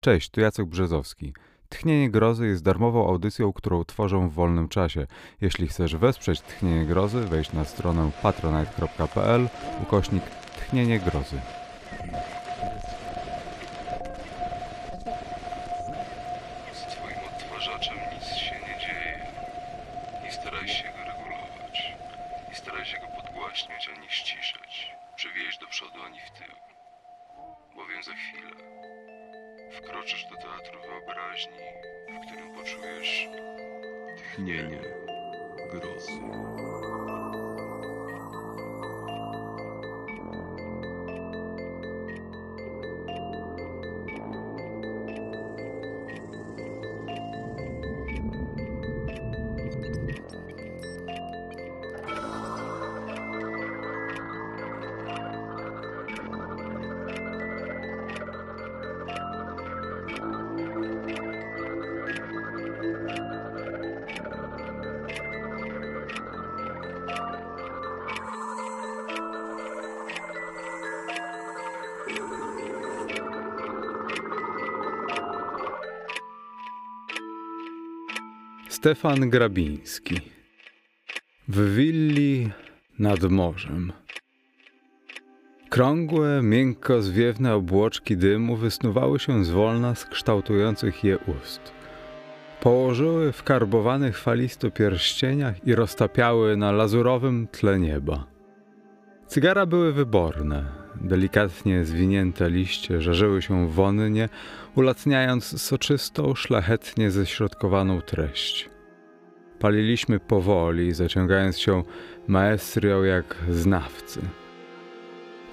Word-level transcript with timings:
Cześć, 0.00 0.30
tu 0.30 0.40
Jacek 0.40 0.66
Brzezowski. 0.66 1.32
Tchnienie 1.68 2.10
Grozy 2.10 2.46
jest 2.46 2.62
darmową 2.62 3.08
audycją, 3.08 3.52
którą 3.52 3.84
tworzę 3.84 4.28
w 4.28 4.32
wolnym 4.32 4.68
czasie. 4.68 5.06
Jeśli 5.40 5.68
chcesz 5.68 5.96
wesprzeć 5.96 6.40
Tchnienie 6.40 6.86
Grozy, 6.86 7.20
wejdź 7.20 7.52
na 7.52 7.64
stronę 7.64 8.10
patronite.pl 8.22 9.48
ukośnik 9.82 10.22
Tchnienie 10.56 11.00
Grozy. 11.00 11.40
Stefan 78.98 79.30
Grabiński 79.30 80.20
W 81.48 81.74
willi 81.74 82.50
nad 82.98 83.22
morzem 83.22 83.92
Krągłe, 85.68 86.42
miękko 86.42 87.02
zwiewne 87.02 87.54
obłoczki 87.54 88.16
dymu 88.16 88.56
wysnuwały 88.56 89.18
się 89.18 89.44
zwolna 89.44 89.94
z 89.94 90.04
kształtujących 90.04 91.04
je 91.04 91.18
ust. 91.18 91.60
Położyły 92.60 93.32
w 93.32 93.42
karbowanych 93.42 94.18
falisto 94.18 94.70
pierścieniach 94.70 95.66
i 95.66 95.74
roztapiały 95.74 96.56
na 96.56 96.72
lazurowym 96.72 97.48
tle 97.52 97.78
nieba. 97.78 98.26
Cygara 99.26 99.66
były 99.66 99.92
wyborne. 99.92 100.64
Delikatnie 101.00 101.84
zwinięte 101.84 102.50
liście 102.50 103.00
żarzyły 103.00 103.42
się 103.42 103.68
wonnie, 103.70 104.28
ulacniając 104.74 105.62
soczystą, 105.62 106.34
szlachetnie 106.34 107.10
ześrodkowaną 107.10 108.00
treść. 108.00 108.77
Paliliśmy 109.58 110.20
powoli, 110.20 110.94
zaciągając 110.94 111.58
się 111.58 111.82
maestrią 112.28 113.02
jak 113.02 113.36
znawcy. 113.50 114.20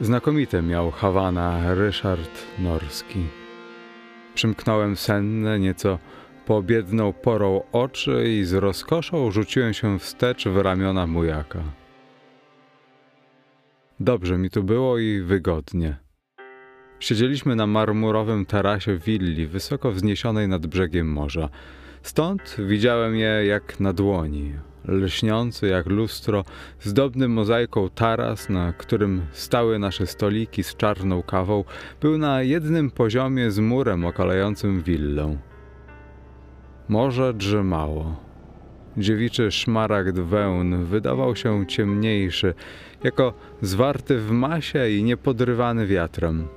Znakomite 0.01 0.61
miał 0.61 0.91
Hawana 0.91 1.75
Ryszard 1.75 2.45
Norski. 2.59 3.19
Przymknąłem 4.35 4.95
senne, 4.95 5.59
nieco 5.59 5.99
poobiedną 6.45 7.13
porą 7.13 7.61
oczy 7.71 8.23
i 8.27 8.43
z 8.43 8.53
rozkoszą 8.53 9.31
rzuciłem 9.31 9.73
się 9.73 9.99
wstecz 9.99 10.47
w 10.47 10.57
ramiona 10.57 11.07
mujaka. 11.07 11.63
Dobrze 13.99 14.37
mi 14.37 14.49
tu 14.49 14.63
było 14.63 14.97
i 14.97 15.21
wygodnie. 15.21 15.97
Siedzieliśmy 16.99 17.55
na 17.55 17.67
marmurowym 17.67 18.45
tarasie 18.45 18.97
willi, 18.97 19.47
wysoko 19.47 19.91
wzniesionej 19.91 20.47
nad 20.47 20.67
brzegiem 20.67 21.07
morza. 21.11 21.49
Stąd 22.05 22.55
widziałem 22.59 23.15
je 23.15 23.45
jak 23.45 23.79
na 23.79 23.93
dłoni. 23.93 24.53
Lśniący 24.87 25.67
jak 25.67 25.85
lustro, 25.85 26.43
zdobny 26.81 27.27
mozaiką 27.27 27.89
taras, 27.89 28.49
na 28.49 28.73
którym 28.73 29.21
stały 29.31 29.79
nasze 29.79 30.07
stoliki 30.07 30.63
z 30.63 30.75
czarną 30.75 31.23
kawą, 31.23 31.63
był 32.01 32.17
na 32.17 32.41
jednym 32.41 32.91
poziomie 32.91 33.51
z 33.51 33.59
murem 33.59 34.05
okalającym 34.05 34.81
willę. 34.81 35.37
Morze 36.89 37.33
drzemało. 37.33 38.15
Dziewiczy 38.97 39.51
szmaragd 39.51 40.19
wełn 40.19 40.83
wydawał 40.83 41.35
się 41.35 41.65
ciemniejszy, 41.67 42.53
jako 43.03 43.33
zwarty 43.61 44.17
w 44.17 44.31
masie 44.31 44.89
i 44.89 45.03
niepodrywany 45.03 45.87
wiatrem. 45.87 46.47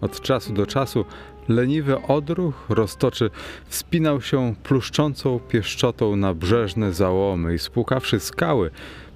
Od 0.00 0.20
czasu 0.20 0.52
do 0.52 0.66
czasu 0.66 1.04
leniwy 1.50 2.02
odruch 2.02 2.66
roztoczy 2.68 3.30
wspinał 3.66 4.20
się 4.20 4.54
pluszczącą 4.62 5.40
pieszczotą 5.40 6.16
na 6.16 6.34
brzeżne 6.34 6.92
załomy 6.92 7.54
i 7.54 7.58
spłukawszy 7.58 8.20
skały, 8.20 8.70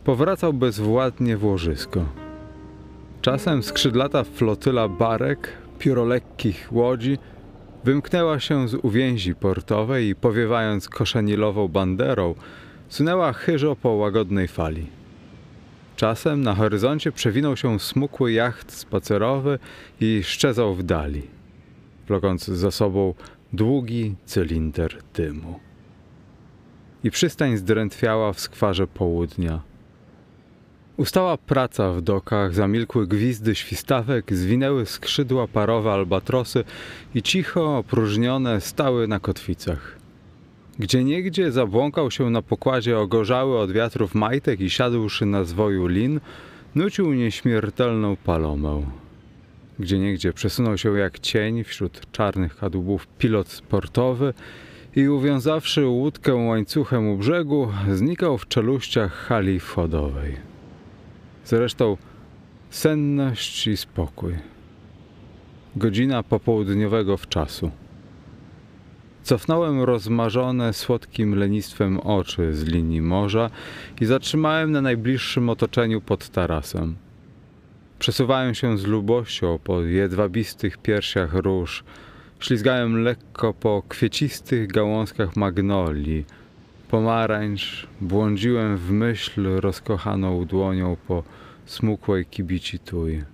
powracał 0.04 0.52
bezwładnie 0.52 1.36
w 1.36 1.44
łożysko. 1.44 2.04
Czasem 3.22 3.62
skrzydlata 3.62 4.24
flotyla 4.24 4.88
barek, 4.88 5.52
piórolekkich 5.78 6.68
łodzi, 6.72 7.18
wymknęła 7.84 8.40
się 8.40 8.68
z 8.68 8.74
uwięzi 8.74 9.34
portowej 9.34 10.08
i 10.08 10.14
powiewając 10.14 10.88
koszenilową 10.88 11.68
banderą, 11.68 12.34
sunęła 12.88 13.32
chyżo 13.32 13.76
po 13.76 13.88
łagodnej 13.88 14.48
fali. 14.48 14.86
Czasem 15.96 16.42
na 16.42 16.54
horyzoncie 16.54 17.12
przewinął 17.12 17.56
się 17.56 17.80
smukły 17.80 18.32
jacht 18.32 18.72
spacerowy 18.72 19.58
i 20.00 20.22
szczezał 20.24 20.74
w 20.74 20.82
dali, 20.82 21.22
wlokąc 22.08 22.44
za 22.44 22.70
sobą 22.70 23.14
długi 23.52 24.14
cylinder 24.24 24.98
dymu. 25.14 25.60
I 27.04 27.10
przystań 27.10 27.56
zdrętwiała 27.56 28.32
w 28.32 28.40
skwarze 28.40 28.86
południa. 28.86 29.60
Ustała 30.96 31.36
praca 31.36 31.92
w 31.92 32.02
dokach, 32.02 32.54
zamilkły 32.54 33.06
gwizdy 33.06 33.54
świstawek, 33.54 34.34
zwinęły 34.34 34.86
skrzydła 34.86 35.48
parowe 35.48 35.92
albatrosy 35.92 36.64
i 37.14 37.22
cicho 37.22 37.78
opróżnione 37.78 38.60
stały 38.60 39.08
na 39.08 39.20
kotwicach. 39.20 39.98
Gdzie 40.78 41.04
niegdzie 41.04 41.52
zabłąkał 41.52 42.10
się 42.10 42.30
na 42.30 42.42
pokładzie 42.42 42.98
ogorzały 42.98 43.58
od 43.58 43.72
wiatrów 43.72 44.14
majtek 44.14 44.60
i 44.60 44.70
siadłszy 44.70 45.26
na 45.26 45.44
zwoju 45.44 45.86
lin, 45.86 46.20
nucił 46.74 47.12
nieśmiertelną 47.12 48.16
palomę. 48.16 48.82
Gdzie 49.78 49.98
niegdzie 49.98 50.32
przesunął 50.32 50.78
się 50.78 50.98
jak 50.98 51.18
cień 51.18 51.64
wśród 51.64 52.12
czarnych 52.12 52.56
kadłubów 52.56 53.06
pilot 53.18 53.48
sportowy 53.48 54.34
i 54.96 55.08
uwiązawszy 55.08 55.86
łódkę 55.86 56.34
łańcuchem 56.34 57.08
u 57.08 57.16
brzegu, 57.16 57.68
znikał 57.92 58.38
w 58.38 58.48
czeluściach 58.48 59.12
hali 59.12 59.60
wchodowej. 59.60 60.36
Zresztą 61.44 61.96
senność 62.70 63.66
i 63.66 63.76
spokój. 63.76 64.34
Godzina 65.76 66.22
popołudniowego 66.22 67.16
wczasu. 67.16 67.70
Cofnąłem 69.22 69.82
rozmarzone 69.82 70.72
słodkim 70.72 71.34
lenistwem 71.34 72.00
oczy 72.00 72.54
z 72.54 72.64
linii 72.64 73.00
morza 73.00 73.50
i 74.00 74.04
zatrzymałem 74.04 74.72
na 74.72 74.80
najbliższym 74.80 75.48
otoczeniu 75.48 76.00
pod 76.00 76.28
tarasem. 76.28 76.96
Przesuwałem 78.04 78.54
się 78.54 78.78
z 78.78 78.84
lubością 78.84 79.58
po 79.64 79.82
jedwabistych 79.82 80.78
piersiach 80.78 81.34
róż, 81.34 81.84
ślizgałem 82.40 83.02
lekko 83.02 83.54
po 83.54 83.82
kwiecistych 83.88 84.68
gałązkach 84.68 85.36
magnolii, 85.36 86.24
pomarańcz, 86.88 87.86
błądziłem 88.00 88.76
w 88.76 88.90
myśl 88.90 89.46
rozkochaną 89.60 90.44
dłonią 90.44 90.96
po 91.08 91.22
smukłej 91.66 92.26
kibici 92.26 92.78
tuj. 92.78 93.24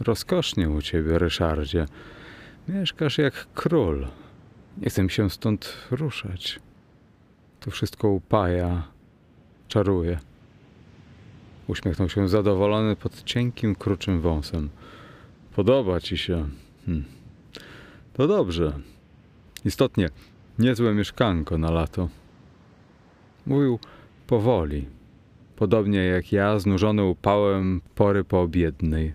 Rozkosznie 0.00 0.70
u 0.70 0.82
ciebie, 0.82 1.18
Ryszardzie. 1.18 1.86
Mieszkasz 2.68 3.18
jak 3.18 3.46
król. 3.54 4.06
Nie 4.78 4.90
chcę 4.90 5.08
się 5.08 5.30
stąd 5.30 5.76
ruszać. 5.90 6.60
To 7.60 7.70
wszystko 7.70 8.08
upaja, 8.08 8.82
czaruje. 9.68 10.31
Uśmiechnął 11.68 12.08
się 12.08 12.28
zadowolony 12.28 12.96
pod 12.96 13.24
cienkim, 13.24 13.74
kruczym 13.74 14.20
wąsem. 14.20 14.68
Podoba 15.54 16.00
ci 16.00 16.18
się. 16.18 16.48
Hm. 16.86 17.04
To 18.12 18.26
dobrze. 18.26 18.72
Istotnie, 19.64 20.08
niezłe 20.58 20.94
mieszkanko 20.94 21.58
na 21.58 21.70
lato. 21.70 22.08
Mówił 23.46 23.78
powoli, 24.26 24.86
podobnie 25.56 26.04
jak 26.04 26.32
ja, 26.32 26.58
znużony 26.58 27.04
upałem 27.04 27.80
pory 27.94 28.24
poobiednej. 28.24 29.14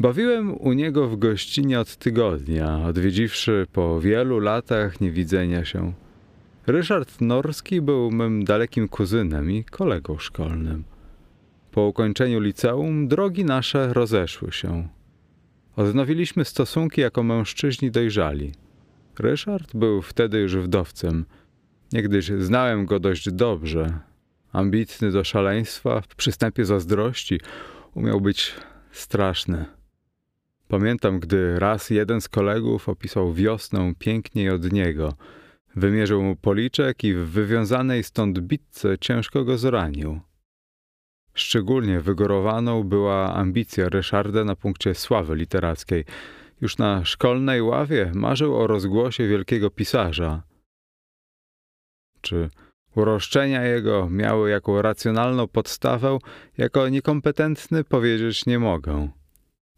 Bawiłem 0.00 0.60
u 0.60 0.72
niego 0.72 1.08
w 1.08 1.16
gościnie 1.16 1.80
od 1.80 1.96
tygodnia, 1.96 2.86
odwiedziwszy 2.86 3.66
po 3.72 4.00
wielu 4.00 4.38
latach 4.38 5.00
niewidzenia 5.00 5.64
się. 5.64 5.92
Ryszard 6.66 7.20
Norski 7.20 7.80
był 7.80 8.10
mym 8.10 8.44
dalekim 8.44 8.88
kuzynem 8.88 9.50
i 9.50 9.64
kolegą 9.64 10.18
szkolnym. 10.18 10.84
Po 11.74 11.86
ukończeniu 11.86 12.40
liceum 12.40 13.08
drogi 13.08 13.44
nasze 13.44 13.92
rozeszły 13.92 14.52
się. 14.52 14.88
Odnowiliśmy 15.76 16.44
stosunki 16.44 17.00
jako 17.00 17.22
mężczyźni 17.22 17.90
dojrzali. 17.90 18.52
Ryszard 19.18 19.76
był 19.76 20.02
wtedy 20.02 20.38
już 20.38 20.56
wdowcem. 20.56 21.24
Niegdyś 21.92 22.26
znałem 22.26 22.86
go 22.86 23.00
dość 23.00 23.32
dobrze. 23.32 23.98
Ambitny 24.52 25.10
do 25.10 25.24
szaleństwa, 25.24 26.00
w 26.00 26.14
przystępie 26.16 26.64
zazdrości, 26.64 27.40
umiał 27.94 28.20
być 28.20 28.54
straszny. 28.92 29.64
Pamiętam, 30.68 31.20
gdy 31.20 31.58
raz 31.58 31.90
jeden 31.90 32.20
z 32.20 32.28
kolegów 32.28 32.88
opisał 32.88 33.32
wiosnę 33.32 33.92
piękniej 33.98 34.50
od 34.50 34.72
niego. 34.72 35.14
Wymierzył 35.76 36.22
mu 36.22 36.36
policzek 36.36 37.04
i 37.04 37.14
w 37.14 37.18
wywiązanej 37.18 38.02
stąd 38.02 38.40
bitce 38.40 38.98
ciężko 38.98 39.44
go 39.44 39.58
zranił. 39.58 40.20
Szczególnie 41.34 42.00
wygorowaną 42.00 42.82
była 42.82 43.34
ambicja 43.34 43.88
Ryszarda 43.88 44.44
na 44.44 44.56
punkcie 44.56 44.94
sławy 44.94 45.36
literackiej. 45.36 46.04
Już 46.60 46.78
na 46.78 47.04
szkolnej 47.04 47.62
ławie 47.62 48.12
marzył 48.14 48.56
o 48.56 48.66
rozgłosie 48.66 49.28
wielkiego 49.28 49.70
pisarza. 49.70 50.42
Czy 52.20 52.50
uroszczenia 52.96 53.64
jego 53.64 54.10
miały 54.10 54.50
jaką 54.50 54.82
racjonalną 54.82 55.48
podstawę, 55.48 56.18
jako 56.58 56.88
niekompetentny 56.88 57.84
powiedzieć 57.84 58.46
nie 58.46 58.58
mogę. 58.58 59.08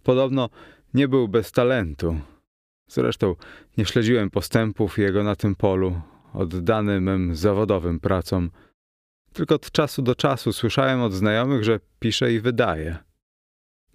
Podobno 0.03 0.49
nie 0.95 1.09
był 1.09 1.29
bez 1.29 1.53
talentu. 1.53 2.21
Zresztą 2.89 3.35
nie 3.79 3.85
śledziłem 3.85 4.31
postępów 4.31 4.99
jego 4.99 5.25
na 5.25 5.37
tym 5.37 5.55
polu, 5.55 6.01
oddany 6.33 7.01
mym 7.01 7.37
zawodowym 7.37 8.01
pracom. 8.01 8.51
Tylko 9.37 9.55
od 9.55 9.71
czasu 9.71 10.03
do 10.03 10.15
czasu 10.15 10.53
słyszałem 10.53 11.01
od 11.01 11.13
znajomych, 11.13 11.65
że 11.65 11.81
pisze 11.99 12.33
i 12.33 12.41
wydaje. 12.41 12.97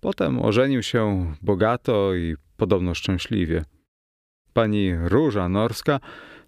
Potem 0.01 0.41
ożenił 0.41 0.83
się 0.83 1.33
bogato 1.41 2.15
i 2.15 2.35
podobno 2.57 2.93
szczęśliwie. 2.93 3.63
Pani 4.53 4.95
Róża 4.95 5.49
Norska 5.49 5.99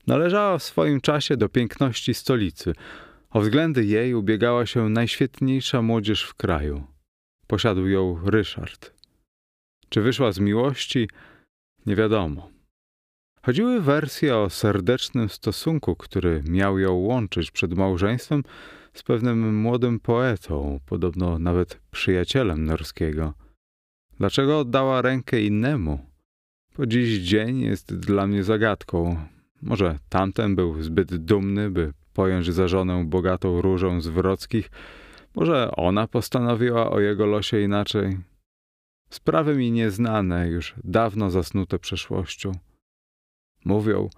należała 0.08 0.58
w 0.58 0.64
swoim 0.64 1.02
czasie 1.02 1.38
do 1.38 1.50
piękności 1.50 2.14
stolicy. 2.14 2.74
O 3.30 3.42
względy 3.42 3.86
jej 3.86 4.14
ubiegała 4.14 4.66
się 4.66 4.90
najświetniejsza 4.90 5.82
młodzież 5.82 6.24
w 6.24 6.34
kraju. 6.34 6.84
Posiadł 7.48 7.88
ją 7.88 8.20
Ryszard. 8.26 8.94
Czy 9.90 10.02
wyszła 10.02 10.32
z 10.32 10.40
miłości? 10.40 11.10
Nie 11.86 11.96
wiadomo. 11.96 12.53
Chodziły 13.46 13.82
wersje 13.82 14.38
o 14.38 14.50
serdecznym 14.50 15.30
stosunku, 15.30 15.96
który 15.96 16.44
miał 16.50 16.80
ją 16.80 16.94
łączyć 16.94 17.52
przed 17.52 17.74
małżeństwem 17.74 18.44
z 18.94 19.04
pewnym 19.04 19.56
młodym 19.62 20.00
poetą, 20.00 20.80
podobno 20.86 21.40
nawet 21.40 21.80
przyjacielem 21.92 22.66
Norskiego. 22.66 23.34
Dlaczego 24.18 24.60
oddała 24.60 25.02
rękę 25.02 25.42
innemu? 25.42 26.00
Po 26.76 26.86
dziś 26.86 27.20
dzień 27.20 27.62
jest 27.62 27.96
dla 28.00 28.28
mnie 28.28 28.44
zagadką. 28.44 29.18
Może 29.62 30.00
tamten 30.10 30.56
był 30.56 30.82
zbyt 30.82 31.16
dumny, 31.16 31.70
by 31.72 31.94
pojąć 32.14 32.54
za 32.54 32.68
żonę 32.68 33.06
bogatą 33.06 33.62
różą 33.62 34.02
z 34.02 34.08
Wrockich, 34.08 34.72
może 35.36 35.72
ona 35.72 36.08
postanowiła 36.08 36.92
o 36.92 37.00
jego 37.00 37.26
losie 37.26 37.62
inaczej. 37.62 38.18
Sprawy 39.10 39.56
mi 39.56 39.72
nieznane, 39.72 40.48
już 40.48 40.76
dawno 40.84 41.30
zasnute 41.30 41.80
przeszłością. 41.80 42.52
Mówią, 43.66 44.10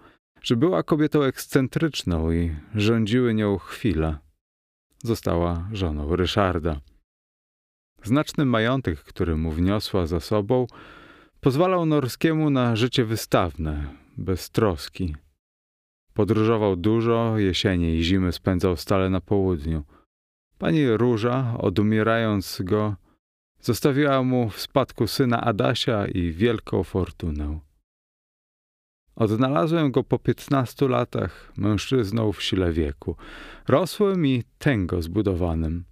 że 0.42 0.56
była 0.56 0.83
kobietą 0.83 1.24
ekscentryczną 1.24 2.31
i 2.31 2.56
rządziły 2.75 3.33
nią 3.33 3.57
chwilę. 3.57 4.18
Została 5.03 5.69
żoną 5.71 6.15
Ryszarda. 6.15 6.81
Znaczny 8.03 8.45
majątek, 8.45 9.00
który 9.00 9.38
mu 9.38 9.51
wniosła 9.51 10.06
za 10.07 10.19
sobą, 10.19 10.68
pozwalał 11.42 11.86
Norskiemu 11.86 12.50
na 12.50 12.75
życie 12.75 13.06
wystawne, 13.06 13.88
bez 14.18 14.50
troski. 14.50 15.15
Podróżował 16.13 16.75
dużo, 16.75 17.38
jesienie 17.38 17.95
i 17.95 18.03
zimy 18.03 18.31
spędzał 18.31 18.77
stale 18.77 19.09
na 19.09 19.21
południu. 19.21 19.83
Pani 20.57 20.98
Róża, 20.98 21.57
odumierając 21.57 22.62
go, 22.63 22.95
zostawiła 23.62 24.24
mu 24.24 24.50
w 24.50 24.59
spadku 24.59 25.07
syna 25.07 25.41
Adasia 25.41 26.07
i 26.07 26.31
wielką 26.31 26.83
fortunę. 26.83 27.59
Odnalazłem 29.15 29.91
go 29.91 30.03
po 30.03 30.19
piętnastu 30.19 30.88
latach, 30.88 31.53
mężczyzną 31.57 32.31
w 32.31 32.44
sile 32.44 32.71
wieku, 32.71 33.15
rosłym 33.67 34.25
i 34.25 34.44
tęgo 34.57 35.01
zbudowanym. 35.01 35.85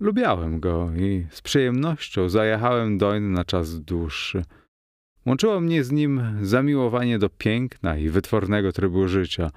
Lubiałem 0.00 0.60
go 0.60 0.90
i 0.96 1.26
z 1.30 1.42
przyjemnością 1.42 2.28
zajechałem 2.28 2.98
doń 2.98 3.22
na 3.22 3.44
czas 3.44 3.80
dłuższy. 3.80 4.44
Łączyło 5.26 5.60
mnie 5.60 5.84
z 5.84 5.92
nim 5.92 6.22
zamiłowanie 6.42 7.18
do 7.18 7.28
piękna 7.28 7.96
i 7.96 8.08
wytwornego 8.08 8.72
trybu 8.72 9.08
życia. 9.08 9.50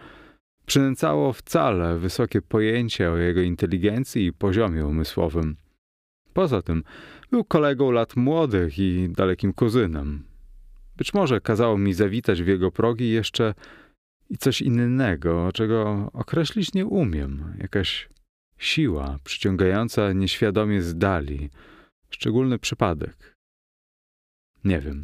Przynęcało 0.66 1.34
wcale 1.34 1.98
wysokie 1.98 2.42
pojęcie 2.42 3.12
o 3.12 3.18
jego 3.18 3.42
inteligencji 3.42 4.26
i 4.26 4.34
poziomie 4.34 4.86
umysłowym. 4.86 5.56
Poza 6.34 6.62
tym 6.62 6.84
był 7.32 7.44
kolegą 7.44 7.92
lat 7.92 8.16
młodych 8.16 8.80
i 8.80 9.10
dalekim 9.10 9.54
kuzynem. 9.54 10.33
Być 10.98 11.14
może 11.14 11.42
kazało 11.42 11.78
mi 11.78 11.94
zawitać 11.94 12.44
w 12.44 12.48
jego 12.48 12.72
progi 12.72 13.10
jeszcze 13.10 13.54
i 14.30 14.38
coś 14.38 14.62
innego, 14.62 15.52
czego 15.54 16.10
określić 16.14 16.74
nie 16.74 16.86
umiem. 16.86 17.58
Jakaś 17.60 18.10
siła 18.58 19.20
przyciągająca 19.24 20.14
nieświadomie 20.14 20.82
z 20.82 20.98
dali. 20.98 21.50
Szczególny 22.10 22.60
przypadek. 22.60 23.36
Nie 24.64 24.80
wiem. 24.80 25.02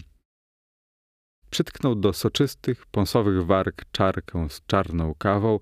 Przytknął 1.50 1.96
do 1.96 2.14
soczystych, 2.14 2.86
pąsowych 2.86 3.46
warg 3.46 3.86
czarkę 3.92 4.50
z 4.50 4.66
czarną 4.66 5.16
kawą 5.16 5.60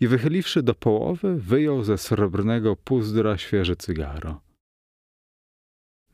i 0.00 0.08
wychyliwszy 0.08 0.62
do 0.62 0.74
połowy, 0.74 1.36
wyjął 1.36 1.84
ze 1.84 1.98
srebrnego 1.98 2.76
puzdra 2.76 3.38
świeże 3.38 3.76
cygaro. 3.76 4.40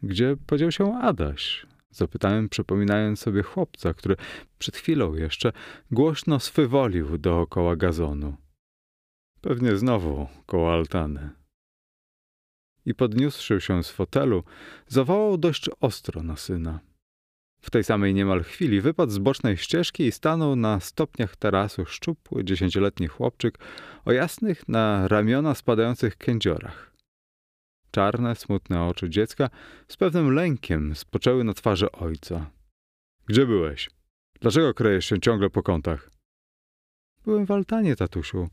Gdzie 0.02 0.36
podział 0.46 0.72
się 0.72 0.94
Adaś? 0.94 1.66
Zapytałem, 1.90 2.48
przypominając 2.48 3.20
sobie 3.20 3.42
chłopca, 3.42 3.94
który 3.94 4.16
przed 4.58 4.76
chwilą 4.76 5.14
jeszcze 5.14 5.52
głośno 5.90 6.40
swywolił 6.40 7.18
dookoła 7.18 7.76
gazonu. 7.76 8.36
Pewnie 9.40 9.76
znowu 9.76 10.28
koło 10.46 10.72
altany. 10.72 11.30
I 12.86 12.94
podniósłszy 12.94 13.60
się 13.60 13.82
z 13.82 13.90
fotelu, 13.90 14.44
zawołał 14.86 15.38
dość 15.38 15.70
ostro 15.80 16.22
na 16.22 16.36
syna. 16.36 16.80
W 17.60 17.70
tej 17.70 17.84
samej 17.84 18.14
niemal 18.14 18.42
chwili 18.42 18.80
wypadł 18.80 19.12
z 19.12 19.18
bocznej 19.18 19.56
ścieżki 19.56 20.06
i 20.06 20.12
stanął 20.12 20.56
na 20.56 20.80
stopniach 20.80 21.36
tarasu 21.36 21.86
szczupły, 21.86 22.44
dziesięcioletni 22.44 23.06
chłopczyk 23.06 23.58
o 24.04 24.12
jasnych 24.12 24.68
na 24.68 25.08
ramiona 25.08 25.54
spadających 25.54 26.16
kędziorach. 26.16 26.89
Czarne, 27.90 28.36
smutne 28.36 28.84
oczy 28.84 29.10
dziecka 29.10 29.50
z 29.88 29.96
pewnym 29.96 30.34
lękiem 30.34 30.94
spoczęły 30.94 31.44
na 31.44 31.54
twarzy 31.54 31.92
ojca. 31.92 32.50
Gdzie 33.26 33.46
byłeś? 33.46 33.90
Dlaczego 34.40 34.74
krejesz 34.74 35.04
się 35.04 35.20
ciągle 35.20 35.50
po 35.50 35.62
kątach? 35.62 36.10
Byłem 37.24 37.46
w 37.46 37.50
altanie, 37.50 37.96
tatusiu. 37.96 38.48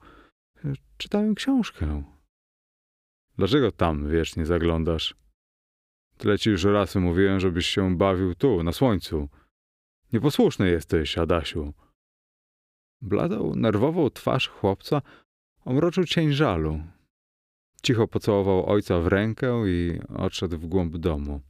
Czytałem 0.97 1.35
książkę. 1.35 2.03
Dlaczego 3.37 3.71
tam 3.71 4.09
wiecznie 4.09 4.45
zaglądasz? 4.45 5.15
Tyle 6.17 6.39
ci 6.39 6.49
już 6.49 6.63
raz 6.63 6.95
mówiłem, 6.95 7.39
żebyś 7.39 7.67
się 7.67 7.97
bawił 7.97 8.35
tu, 8.35 8.63
na 8.63 8.71
słońcu. 8.71 9.29
Nieposłuszny 10.13 10.69
jesteś, 10.69 11.17
Adasiu. 11.17 11.73
Bladą, 13.01 13.55
nerwową 13.55 14.09
twarz 14.09 14.47
chłopca 14.47 15.01
omroczył 15.65 16.03
cień 16.05 16.33
żalu. 16.33 16.83
Cicho 17.83 18.07
pocałował 18.07 18.69
ojca 18.69 18.99
w 18.99 19.07
rękę 19.07 19.63
i 19.67 19.99
odszedł 20.09 20.57
w 20.57 20.65
głąb 20.65 20.97
domu. 20.97 21.41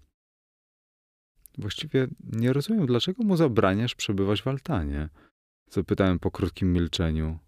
Właściwie 1.58 2.08
nie 2.24 2.54
rozumiem, 2.54 2.86
dlaczego 2.86 3.24
mu 3.24 3.38
zabraniasz 3.38 3.96
przebywać 3.96 4.42
w 4.42 4.48
altanie. 4.48 5.10
Zapytałem 5.70 6.20
po 6.20 6.32
krótkim 6.32 6.74
milczeniu. 6.74 7.40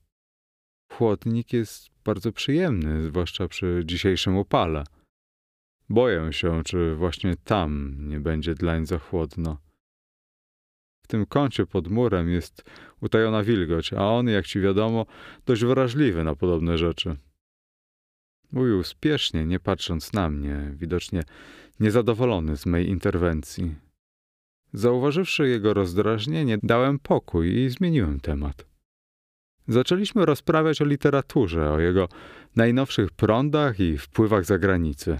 Chłodnik 0.92 1.54
jest 1.54 1.90
bardzo 2.06 2.32
przyjemny, 2.32 3.04
zwłaszcza 3.04 3.48
przy 3.48 3.82
dzisiejszym 3.86 4.38
upale. 4.38 4.84
Boję 5.90 6.34
się, 6.34 6.62
czy 6.66 6.96
właśnie 6.96 7.36
tam 7.36 7.96
nie 8.08 8.20
będzie 8.20 8.56
dlań 8.56 8.86
za 8.86 9.00
chłodno. 9.00 9.58
W 11.04 11.08
tym 11.08 11.26
kącie 11.26 11.66
pod 11.66 11.88
murem 11.88 12.30
jest 12.30 12.64
utajona 13.02 13.44
wilgoć, 13.44 13.94
a 13.94 14.08
on, 14.08 14.28
jak 14.28 14.48
ci 14.48 14.60
wiadomo, 14.60 15.06
dość 15.46 15.66
wrażliwy 15.66 16.24
na 16.24 16.36
podobne 16.36 16.78
rzeczy. 16.78 17.18
Mówił 18.52 18.84
spiesznie, 18.84 19.46
nie 19.46 19.60
patrząc 19.60 20.14
na 20.14 20.30
mnie, 20.30 20.72
widocznie 20.76 21.24
niezadowolony 21.80 22.58
z 22.58 22.66
mej 22.66 22.90
interwencji. 22.90 23.76
Zauważywszy 24.74 25.48
jego 25.48 25.74
rozdrażnienie, 25.74 26.58
dałem 26.64 27.00
pokój 27.00 27.56
i 27.56 27.70
zmieniłem 27.70 28.20
temat. 28.20 28.66
Zaczęliśmy 29.68 30.26
rozprawiać 30.26 30.82
o 30.82 30.86
literaturze, 30.86 31.72
o 31.72 31.80
jego 31.80 32.10
najnowszych 32.56 33.12
prądach 33.12 33.80
i 33.80 33.98
wpływach 33.98 34.46
zagranicy. 34.46 35.20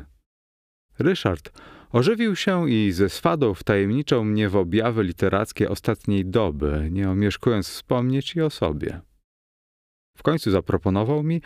Ryszard 1.00 1.52
ożywił 1.92 2.36
się 2.36 2.70
i 2.70 2.92
ze 2.92 3.10
swadą 3.10 3.54
wtajemniczał 3.54 4.26
mnie 4.26 4.50
w 4.50 4.56
objawy 4.56 5.04
literackie 5.04 5.70
ostatniej 5.70 6.26
doby, 6.26 6.88
nie 6.92 7.10
omieszkując 7.10 7.70
wspomnieć 7.70 8.36
i 8.36 8.42
o 8.42 8.50
sobie. 8.50 9.02
W 10.18 10.24
końcu 10.24 10.52
zaproponował 10.52 11.24
mi, 11.24 11.42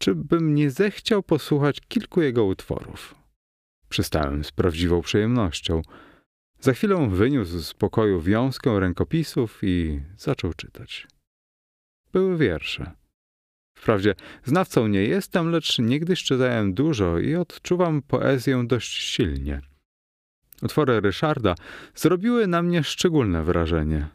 czy 0.00 0.14
bym 0.14 0.54
nie 0.54 0.70
zechciał 0.70 1.22
posłuchać 1.22 1.80
kilku 1.80 2.22
jego 2.22 2.44
utworów. 2.44 3.14
Przystałem 3.88 4.44
z 4.44 4.52
prawdziwą 4.52 5.00
przyjemnością. 5.00 5.82
Za 6.60 6.72
chwilę 6.72 7.08
wyniósł 7.10 7.58
z 7.58 7.74
pokoju 7.74 8.20
wiązkę 8.20 8.80
rękopisów 8.80 9.58
i 9.62 10.00
zaczął 10.16 10.52
czytać. 10.54 11.06
Były 12.12 12.36
wiersze. 12.36 12.90
Wprawdzie 13.78 14.14
znawcą 14.44 14.86
nie 14.86 15.04
jestem, 15.04 15.50
lecz 15.50 15.78
niegdyś 15.78 16.24
czytałem 16.24 16.74
dużo 16.74 17.18
i 17.18 17.34
odczuwam 17.34 18.02
poezję 18.02 18.64
dość 18.66 18.92
silnie. 18.92 19.60
Utwory 20.62 21.00
Ryszarda 21.00 21.54
zrobiły 21.94 22.46
na 22.46 22.62
mnie 22.62 22.84
szczególne 22.84 23.44
wrażenie. 23.44 24.08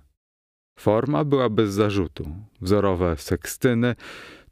Forma 0.80 1.24
była 1.24 1.50
bez 1.50 1.74
zarzutu. 1.74 2.36
Wzorowe 2.62 3.18
sekstyny 3.18 3.96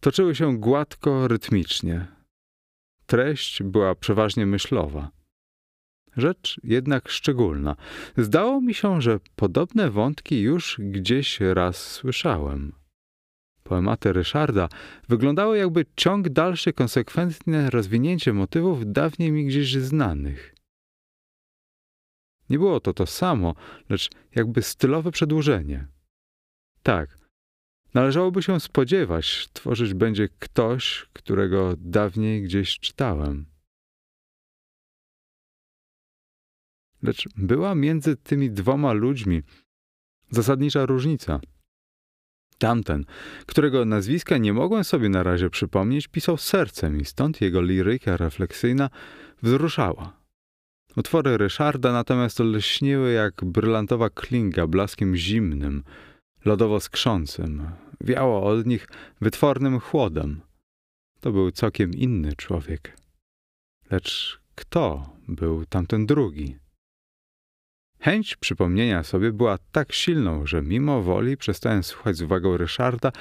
toczyły 0.04 0.36
się 0.36 0.58
gładko, 0.58 1.28
rytmicznie. 1.28 2.08
Treść 3.06 3.64
była 3.64 3.96
przeważnie 3.96 4.46
myślowa. 4.46 5.12
Rzecz 6.18 6.60
jednak 6.64 7.10
szczególna. 7.10 7.76
Zdało 8.18 8.62
mi 8.62 8.74
się, 8.74 9.02
że 9.02 9.20
podobne 9.36 9.90
wątki 9.90 10.42
już 10.42 10.78
gdzieś 10.80 11.40
raz 11.40 11.78
słyszałem. 11.78 12.74
Poematy 13.64 14.14
Ryszarda 14.14 14.70
wyglądały 15.10 15.58
jakby 15.58 15.86
ciąg 15.96 16.30
dalszy, 16.30 16.74
konsekwentne 16.74 17.70
rozwinięcie 17.70 18.34
motywów 18.34 18.92
dawniej 18.92 19.32
mi 19.32 19.46
gdzieś 19.46 19.76
znanych. 19.76 20.56
Nie 22.50 22.60
było 22.60 22.80
to 22.80 22.94
to 22.94 23.06
samo, 23.06 23.56
lecz 23.90 24.10
jakby 24.36 24.62
stylowe 24.62 25.12
przedłużenie. 25.12 25.88
Tak, 26.84 27.23
należałoby 27.94 28.44
się 28.44 28.60
spodziewać, 28.60 29.50
tworzyć 29.54 29.94
będzie 29.94 30.30
ktoś, 30.40 31.06
którego 31.14 31.74
dawniej 31.78 32.44
gdzieś 32.44 32.80
czytałem. 32.80 33.46
Lecz 37.04 37.28
była 37.38 37.76
między 37.76 38.16
tymi 38.16 38.52
dwoma 38.52 38.94
ludźmi 38.94 39.42
zasadnicza 40.30 40.86
różnica. 40.86 41.40
Tamten, 42.58 43.06
którego 43.46 43.86
nazwiska 43.86 44.38
nie 44.38 44.54
mogłem 44.54 44.84
sobie 44.84 45.10
na 45.10 45.24
razie 45.24 45.50
przypomnieć, 45.50 46.08
pisał 46.08 46.38
sercem 46.38 47.00
i 47.00 47.06
stąd 47.06 47.42
jego 47.42 47.62
liryka 47.62 48.18
refleksyjna 48.18 48.90
wzruszała. 49.42 50.24
Utwory 50.98 51.38
Ryszarda 51.38 51.94
natomiast 51.94 52.40
lśniły 52.40 53.12
jak 53.12 53.46
brylantowa 53.46 54.10
klinga 54.10 54.68
blaskiem 54.68 55.16
zimnym, 55.16 55.84
lodowo 56.46 56.80
skrzącym. 56.80 57.68
Wiało 58.02 58.44
od 58.44 58.66
nich 58.66 58.88
wytwornym 59.22 59.80
chłodem. 59.80 60.42
To 61.20 61.32
był 61.32 61.52
całkiem 61.52 61.92
inny 61.92 62.36
człowiek. 62.36 62.98
Lecz 63.92 64.40
kto 64.56 65.10
był 65.28 65.66
tamten 65.66 66.06
drugi? 66.06 66.58
Chęć 68.00 68.36
przypomnienia 68.36 69.04
sobie 69.04 69.32
była 69.32 69.58
tak 69.72 69.94
silną, 69.94 70.46
że 70.46 70.62
mimo 70.62 71.02
woli 71.02 71.38
przestałem 71.38 71.84
słuchać 71.84 72.16
z 72.16 72.22
uwagą 72.22 72.58
Ryszarda 72.58 73.12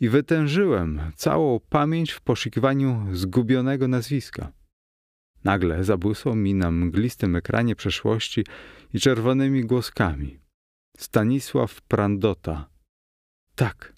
i 0.00 0.08
wytężyłem 0.08 1.00
całą 1.16 1.60
pamięć 1.60 2.12
w 2.12 2.20
poszukiwaniu 2.20 3.06
zgubionego 3.12 3.88
nazwiska. 3.88 4.52
Nagle 5.44 5.84
zabłysło 5.84 6.34
mi 6.34 6.54
na 6.54 6.70
mglistym 6.70 7.36
ekranie 7.36 7.76
przeszłości 7.76 8.44
i 8.94 9.00
czerwonymi 9.00 9.64
głoskami. 9.64 10.38
Stanisław 10.96 11.82
Prandota. 11.82 12.71
Tak, 13.54 13.92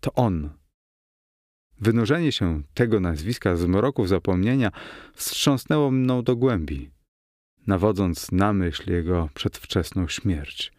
to 0.00 0.12
on. 0.12 0.50
Wynurzenie 1.80 2.32
się 2.32 2.62
tego 2.74 3.00
nazwiska 3.00 3.56
z 3.56 3.64
mroków 3.66 4.08
zapomnienia 4.08 4.70
wstrząsnęło 5.14 5.90
mną 5.90 6.22
do 6.22 6.36
głębi 6.36 6.90
nawodząc 7.66 8.32
na 8.32 8.52
myśl 8.52 8.92
jego 8.92 9.28
przedwczesną 9.34 10.08
śmierć. 10.08 10.72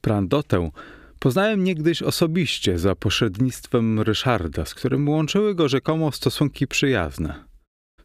Prandotę 0.00 0.70
poznałem 1.18 1.64
niegdyś 1.64 2.02
osobiście 2.02 2.78
za 2.78 2.94
pośrednictwem 2.94 4.00
Ryszarda, 4.00 4.64
z 4.64 4.74
którym 4.74 5.08
łączyły 5.08 5.54
go 5.54 5.68
rzekomo 5.68 6.12
stosunki 6.12 6.66
przyjazne. 6.66 7.44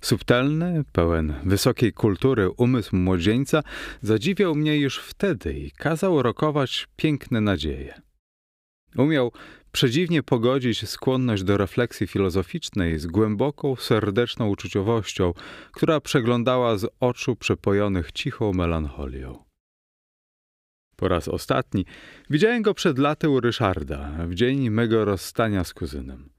Subtelny, 0.01 0.83
pełen 0.91 1.33
wysokiej 1.45 1.93
kultury 1.93 2.49
umysł 2.49 2.95
młodzieńca 2.95 3.63
zadziwiał 4.01 4.55
mnie 4.55 4.77
już 4.77 4.99
wtedy 4.99 5.53
i 5.53 5.71
kazał 5.71 6.21
rokować 6.21 6.87
piękne 6.95 7.41
nadzieje. 7.41 8.01
Umiał 8.97 9.31
przedziwnie 9.71 10.23
pogodzić 10.23 10.89
skłonność 10.89 11.43
do 11.43 11.57
refleksji 11.57 12.07
filozoficznej 12.07 12.99
z 12.99 13.07
głęboką, 13.07 13.75
serdeczną 13.75 14.47
uczuciowością, 14.47 15.33
która 15.71 16.01
przeglądała 16.01 16.77
z 16.77 16.87
oczu 16.99 17.35
przepojonych 17.35 18.11
cichą 18.11 18.53
melancholią. 18.53 19.43
Po 20.95 21.07
raz 21.07 21.27
ostatni 21.27 21.85
widziałem 22.29 22.61
go 22.61 22.73
przed 22.73 22.99
laty 22.99 23.29
u 23.29 23.39
Ryszarda, 23.39 24.11
w 24.27 24.33
dzień 24.33 24.69
mego 24.69 25.05
rozstania 25.05 25.63
z 25.63 25.73
kuzynem. 25.73 26.29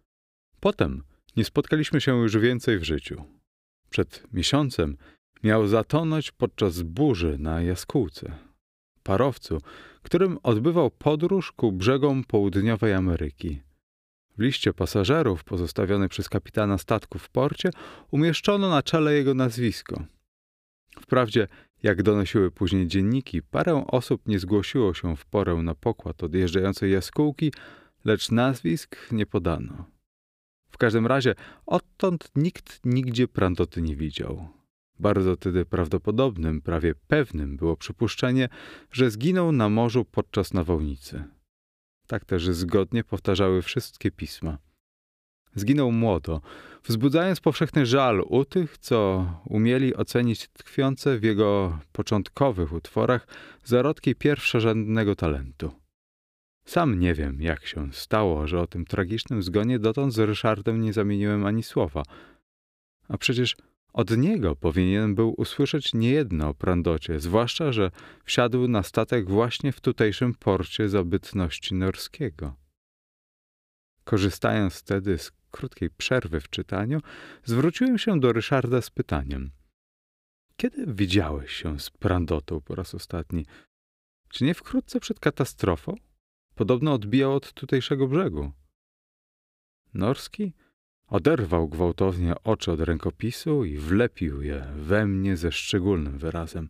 Potem 0.60 1.02
nie 1.36 1.44
spotkaliśmy 1.44 2.00
się 2.00 2.16
już 2.16 2.38
więcej 2.38 2.78
w 2.78 2.84
życiu. 2.84 3.24
Przed 3.90 4.22
miesiącem 4.32 4.96
miał 5.42 5.66
zatonąć 5.66 6.32
podczas 6.32 6.82
burzy 6.82 7.36
na 7.38 7.62
jaskółce 7.62 8.48
parowcu, 9.08 9.58
którym 10.08 10.38
odbywał 10.42 10.90
podróż 10.90 11.52
ku 11.52 11.72
brzegom 11.72 12.24
południowej 12.24 12.94
Ameryki. 12.94 13.62
W 14.38 14.42
liście 14.42 14.72
pasażerów 14.72 15.44
pozostawiony 15.44 16.08
przez 16.08 16.28
kapitana 16.28 16.78
statku 16.78 17.18
w 17.18 17.28
porcie 17.28 17.70
umieszczono 18.10 18.68
na 18.70 18.82
czele 18.82 19.14
jego 19.14 19.34
nazwisko. 19.34 20.04
Wprawdzie, 21.00 21.48
jak 21.82 22.02
donosiły 22.02 22.50
później 22.50 22.86
dzienniki, 22.86 23.42
parę 23.42 23.84
osób 23.86 24.28
nie 24.28 24.38
zgłosiło 24.38 24.94
się 24.94 25.16
w 25.16 25.26
porę 25.26 25.54
na 25.54 25.74
pokład 25.74 26.22
odjeżdżającej 26.22 26.92
jaskółki, 26.92 27.52
lecz 28.04 28.30
nazwisk 28.30 28.96
nie 29.12 29.26
podano. 29.26 29.84
W 30.70 30.78
każdym 30.78 31.06
razie 31.06 31.34
odtąd 31.66 32.30
nikt 32.36 32.80
nigdzie 32.84 33.28
Prandoty 33.28 33.82
nie 33.82 33.96
widział. 33.96 34.48
Bardzo 35.00 35.36
wtedy 35.36 35.64
prawdopodobnym, 35.64 36.62
prawie 36.62 36.94
pewnym 36.94 37.56
było 37.56 37.76
przypuszczenie, 37.76 38.48
że 38.92 39.10
zginął 39.10 39.52
na 39.52 39.68
morzu 39.68 40.04
podczas 40.04 40.54
nawałnicy. 40.54 41.24
Tak 42.06 42.24
też 42.24 42.48
zgodnie 42.48 43.04
powtarzały 43.04 43.62
wszystkie 43.62 44.10
pisma. 44.10 44.58
Zginął 45.54 45.92
młodo, 45.92 46.40
wzbudzając 46.84 47.40
powszechny 47.40 47.86
żal 47.86 48.20
u 48.20 48.44
tych, 48.44 48.78
co 48.78 49.26
umieli 49.44 49.94
ocenić 49.94 50.48
tkwiące 50.48 51.18
w 51.18 51.22
jego 51.22 51.78
początkowych 51.92 52.72
utworach 52.72 53.26
zarodki 53.64 54.14
pierwszorzędnego 54.14 55.16
talentu. 55.16 55.70
Sam 56.64 57.00
nie 57.00 57.14
wiem, 57.14 57.42
jak 57.42 57.66
się 57.66 57.92
stało, 57.92 58.46
że 58.46 58.60
o 58.60 58.66
tym 58.66 58.84
tragicznym 58.84 59.42
zgonie 59.42 59.78
dotąd 59.78 60.14
z 60.14 60.18
Ryszardem 60.18 60.80
nie 60.80 60.92
zamieniłem 60.92 61.46
ani 61.46 61.62
słowa. 61.62 62.02
A 63.08 63.18
przecież 63.18 63.56
od 63.92 64.16
niego 64.16 64.56
powinien 64.56 65.14
był 65.14 65.34
usłyszeć 65.36 65.94
niejedno 65.94 66.48
o 66.48 66.54
Prandocie, 66.54 67.20
zwłaszcza, 67.20 67.72
że 67.72 67.90
wsiadł 68.24 68.68
na 68.68 68.82
statek 68.82 69.30
właśnie 69.30 69.72
w 69.72 69.80
tutejszym 69.80 70.34
porcie 70.34 70.88
zabytności 70.88 71.74
norskiego. 71.74 72.56
Korzystając 74.04 74.74
wtedy 74.78 75.18
z 75.18 75.32
krótkiej 75.50 75.90
przerwy 75.90 76.40
w 76.40 76.50
czytaniu, 76.50 77.00
zwróciłem 77.44 77.98
się 77.98 78.20
do 78.20 78.32
Ryszarda 78.32 78.82
z 78.82 78.90
pytaniem. 78.90 79.50
Kiedy 80.56 80.86
widziałeś 80.86 81.52
się 81.52 81.80
z 81.80 81.90
Prandotą 81.90 82.60
po 82.60 82.74
raz 82.74 82.94
ostatni? 82.94 83.46
Czy 84.28 84.44
nie 84.44 84.54
wkrótce 84.54 85.00
przed 85.00 85.20
katastrofą? 85.20 85.94
Podobno 86.54 86.92
odbijał 86.92 87.34
od 87.34 87.52
tutejszego 87.52 88.06
brzegu. 88.08 88.52
Norski 89.94 90.52
Oderwał 91.08 91.68
gwałtownie 91.68 92.34
oczy 92.44 92.72
od 92.72 92.80
rękopisu 92.80 93.64
i 93.64 93.76
wlepił 93.76 94.42
je 94.42 94.66
we 94.76 95.06
mnie 95.06 95.36
ze 95.36 95.52
szczególnym 95.52 96.18
wyrazem. 96.18 96.68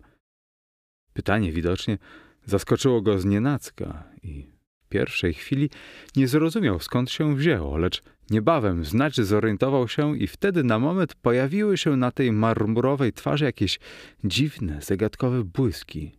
Pytanie 1.12 1.52
widocznie 1.52 1.98
zaskoczyło 2.44 3.02
go 3.02 3.18
znienacka 3.18 4.04
i 4.22 4.50
w 4.80 4.88
pierwszej 4.88 5.34
chwili 5.34 5.70
nie 6.16 6.28
zrozumiał 6.28 6.80
skąd 6.80 7.10
się 7.10 7.36
wzięło, 7.36 7.76
lecz 7.76 8.02
niebawem 8.30 8.84
znać 8.84 9.16
zorientował 9.16 9.88
się 9.88 10.16
i 10.16 10.26
wtedy 10.26 10.64
na 10.64 10.78
moment 10.78 11.14
pojawiły 11.14 11.78
się 11.78 11.96
na 11.96 12.10
tej 12.10 12.32
marmurowej 12.32 13.12
twarzy 13.12 13.44
jakieś 13.44 13.78
dziwne, 14.24 14.82
zagadkowe 14.82 15.44
błyski. 15.44 16.18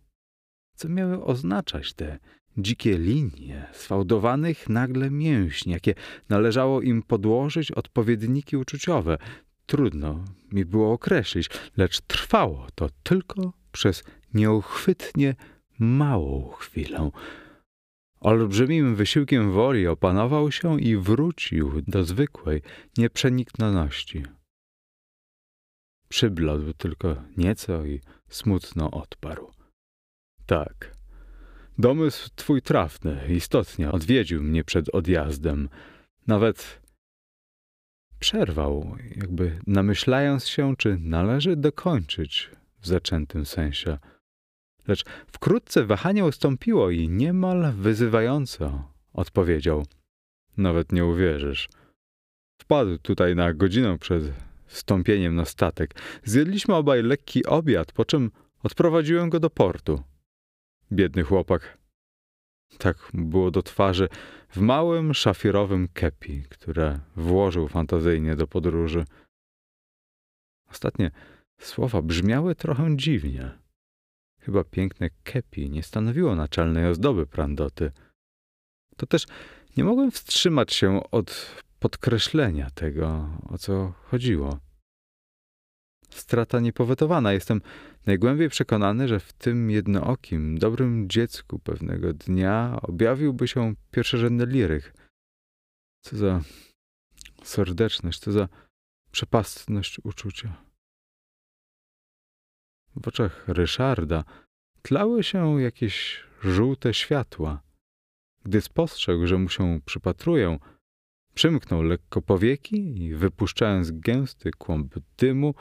Co 0.76 0.88
miały 0.88 1.24
oznaczać 1.24 1.92
te 1.92 2.18
dzikie 2.62 2.98
linie 2.98 3.66
sfałdowanych 3.72 4.68
nagle 4.68 5.10
mięśni, 5.10 5.72
jakie 5.72 5.94
należało 6.28 6.82
im 6.82 7.02
podłożyć 7.02 7.72
odpowiedniki 7.72 8.56
uczuciowe? 8.56 9.18
Trudno 9.66 10.24
mi 10.52 10.64
było 10.64 10.92
określić, 10.92 11.50
lecz 11.76 12.00
trwało 12.00 12.66
to 12.74 12.88
tylko 13.02 13.52
przez 13.72 14.04
nieuchwytnie 14.34 15.34
małą 15.78 16.48
chwilę. 16.48 17.10
Olbrzymim 18.20 18.96
wysiłkiem 18.96 19.52
woli 19.52 19.86
opanował 19.86 20.52
się 20.52 20.80
i 20.80 20.96
wrócił 20.96 21.82
do 21.86 22.04
zwykłej 22.04 22.62
nieprzeniknioności. 22.98 24.22
Przybladł 26.08 26.72
tylko 26.72 27.16
nieco 27.36 27.84
i 27.84 28.00
smutno 28.28 28.90
odparł. 28.90 29.50
Tak, 30.46 30.99
domysł 31.80 32.30
twój 32.34 32.62
trafny 32.62 33.20
istotnie 33.28 33.92
odwiedził 33.92 34.42
mnie 34.42 34.64
przed 34.64 34.88
odjazdem. 34.94 35.68
Nawet 36.26 36.80
przerwał, 38.18 38.96
jakby 39.16 39.60
namyślając 39.66 40.48
się, 40.48 40.76
czy 40.76 40.98
należy 41.00 41.56
dokończyć 41.56 42.50
w 42.80 42.86
zaczętym 42.86 43.46
sensie. 43.46 43.98
Lecz 44.88 45.04
wkrótce 45.26 45.84
wahanie 45.84 46.24
ustąpiło 46.24 46.90
i 46.90 47.08
niemal 47.08 47.72
wyzywająco 47.72 48.92
odpowiedział. 49.12 49.86
Nawet 50.56 50.92
nie 50.92 51.04
uwierzysz. 51.04 51.68
Wpadł 52.62 52.98
tutaj 52.98 53.36
na 53.36 53.52
godzinę 53.52 53.98
przed 53.98 54.24
wstąpieniem 54.66 55.34
na 55.34 55.44
statek. 55.44 55.94
Zjedliśmy 56.24 56.74
obaj 56.74 57.02
lekki 57.02 57.46
obiad, 57.46 57.92
po 57.92 58.04
czym 58.04 58.30
odprowadziłem 58.62 59.30
go 59.30 59.40
do 59.40 59.50
portu. 59.50 60.02
Biedny 60.92 61.22
chłopak. 61.22 61.78
Tak 62.78 63.10
było 63.14 63.50
do 63.50 63.62
twarzy 63.62 64.08
w 64.48 64.56
małym 64.60 65.14
szafirowym 65.14 65.88
kepi, 65.88 66.42
które 66.42 67.00
włożył 67.16 67.68
fantazyjnie 67.68 68.36
do 68.36 68.46
podróży. 68.46 69.04
Ostatnie 70.70 71.10
słowa 71.60 72.02
brzmiały 72.02 72.54
trochę 72.54 72.96
dziwnie. 72.96 73.50
Chyba 74.40 74.64
piękne 74.64 75.10
kepi 75.22 75.70
nie 75.70 75.82
stanowiło 75.82 76.36
naczelnej 76.36 76.86
ozdoby 76.86 77.26
prandoty. 77.26 77.92
To 78.96 79.06
też 79.06 79.26
nie 79.76 79.84
mogłem 79.84 80.10
wstrzymać 80.10 80.72
się 80.72 81.10
od 81.10 81.62
podkreślenia 81.78 82.70
tego, 82.70 83.30
o 83.48 83.58
co 83.58 83.92
chodziło. 84.04 84.58
Strata 86.10 86.60
niepowetowana. 86.60 87.32
Jestem 87.32 87.60
najgłębiej 88.06 88.48
przekonany, 88.48 89.08
że 89.08 89.20
w 89.20 89.32
tym 89.32 89.70
jednookim, 89.70 90.58
dobrym 90.58 91.08
dziecku 91.08 91.58
pewnego 91.58 92.12
dnia 92.12 92.78
objawiłby 92.82 93.48
się 93.48 93.74
pierwszorzędny 93.90 94.46
lirych. 94.46 94.94
Co 96.04 96.16
za 96.16 96.40
serdeczność, 97.42 98.18
co 98.18 98.32
za 98.32 98.48
przepastność 99.10 100.00
uczucia. 100.04 100.64
W 102.96 103.08
oczach 103.08 103.48
Ryszarda 103.48 104.24
tlały 104.82 105.24
się 105.24 105.60
jakieś 105.60 106.24
żółte 106.42 106.94
światła. 106.94 107.62
Gdy 108.44 108.60
spostrzegł, 108.60 109.26
że 109.26 109.38
mu 109.38 109.48
się 109.48 109.80
przypatruję, 109.84 110.58
przymknął 111.34 111.82
lekko 111.82 112.22
powieki 112.22 113.02
i 113.02 113.14
wypuszczając 113.14 113.90
gęsty 113.90 114.50
kłąb 114.50 114.94
dymu, 115.18 115.54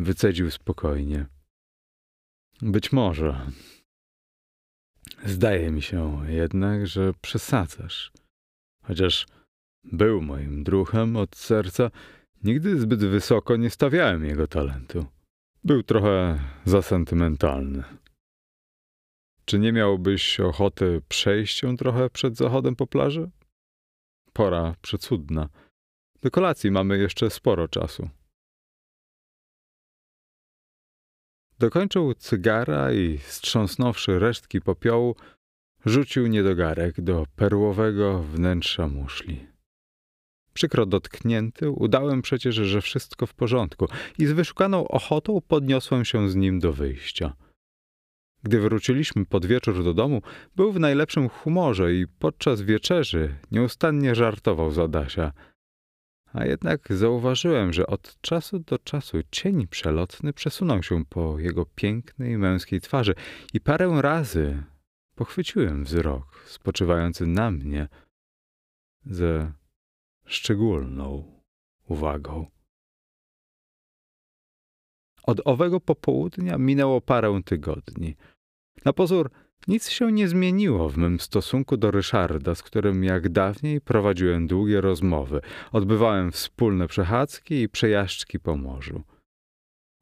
wycedził 0.00 0.50
spokojnie. 0.50 1.26
Być 2.62 2.92
może. 2.92 3.46
Zdaje 5.24 5.70
mi 5.70 5.82
się 5.82 6.22
jednak, 6.28 6.86
że 6.86 7.12
przesadzasz. 7.20 8.12
Chociaż 8.84 9.26
był 9.84 10.22
moim 10.22 10.64
druhem 10.64 11.16
od 11.16 11.36
serca, 11.36 11.90
nigdy 12.44 12.80
zbyt 12.80 13.00
wysoko 13.00 13.56
nie 13.56 13.70
stawiałem 13.70 14.24
jego 14.24 14.46
talentu. 14.46 15.06
Był 15.64 15.82
trochę 15.82 16.40
za 16.64 16.82
sentymentalny. 16.82 17.84
Czy 19.44 19.58
nie 19.58 19.72
miałbyś 19.72 20.40
ochoty 20.40 21.02
przejść 21.08 21.58
się 21.58 21.76
trochę 21.76 22.10
przed 22.10 22.36
zachodem 22.36 22.76
po 22.76 22.86
plaży? 22.86 23.30
Pora 24.32 24.74
przecudna. 24.82 25.48
Do 26.22 26.30
kolacji 26.30 26.70
mamy 26.70 26.98
jeszcze 26.98 27.30
sporo 27.30 27.68
czasu. 27.68 28.08
Dokończył 31.60 32.14
cygara 32.14 32.92
i 32.92 33.18
strząsnąwszy 33.18 34.18
resztki 34.18 34.60
popiołu, 34.60 35.16
rzucił 35.86 36.26
niedogarek 36.26 37.00
do 37.00 37.26
perłowego 37.36 38.22
wnętrza 38.22 38.88
muszli. 38.88 39.46
Przykro 40.54 40.86
dotknięty, 40.86 41.70
udałem 41.70 42.22
przecież, 42.22 42.54
że 42.54 42.80
wszystko 42.80 43.26
w 43.26 43.34
porządku 43.34 43.88
i 44.18 44.26
z 44.26 44.32
wyszukaną 44.32 44.88
ochotą 44.88 45.40
podniosłem 45.48 46.04
się 46.04 46.30
z 46.30 46.36
nim 46.36 46.58
do 46.58 46.72
wyjścia. 46.72 47.36
Gdy 48.42 48.60
wróciliśmy 48.60 49.26
pod 49.26 49.46
wieczór 49.46 49.84
do 49.84 49.94
domu, 49.94 50.22
był 50.56 50.72
w 50.72 50.80
najlepszym 50.80 51.28
humorze 51.28 51.94
i 51.94 52.06
podczas 52.06 52.62
wieczerzy 52.62 53.34
nieustannie 53.50 54.14
żartował 54.14 54.70
z 54.70 54.78
Adasia. 54.78 55.32
A 56.32 56.44
jednak 56.44 56.92
zauważyłem, 56.92 57.72
że 57.72 57.86
od 57.86 58.20
czasu 58.20 58.58
do 58.58 58.78
czasu 58.78 59.18
cień 59.30 59.66
przelotny 59.66 60.32
przesunął 60.32 60.82
się 60.82 61.04
po 61.04 61.38
jego 61.38 61.66
pięknej 61.66 62.38
męskiej 62.38 62.80
twarzy 62.80 63.14
i 63.52 63.60
parę 63.60 63.98
razy 64.02 64.62
pochwyciłem 65.14 65.84
wzrok 65.84 66.44
spoczywający 66.46 67.26
na 67.26 67.50
mnie 67.50 67.88
ze 69.04 69.52
szczególną 70.26 71.24
uwagą. 71.88 72.46
Od 75.22 75.40
owego 75.44 75.80
popołudnia 75.80 76.58
minęło 76.58 77.00
parę 77.00 77.40
tygodni. 77.44 78.16
Na 78.84 78.92
pozór 78.92 79.30
nic 79.68 79.88
się 79.88 80.12
nie 80.12 80.28
zmieniło 80.28 80.88
w 80.88 80.96
mym 80.96 81.20
stosunku 81.20 81.76
do 81.76 81.90
Ryszarda, 81.90 82.54
z 82.54 82.62
którym 82.62 83.04
jak 83.04 83.28
dawniej 83.28 83.80
prowadziłem 83.80 84.46
długie 84.46 84.80
rozmowy, 84.80 85.40
odbywałem 85.72 86.32
wspólne 86.32 86.88
przechadzki 86.88 87.62
i 87.62 87.68
przejażdżki 87.68 88.40
po 88.40 88.56
morzu. 88.56 89.02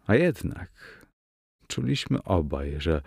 A 0.07 0.15
jednak 0.15 0.71
czuliśmy 1.67 2.23
obaj, 2.23 2.75
że 2.79 3.03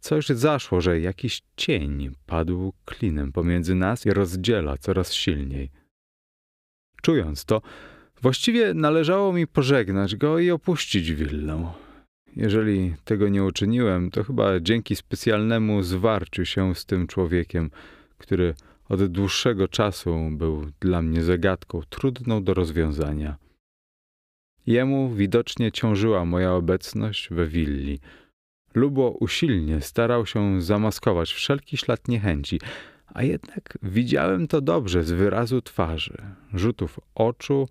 coś 0.00 0.26
zaszło, 0.26 0.80
że 0.80 1.00
jakiś 1.00 1.42
cień 1.56 2.14
padł 2.26 2.72
klinem 2.84 3.32
pomiędzy 3.32 3.74
nas 3.74 4.06
i 4.06 4.10
rozdziela 4.10 4.78
coraz 4.78 5.12
silniej. 5.12 5.70
Czując 7.02 7.44
to, 7.44 7.62
właściwie 8.22 8.74
należało 8.74 9.32
mi 9.32 9.46
pożegnać 9.46 10.16
go 10.16 10.38
i 10.38 10.50
opuścić 10.50 11.12
willę. 11.12 11.72
Jeżeli 12.36 12.94
tego 13.04 13.28
nie 13.28 13.44
uczyniłem, 13.44 14.10
to 14.10 14.24
chyba 14.24 14.60
dzięki 14.60 14.96
specjalnemu 14.96 15.82
zwarciu 15.82 16.44
się 16.44 16.74
z 16.74 16.86
tym 16.86 17.06
człowiekiem, 17.06 17.70
który 18.18 18.54
od 18.88 19.06
dłuższego 19.06 19.68
czasu 19.68 20.16
był 20.30 20.66
dla 20.80 21.02
mnie 21.02 21.22
zagadką 21.22 21.80
trudną 21.88 22.44
do 22.44 22.54
rozwiązania. 22.54 23.36
Jemu 24.66 25.10
widocznie 25.10 25.72
ciążyła 25.72 26.24
moja 26.24 26.52
obecność 26.52 27.28
we 27.30 27.46
willi. 27.46 28.00
Lubo 28.74 29.10
usilnie 29.10 29.80
starał 29.80 30.26
się 30.26 30.62
zamaskować 30.62 31.32
wszelki 31.32 31.76
ślad 31.76 32.08
niechęci, 32.08 32.60
a 33.06 33.22
jednak 33.22 33.78
widziałem 33.82 34.48
to 34.48 34.60
dobrze 34.60 35.04
z 35.04 35.12
wyrazu 35.12 35.62
twarzy, 35.62 36.22
rzutów 36.54 37.00
oczu, 37.14 37.68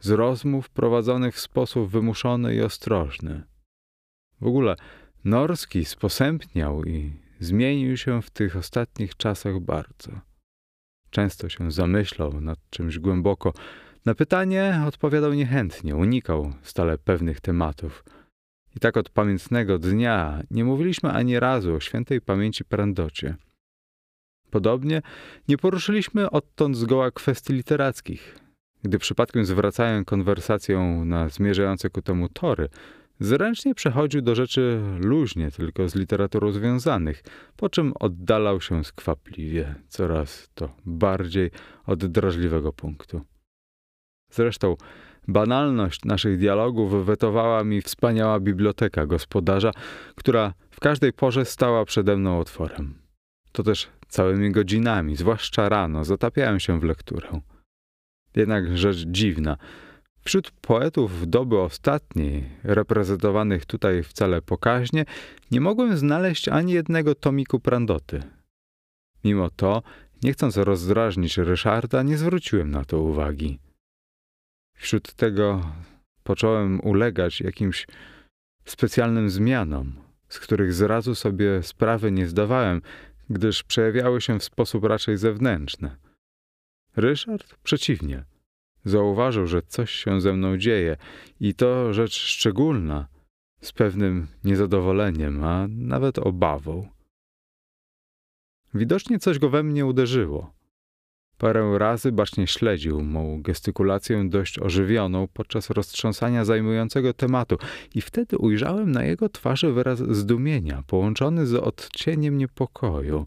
z 0.00 0.10
rozmów 0.10 0.70
prowadzonych 0.70 1.34
w 1.34 1.40
sposób 1.40 1.90
wymuszony 1.90 2.54
i 2.54 2.60
ostrożny. 2.60 3.42
W 4.42 4.46
ogóle 4.46 4.76
Norski 5.24 5.84
sposępniał 5.84 6.84
i 6.84 7.12
zmienił 7.40 7.96
się 7.96 8.22
w 8.22 8.30
tych 8.30 8.56
ostatnich 8.56 9.16
czasach 9.16 9.60
bardzo. 9.60 10.12
Często 11.10 11.48
się 11.48 11.70
zamyślał 11.70 12.40
nad 12.40 12.58
czymś 12.70 12.98
głęboko. 12.98 13.52
Na 14.06 14.14
pytanie 14.14 14.82
odpowiadał 14.88 15.32
niechętnie, 15.32 15.96
unikał 15.96 16.52
stale 16.62 16.98
pewnych 16.98 17.40
tematów. 17.40 18.04
I 18.76 18.80
tak 18.80 18.96
od 18.96 19.10
pamiętnego 19.10 19.78
dnia 19.78 20.42
nie 20.50 20.64
mówiliśmy 20.64 21.10
ani 21.10 21.40
razu 21.40 21.74
o 21.74 21.80
świętej 21.80 22.20
pamięci 22.20 22.64
Prandocie. 22.64 23.36
Podobnie 24.50 25.02
nie 25.48 25.58
poruszyliśmy 25.58 26.30
odtąd 26.30 26.76
zgoła 26.76 27.10
kwestii 27.10 27.52
literackich. 27.52 28.38
Gdy 28.82 28.98
przypadkiem 28.98 29.44
zwracałem 29.44 30.04
konwersację 30.04 30.78
na 31.04 31.28
zmierzające 31.28 31.90
ku 31.90 32.02
temu 32.02 32.28
tory, 32.28 32.68
zręcznie 33.20 33.74
przechodził 33.74 34.22
do 34.22 34.34
rzeczy 34.34 34.80
luźnie, 35.00 35.50
tylko 35.50 35.88
z 35.88 35.94
literaturą 35.94 36.52
związanych, 36.52 37.22
po 37.56 37.68
czym 37.68 37.92
oddalał 38.00 38.60
się 38.60 38.84
skwapliwie, 38.84 39.74
coraz 39.88 40.50
to 40.54 40.76
bardziej 40.86 41.50
od 41.86 42.06
drażliwego 42.06 42.72
punktu. 42.72 43.20
Zresztą 44.30 44.76
banalność 45.28 46.04
naszych 46.04 46.38
dialogów 46.38 47.06
wetowała 47.06 47.64
mi 47.64 47.82
wspaniała 47.82 48.40
biblioteka 48.40 49.06
gospodarza, 49.06 49.70
która 50.14 50.54
w 50.70 50.80
każdej 50.80 51.12
porze 51.12 51.44
stała 51.44 51.84
przede 51.84 52.16
mną 52.16 52.38
otworem. 52.38 52.94
To 53.52 53.62
też 53.62 53.88
całymi 54.08 54.50
godzinami, 54.50 55.16
zwłaszcza 55.16 55.68
rano, 55.68 56.04
zatapiałem 56.04 56.60
się 56.60 56.80
w 56.80 56.84
lekturę. 56.84 57.40
Jednak 58.36 58.78
rzecz 58.78 59.04
dziwna. 59.06 59.56
Wśród 60.24 60.50
poetów 60.50 61.30
doby 61.30 61.60
ostatniej, 61.60 62.48
reprezentowanych 62.62 63.66
tutaj 63.66 64.02
wcale 64.02 64.42
pokaźnie, 64.42 65.04
nie 65.50 65.60
mogłem 65.60 65.96
znaleźć 65.96 66.48
ani 66.48 66.72
jednego 66.72 67.14
tomiku 67.14 67.60
Prandoty. 67.60 68.22
Mimo 69.24 69.50
to, 69.50 69.82
nie 70.22 70.32
chcąc 70.32 70.56
rozdrażnić 70.56 71.38
Ryszarda, 71.38 72.02
nie 72.02 72.16
zwróciłem 72.16 72.70
na 72.70 72.84
to 72.84 73.00
uwagi. 73.00 73.58
Wśród 74.76 75.12
tego 75.12 75.72
począłem 76.24 76.80
ulegać 76.80 77.40
jakimś 77.40 77.86
specjalnym 78.64 79.30
zmianom, 79.30 79.92
z 80.28 80.38
których 80.40 80.74
zrazu 80.74 81.14
sobie 81.14 81.62
sprawy 81.62 82.12
nie 82.12 82.26
zdawałem, 82.26 82.82
gdyż 83.30 83.62
przejawiały 83.62 84.20
się 84.20 84.38
w 84.38 84.44
sposób 84.44 84.84
raczej 84.84 85.16
zewnętrzny. 85.16 85.96
Ryszard 86.96 87.54
przeciwnie. 87.62 88.24
Zauważył, 88.84 89.46
że 89.46 89.62
coś 89.62 89.90
się 89.90 90.20
ze 90.20 90.32
mną 90.32 90.56
dzieje 90.56 90.96
i 91.40 91.54
to 91.54 91.92
rzecz 91.92 92.14
szczególna, 92.14 93.08
z 93.60 93.72
pewnym 93.72 94.26
niezadowoleniem, 94.44 95.44
a 95.44 95.66
nawet 95.68 96.18
obawą. 96.18 96.88
Widocznie 98.74 99.18
coś 99.18 99.38
go 99.38 99.50
we 99.50 99.62
mnie 99.62 99.86
uderzyło. 99.86 100.52
Parę 101.38 101.78
razy 101.78 102.12
bacznie 102.12 102.46
śledził 102.46 103.02
mą 103.02 103.42
gestykulację 103.42 104.28
dość 104.28 104.58
ożywioną 104.58 105.28
podczas 105.32 105.70
roztrząsania 105.70 106.44
zajmującego 106.44 107.14
tematu 107.14 107.56
i 107.94 108.00
wtedy 108.00 108.38
ujrzałem 108.38 108.92
na 108.92 109.04
jego 109.04 109.28
twarzy 109.28 109.72
wyraz 109.72 109.98
zdumienia, 109.98 110.82
połączony 110.86 111.46
z 111.46 111.54
odcieniem 111.54 112.38
niepokoju. 112.38 113.26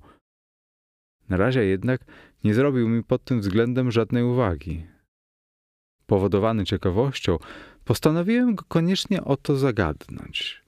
Na 1.29 1.37
razie 1.37 1.65
jednak 1.65 2.01
nie 2.43 2.53
zrobił 2.53 2.89
mi 2.89 3.03
pod 3.03 3.23
tym 3.23 3.39
względem 3.39 3.91
żadnej 3.91 4.23
uwagi. 4.23 4.94
Powodowany 6.05 6.65
ciekawością, 6.65 7.37
postanowiłem 7.85 8.55
go 8.55 8.63
koniecznie 8.67 9.23
o 9.23 9.37
to 9.37 9.55
zagadnąć. 9.55 10.61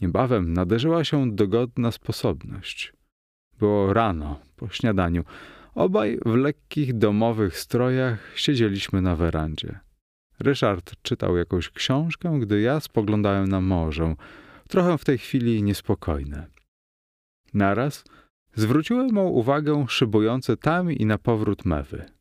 Niebawem 0.00 0.52
naderzyła 0.52 1.04
się 1.04 1.30
dogodna 1.36 1.92
sposobność. 1.92 2.92
Było 3.58 3.92
rano, 3.92 4.40
po 4.56 4.68
śniadaniu. 4.68 5.24
Obaj 5.74 6.18
w 6.26 6.34
lekkich 6.34 6.98
domowych 6.98 7.58
strojach 7.58 8.32
siedzieliśmy 8.34 9.02
na 9.02 9.16
werandzie. 9.16 9.78
Ryszard 10.38 10.92
czytał 11.02 11.36
jakąś 11.36 11.70
książkę, 11.70 12.38
gdy 12.40 12.60
ja 12.60 12.80
spoglądałem 12.80 13.48
na 13.48 13.60
morze, 13.60 14.14
trochę 14.68 14.98
w 14.98 15.04
tej 15.04 15.18
chwili 15.18 15.62
niespokojne. 15.62 16.46
Naraz 17.54 18.04
zwróciłem 18.54 19.14
mu 19.14 19.34
uwagę 19.34 19.84
szybujące 19.88 20.56
tam 20.56 20.92
i 20.92 21.06
na 21.06 21.18
powrót 21.18 21.64
mewy. 21.64 22.15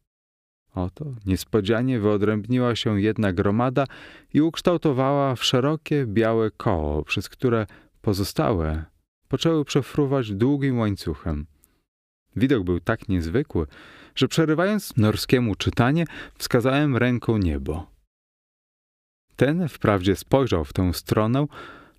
Oto 0.76 1.06
niespodzianie 1.26 2.00
wyodrębniła 2.00 2.76
się 2.76 3.02
jedna 3.02 3.34
gromada 3.34 3.86
i 4.34 4.42
ukształtowała 4.42 5.36
w 5.36 5.44
szerokie, 5.44 6.06
białe 6.08 6.52
koło, 6.52 7.04
przez 7.04 7.30
które 7.30 7.68
pozostałe 8.02 8.86
poczęły 9.28 9.66
przefruwać 9.66 10.32
długim 10.32 10.80
łańcuchem. 10.80 11.46
Widok 12.36 12.64
był 12.64 12.80
tak 12.80 13.10
niezwykły, 13.10 13.68
że 14.16 14.28
przerywając 14.28 14.98
norskiemu 14.98 15.56
czytanie, 15.56 16.06
wskazałem 16.38 16.98
ręką 16.98 17.38
niebo. 17.38 17.88
Ten 19.36 19.68
wprawdzie 19.68 20.16
spojrzał 20.16 20.66
w 20.66 20.74
tę 20.74 20.94
stronę, 20.94 21.46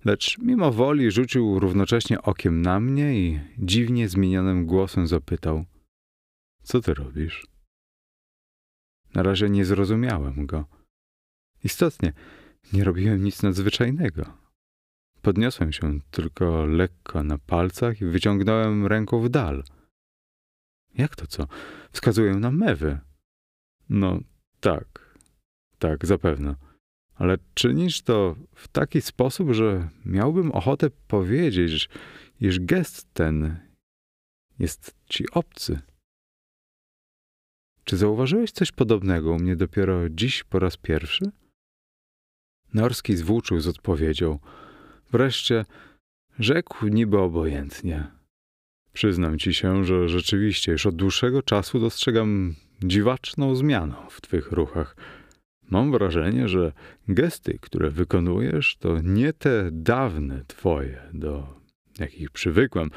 lecz 0.05 0.37
mimo 0.37 0.71
woli 0.71 1.11
rzucił 1.11 1.59
równocześnie 1.59 2.21
okiem 2.21 2.61
na 2.61 2.79
mnie 2.79 3.19
i 3.19 3.39
dziwnie 3.57 4.09
zmienionym 4.09 4.65
głosem 4.65 5.07
zapytał: 5.07 5.65
Co 6.63 6.81
ty 6.81 6.93
robisz? 6.93 7.56
Na 9.17 9.23
razie 9.23 9.49
nie 9.49 9.65
zrozumiałem 9.65 10.45
go. 10.45 10.65
Istotnie, 11.63 12.13
nie 12.73 12.83
robiłem 12.83 13.23
nic 13.23 13.43
nadzwyczajnego. 13.43 14.37
Podniosłem 15.21 15.71
się 15.71 15.99
tylko 16.11 16.65
lekko 16.65 17.23
na 17.23 17.37
palcach 17.37 18.01
i 18.01 18.05
wyciągnąłem 18.05 18.87
ręką 18.87 19.21
w 19.21 19.29
dal. 19.29 19.63
Jak 20.93 21.15
to 21.15 21.27
co? 21.27 21.47
Wskazuję 21.91 22.33
na 22.33 22.51
mewy. 22.51 22.99
No 23.89 24.19
tak, 24.59 25.17
tak, 25.79 26.05
zapewne. 26.05 26.55
Ale 27.15 27.37
czynisz 27.53 28.01
to 28.01 28.35
w 28.55 28.67
taki 28.67 29.01
sposób, 29.01 29.51
że 29.51 29.89
miałbym 30.05 30.51
ochotę 30.51 30.89
powiedzieć, 31.07 31.89
iż 32.41 32.59
gest 32.59 33.13
ten 33.13 33.59
jest 34.59 34.95
ci 35.09 35.31
obcy. 35.31 35.79
Czy 37.87 37.97
zauważyłeś 37.97 38.51
coś 38.51 38.71
podobnego 38.71 39.31
u 39.31 39.39
mnie 39.39 39.55
dopiero 39.55 40.09
dziś 40.09 40.43
po 40.43 40.59
raz 40.59 40.77
pierwszy? 40.77 41.31
Norski 42.73 43.15
zwłóczył 43.15 43.59
z 43.59 43.67
odpowiedzią. 43.67 44.39
Wreszcie 45.11 45.65
rzekł 46.39 46.87
niby 46.87 47.19
obojętnie. 47.19 48.07
Przyznam 48.93 49.39
ci 49.39 49.53
się, 49.53 49.85
że 49.85 50.09
rzeczywiście 50.09 50.71
już 50.71 50.85
od 50.85 50.95
dłuższego 50.95 51.41
czasu 51.41 51.79
dostrzegam 51.79 52.55
dziwaczną 52.83 53.55
zmianę 53.55 53.95
w 54.09 54.21
twych 54.21 54.51
ruchach. 54.51 54.95
Mam 55.69 55.91
wrażenie, 55.91 56.47
że 56.47 56.71
gesty, 57.07 57.59
które 57.61 57.89
wykonujesz, 57.89 58.77
to 58.77 59.01
nie 59.01 59.33
te 59.33 59.69
dawne 59.71 60.43
twoje, 60.47 61.01
do 61.13 61.59
jakich 61.99 62.31
przywykłem, 62.31 62.89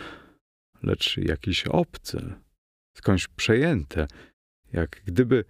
lecz 0.82 1.16
jakieś 1.16 1.66
obce, 1.66 2.40
skądś 2.96 3.28
przejęte, 3.28 4.06
jak 4.72 5.02
gdyby 5.06 5.44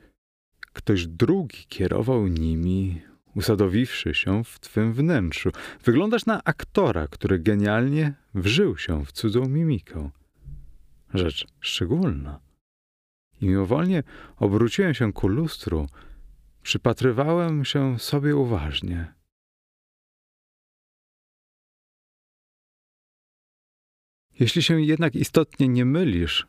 ktoś 0.73 1.07
drugi 1.07 1.65
kierował 1.69 2.27
nimi, 2.27 3.03
usadowiwszy 3.35 4.15
się 4.15 4.45
w 4.45 4.61
twym 4.61 4.93
wnętrzu. 4.93 5.51
Wyglądasz 5.85 6.27
na 6.27 6.45
aktora, 6.45 7.09
który 7.09 7.39
genialnie 7.39 8.15
wżył 8.35 8.79
się 8.79 9.05
w 9.05 9.13
cudzą 9.13 9.49
mimikę. 9.49 10.11
Rzecz 11.15 11.47
szczególna. 11.61 12.41
I 13.41 13.49
mimowolnie 13.49 14.03
obróciłem 14.37 14.95
się 14.95 15.13
ku 15.13 15.29
lustru, 15.29 15.87
przypatrywałem 16.63 17.65
się 17.65 17.99
sobie 17.99 18.37
uważnie. 18.37 19.15
Jeśli 24.41 24.63
się 24.63 24.83
jednak 24.83 25.15
istotnie 25.15 25.69
nie 25.69 25.85
mylisz, 25.85 26.47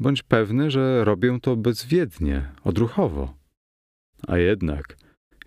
bądź 0.00 0.22
pewny, 0.22 0.70
że 0.70 1.04
robię 1.04 1.38
to 1.42 1.56
bezwiednie, 1.56 2.52
odruchowo. 2.64 3.34
A 4.28 4.38
jednak 4.38 4.96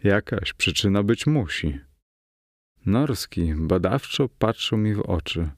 jakaś 0.04 0.54
przyczyna 0.54 1.04
być 1.04 1.28
musi. 1.28 1.80
Norski 2.86 3.54
badawczo 3.56 4.30
patrzył 4.30 4.78
mi 4.78 4.94
w 4.94 5.02
oczy. 5.02 5.50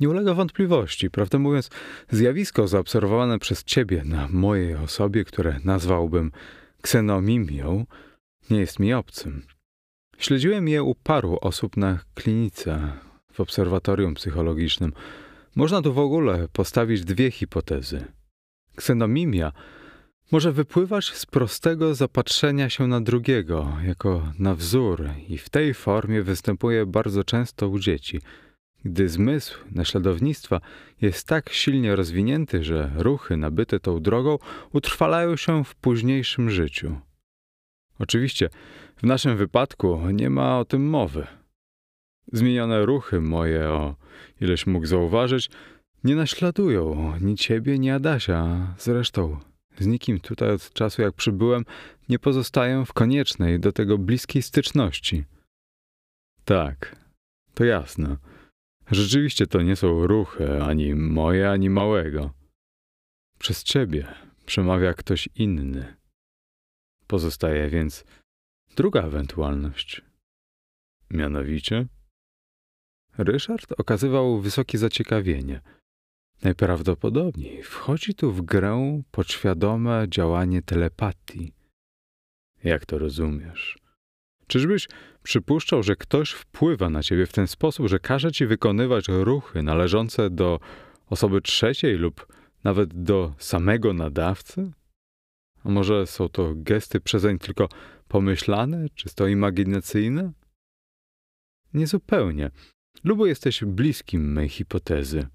Nie 0.00 0.08
ulega 0.08 0.34
wątpliwości, 0.34 1.10
prawdę 1.10 1.38
mówiąc, 1.38 1.70
zjawisko 2.10 2.68
zaobserwowane 2.68 3.38
przez 3.38 3.64
ciebie 3.64 4.02
na 4.04 4.28
mojej 4.28 4.74
osobie, 4.74 5.24
które 5.24 5.60
nazwałbym 5.64 6.32
ksenomimią, 6.82 7.86
nie 8.50 8.60
jest 8.60 8.78
mi 8.78 8.94
obcym. 8.94 9.46
Śledziłem 10.18 10.68
je 10.68 10.82
u 10.82 10.94
paru 10.94 11.38
osób 11.40 11.76
na 11.76 11.98
klinice, 12.14 12.92
obserwatorium 13.40 14.14
psychologicznym. 14.14 14.92
Można 15.56 15.82
tu 15.82 15.92
w 15.92 15.98
ogóle 15.98 16.48
postawić 16.52 17.04
dwie 17.04 17.30
hipotezy. 17.30 18.04
Ksenomimia 18.76 19.52
może 20.32 20.52
wypływać 20.52 21.04
z 21.04 21.26
prostego 21.26 21.94
zapatrzenia 21.94 22.70
się 22.70 22.86
na 22.86 23.00
drugiego, 23.00 23.72
jako 23.84 24.32
na 24.38 24.54
wzór, 24.54 25.08
i 25.28 25.38
w 25.38 25.48
tej 25.48 25.74
formie 25.74 26.22
występuje 26.22 26.86
bardzo 26.86 27.24
często 27.24 27.68
u 27.68 27.78
dzieci, 27.78 28.20
gdy 28.84 29.08
zmysł 29.08 29.58
naśladownictwa 29.70 30.60
jest 31.00 31.26
tak 31.26 31.52
silnie 31.52 31.96
rozwinięty, 31.96 32.64
że 32.64 32.90
ruchy 32.96 33.36
nabyte 33.36 33.80
tą 33.80 34.02
drogą 34.02 34.38
utrwalają 34.72 35.36
się 35.36 35.64
w 35.64 35.74
późniejszym 35.74 36.50
życiu. 36.50 37.00
Oczywiście, 37.98 38.48
w 38.96 39.02
naszym 39.02 39.36
wypadku 39.36 40.00
nie 40.12 40.30
ma 40.30 40.58
o 40.58 40.64
tym 40.64 40.88
mowy. 40.88 41.26
Zmienione 42.32 42.86
ruchy 42.86 43.20
moje, 43.20 43.68
o 43.68 43.96
ileś 44.40 44.66
mógł 44.66 44.86
zauważyć, 44.86 45.50
nie 46.04 46.16
naśladują 46.16 47.12
ni 47.20 47.36
ciebie, 47.36 47.78
ni 47.78 47.90
Adasia. 47.90 48.74
Zresztą 48.78 49.40
z 49.78 49.86
nikim 49.86 50.20
tutaj 50.20 50.50
od 50.50 50.72
czasu 50.72 51.02
jak 51.02 51.14
przybyłem 51.14 51.64
nie 52.08 52.18
pozostaję 52.18 52.84
w 52.86 52.92
koniecznej 52.92 53.60
do 53.60 53.72
tego 53.72 53.98
bliskiej 53.98 54.42
styczności. 54.42 55.24
Tak, 56.44 56.96
to 57.54 57.64
jasne. 57.64 58.16
Rzeczywiście 58.90 59.46
to 59.46 59.62
nie 59.62 59.76
są 59.76 60.06
ruchy 60.06 60.62
ani 60.62 60.94
moje, 60.94 61.50
ani 61.50 61.70
małego. 61.70 62.30
Przez 63.38 63.64
ciebie, 63.64 64.06
przemawia 64.46 64.94
ktoś 64.94 65.28
inny. 65.34 65.96
Pozostaje 67.06 67.68
więc 67.68 68.04
druga 68.76 69.02
ewentualność. 69.02 70.02
Mianowicie, 71.10 71.86
Ryszard 73.24 73.72
okazywał 73.78 74.40
wysokie 74.40 74.78
zaciekawienie. 74.78 75.60
Najprawdopodobniej 76.42 77.62
wchodzi 77.62 78.14
tu 78.14 78.32
w 78.32 78.42
grę 78.42 79.02
podświadome 79.10 80.06
działanie 80.08 80.62
telepatii. 80.62 81.52
Jak 82.64 82.86
to 82.86 82.98
rozumiesz? 82.98 83.78
Czyżbyś 84.46 84.88
przypuszczał, 85.22 85.82
że 85.82 85.96
ktoś 85.96 86.30
wpływa 86.30 86.90
na 86.90 87.02
ciebie 87.02 87.26
w 87.26 87.32
ten 87.32 87.46
sposób, 87.46 87.88
że 87.88 87.98
każe 87.98 88.32
ci 88.32 88.46
wykonywać 88.46 89.04
ruchy 89.08 89.62
należące 89.62 90.30
do 90.30 90.60
osoby 91.06 91.40
trzeciej 91.40 91.96
lub 91.96 92.26
nawet 92.64 93.02
do 93.02 93.34
samego 93.38 93.92
nadawcy? 93.92 94.70
A 95.64 95.68
może 95.68 96.06
są 96.06 96.28
to 96.28 96.52
gesty 96.56 97.00
przezeń 97.00 97.38
tylko 97.38 97.68
pomyślane, 98.08 98.88
czysto 98.94 99.26
imaginacyjne? 99.26 100.32
Niezupełnie. 101.74 102.50
Lubo 103.04 103.26
jesteś 103.26 103.64
bliskim 103.64 104.32
mej 104.32 104.48
hipotezy. 104.48 105.26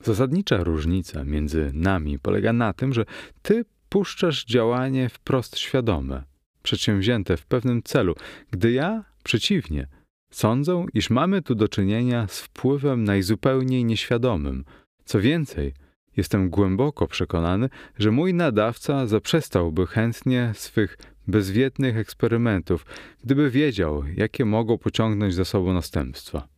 Zasadnicza 0.00 0.64
różnica 0.64 1.24
między 1.24 1.70
nami 1.74 2.18
polega 2.18 2.52
na 2.52 2.72
tym, 2.72 2.92
że 2.92 3.04
ty 3.42 3.64
puszczasz 3.88 4.44
działanie 4.44 5.08
wprost 5.08 5.58
świadome, 5.58 6.24
przedsięwzięte 6.62 7.36
w 7.36 7.46
pewnym 7.46 7.82
celu, 7.82 8.14
gdy 8.50 8.72
ja, 8.72 9.04
przeciwnie, 9.24 9.88
sądzę, 10.30 10.86
iż 10.94 11.10
mamy 11.10 11.42
tu 11.42 11.54
do 11.54 11.68
czynienia 11.68 12.26
z 12.28 12.40
wpływem 12.40 13.04
najzupełniej 13.04 13.84
nieświadomym. 13.84 14.64
Co 15.04 15.20
więcej, 15.20 15.74
jestem 16.16 16.50
głęboko 16.50 17.06
przekonany, 17.06 17.68
że 17.98 18.10
mój 18.10 18.34
nadawca 18.34 19.06
zaprzestałby 19.06 19.86
chętnie 19.86 20.52
swych 20.54 20.98
bezwiednych 21.26 21.96
eksperymentów, 21.96 22.86
gdyby 23.24 23.50
wiedział, 23.50 24.04
jakie 24.06 24.44
mogą 24.44 24.78
pociągnąć 24.78 25.34
za 25.34 25.44
sobą 25.44 25.72
następstwa. 25.72 26.48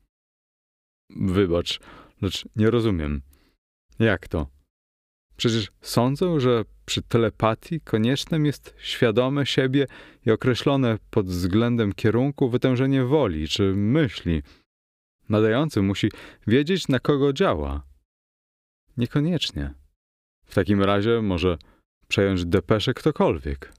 Wybacz, 1.11 1.81
lecz 2.23 2.45
nie 2.57 2.71
rozumiem. 2.71 3.23
Jak 3.99 4.29
to? 4.29 4.47
Przecież 5.37 5.71
sądzę, 5.81 6.41
że 6.41 6.65
przy 6.85 7.03
telepatii 7.03 7.81
koniecznym 7.81 8.47
jest 8.47 8.75
świadome 8.79 9.47
siebie 9.47 9.87
i 10.27 10.31
określone 10.31 10.99
pod 11.11 11.27
względem 11.27 11.93
kierunku 11.93 12.51
wytężenie 12.51 13.05
woli 13.05 13.49
czy 13.49 13.63
myśli. 13.75 14.43
Nadający 15.29 15.83
musi 15.83 16.09
wiedzieć, 16.47 16.89
na 16.89 16.99
kogo 16.99 17.33
działa. 17.33 17.83
Niekoniecznie. 18.97 19.75
W 20.45 20.55
takim 20.55 20.83
razie 20.83 21.23
może 21.23 21.59
przejąć 22.09 22.45
depeszę 22.45 22.95
ktokolwiek. 22.95 23.73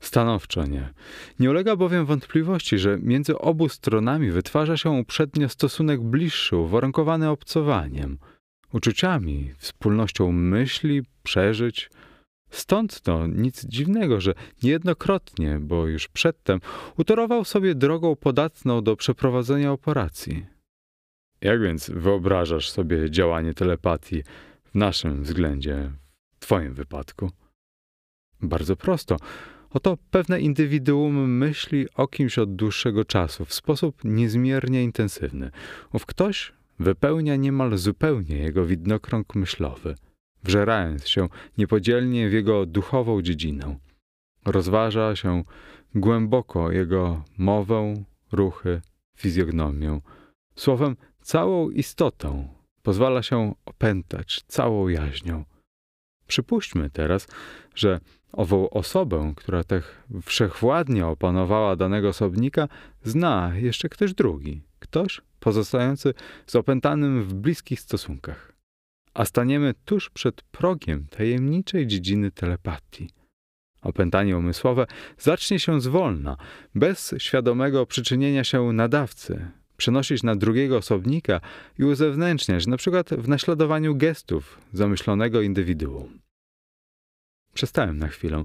Stanowczo 0.00 0.66
nie. 0.66 0.92
Nie 1.38 1.50
ulega 1.50 1.76
bowiem 1.76 2.06
wątpliwości, 2.06 2.78
że 2.78 2.98
między 3.02 3.38
obu 3.38 3.68
stronami 3.68 4.30
wytwarza 4.30 4.76
się 4.76 4.90
uprzednio 4.90 5.48
stosunek 5.48 6.00
bliższy, 6.00 6.56
uwarunkowany 6.56 7.28
obcowaniem, 7.28 8.18
uczuciami, 8.72 9.52
wspólnością 9.58 10.32
myśli, 10.32 11.02
przeżyć. 11.22 11.90
Stąd 12.50 13.00
to 13.00 13.26
nic 13.26 13.64
dziwnego, 13.64 14.20
że 14.20 14.34
niejednokrotnie, 14.62 15.58
bo 15.60 15.86
już 15.86 16.08
przedtem, 16.08 16.60
utorował 16.96 17.44
sobie 17.44 17.74
drogą 17.74 18.16
podatną 18.16 18.82
do 18.82 18.96
przeprowadzenia 18.96 19.72
operacji. 19.72 20.46
Jak 21.40 21.60
więc 21.60 21.90
wyobrażasz 21.90 22.70
sobie 22.70 23.10
działanie 23.10 23.54
telepatii 23.54 24.22
w 24.64 24.74
naszym 24.74 25.22
względzie, 25.22 25.90
w 26.30 26.40
Twoim 26.40 26.74
wypadku? 26.74 27.30
Bardzo 28.42 28.76
prosto. 28.76 29.16
Oto 29.70 29.98
pewne 30.10 30.40
indywiduum 30.40 31.38
myśli 31.38 31.86
o 31.94 32.08
kimś 32.08 32.38
od 32.38 32.56
dłuższego 32.56 33.04
czasu 33.04 33.44
w 33.44 33.54
sposób 33.54 34.04
niezmiernie 34.04 34.84
intensywny. 34.84 35.50
Ów 35.92 36.06
ktoś 36.06 36.52
wypełnia 36.78 37.36
niemal 37.36 37.78
zupełnie 37.78 38.36
jego 38.36 38.66
widnokrąg 38.66 39.34
myślowy, 39.34 39.94
wżerając 40.44 41.08
się 41.08 41.28
niepodzielnie 41.58 42.28
w 42.28 42.32
jego 42.32 42.66
duchową 42.66 43.22
dziedzinę. 43.22 43.76
Rozważa 44.44 45.16
się 45.16 45.44
głęboko 45.94 46.72
jego 46.72 47.24
mowę, 47.38 48.04
ruchy, 48.32 48.80
fizjognomię. 49.16 50.00
Słowem, 50.54 50.96
całą 51.22 51.70
istotą 51.70 52.48
pozwala 52.82 53.22
się 53.22 53.54
opętać 53.64 54.44
całą 54.46 54.88
jaźnią. 54.88 55.44
Przypuśćmy 56.26 56.90
teraz, 56.90 57.28
że 57.74 58.00
ową 58.32 58.70
osobę, 58.70 59.32
która 59.36 59.64
tak 59.64 59.82
wszechwładnie 60.22 61.06
opanowała 61.06 61.76
danego 61.76 62.08
osobnika, 62.08 62.68
zna 63.02 63.52
jeszcze 63.56 63.88
ktoś 63.88 64.14
drugi, 64.14 64.62
ktoś 64.78 65.20
pozostający 65.40 66.14
z 66.46 66.56
opętanym 66.56 67.22
w 67.22 67.34
bliskich 67.34 67.80
stosunkach. 67.80 68.52
A 69.14 69.24
staniemy 69.24 69.74
tuż 69.84 70.10
przed 70.10 70.42
progiem 70.42 71.06
tajemniczej 71.10 71.86
dziedziny 71.86 72.30
telepatii. 72.30 73.10
Opętanie 73.82 74.36
umysłowe 74.36 74.86
zacznie 75.18 75.58
się 75.58 75.80
zwolna, 75.80 76.36
bez 76.74 77.14
świadomego 77.18 77.86
przyczynienia 77.86 78.44
się 78.44 78.72
nadawcy, 78.72 79.50
przenosić 79.76 80.22
na 80.22 80.36
drugiego 80.36 80.76
osobnika 80.76 81.40
i 81.78 81.84
uzewnętrzniać, 81.84 82.66
przykład 82.76 83.10
w 83.10 83.28
naśladowaniu 83.28 83.96
gestów 83.96 84.58
zamyślonego 84.72 85.40
indywiduum. 85.40 86.20
Przestałem 87.60 87.98
na 87.98 88.08
chwilę, 88.08 88.44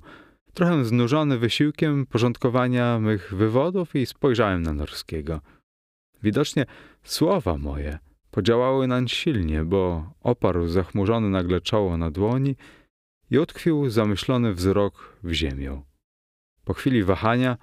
trochę 0.53 0.85
znużony 0.85 1.37
wysiłkiem 1.37 2.05
porządkowania 2.05 2.99
mych 2.99 3.33
wywodów 3.35 3.95
i 3.95 4.05
spojrzałem 4.05 4.61
na 4.61 4.73
Norskiego. 4.73 5.41
Widocznie 6.23 6.65
słowa 7.03 7.57
moje 7.57 7.99
podziałały 8.31 8.87
nań 8.87 9.07
silnie, 9.07 9.63
bo 9.63 10.13
oparł 10.21 10.67
zachmurzony 10.67 11.29
nagle 11.29 11.61
czoło 11.61 11.97
na 11.97 12.11
dłoni 12.11 12.55
i 13.31 13.39
utkwił 13.39 13.89
zamyślony 13.89 14.53
wzrok 14.53 15.17
w 15.23 15.31
ziemię. 15.31 15.81
Po 16.65 16.73
chwili 16.73 17.03
wahania 17.03 17.57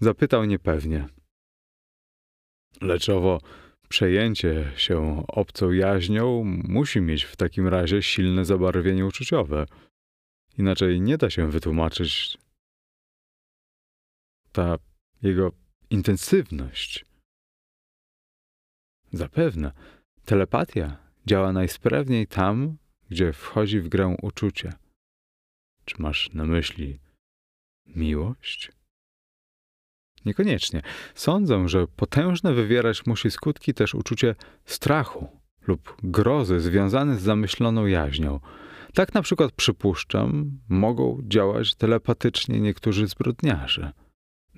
zapytał 0.00 0.44
niepewnie. 0.44 1.08
Lecz 2.80 3.08
owo 3.08 3.40
przejęcie 3.88 4.72
się 4.76 5.24
obcą 5.28 5.72
jaźnią 5.72 6.44
musi 6.68 7.00
mieć 7.00 7.24
w 7.24 7.36
takim 7.36 7.68
razie 7.68 8.02
silne 8.02 8.44
zabarwienie 8.44 9.06
uczuciowe. 9.06 9.66
Inaczej 10.58 11.00
nie 11.00 11.18
da 11.18 11.30
się 11.30 11.50
wytłumaczyć 11.50 12.38
ta 14.52 14.78
jego 15.22 15.52
intensywność. 15.90 17.04
Zapewne 19.12 19.72
telepatia 20.24 20.96
działa 21.26 21.52
najsprawniej 21.52 22.26
tam, 22.26 22.76
gdzie 23.10 23.32
wchodzi 23.32 23.80
w 23.80 23.88
grę 23.88 24.16
uczucie. 24.22 24.72
Czy 25.84 25.94
masz 25.98 26.32
na 26.32 26.44
myśli 26.44 26.98
miłość? 27.86 28.72
Niekoniecznie. 30.24 30.82
Sądzę, 31.14 31.68
że 31.68 31.86
potężne 31.86 32.54
wywierać 32.54 33.06
musi 33.06 33.30
skutki 33.30 33.74
też 33.74 33.94
uczucie 33.94 34.34
strachu 34.64 35.40
lub 35.66 35.96
grozy 36.02 36.60
związane 36.60 37.16
z 37.16 37.22
zamyśloną 37.22 37.86
jaźnią. 37.86 38.40
Tak 38.94 39.14
na 39.14 39.22
przykład 39.22 39.52
przypuszczam, 39.52 40.58
mogą 40.68 41.18
działać 41.22 41.74
telepatycznie 41.74 42.60
niektórzy 42.60 43.06
zbrodniarze. 43.06 43.92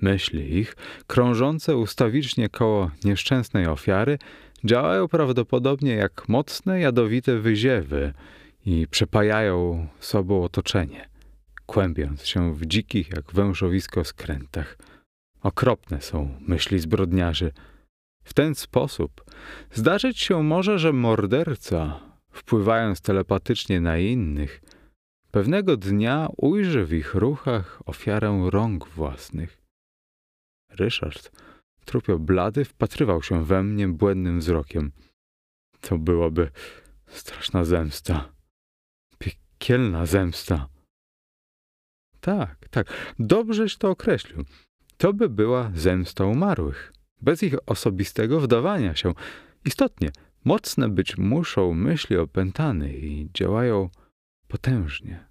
Myśli 0.01 0.57
ich, 0.57 0.75
krążące 1.07 1.77
ustawicznie 1.77 2.49
koło 2.49 2.91
nieszczęsnej 3.03 3.67
ofiary, 3.67 4.17
działają 4.65 5.07
prawdopodobnie 5.07 5.91
jak 5.91 6.29
mocne, 6.29 6.79
jadowite 6.79 7.39
wyziewy 7.39 8.13
i 8.65 8.87
przepajają 8.91 9.87
sobą 9.99 10.43
otoczenie, 10.43 11.09
kłębiąc 11.65 12.25
się 12.25 12.53
w 12.53 12.65
dzikich 12.65 13.09
jak 13.09 13.33
wężowisko 13.33 14.03
skrętach. 14.03 14.77
Okropne 15.41 16.01
są 16.01 16.29
myśli 16.47 16.79
zbrodniarzy. 16.79 17.51
W 18.23 18.33
ten 18.33 18.55
sposób 18.55 19.23
zdarzyć 19.71 20.19
się 20.19 20.43
może, 20.43 20.79
że 20.79 20.93
morderca, 20.93 22.06
wpływając 22.37 23.01
telepatycznie 23.01 23.81
na 23.81 23.97
innych, 23.97 24.61
pewnego 25.31 25.77
dnia 25.77 26.27
ujrzy 26.37 26.85
w 26.85 26.93
ich 26.93 27.15
ruchach 27.15 27.81
ofiarę 27.85 28.47
rąk 28.49 28.87
własnych. 28.87 29.61
Ryszard, 30.69 31.31
trupio 31.85 32.19
blady, 32.19 32.65
wpatrywał 32.65 33.23
się 33.23 33.45
we 33.45 33.63
mnie 33.63 33.87
błędnym 33.87 34.39
wzrokiem. 34.39 34.91
To 35.81 35.97
byłaby 35.97 36.51
straszna 37.07 37.65
zemsta. 37.65 38.33
Piekielna 39.19 40.05
zemsta. 40.05 40.67
Tak, 42.19 42.69
tak, 42.69 43.13
dobrześ 43.19 43.77
to 43.77 43.89
określił. 43.89 44.45
To 44.97 45.13
by 45.13 45.29
była 45.29 45.71
zemsta 45.75 46.25
umarłych, 46.25 46.93
bez 47.21 47.43
ich 47.43 47.55
osobistego 47.65 48.39
wdawania 48.39 48.95
się. 48.95 49.13
Istotnie, 49.65 50.11
mocne 50.47 50.89
być 50.89 51.17
muszą 51.17 51.73
myśli 51.73 52.17
opętanych 52.17 53.03
i 53.03 53.29
działają 53.33 53.89
potężnie, 54.47 55.25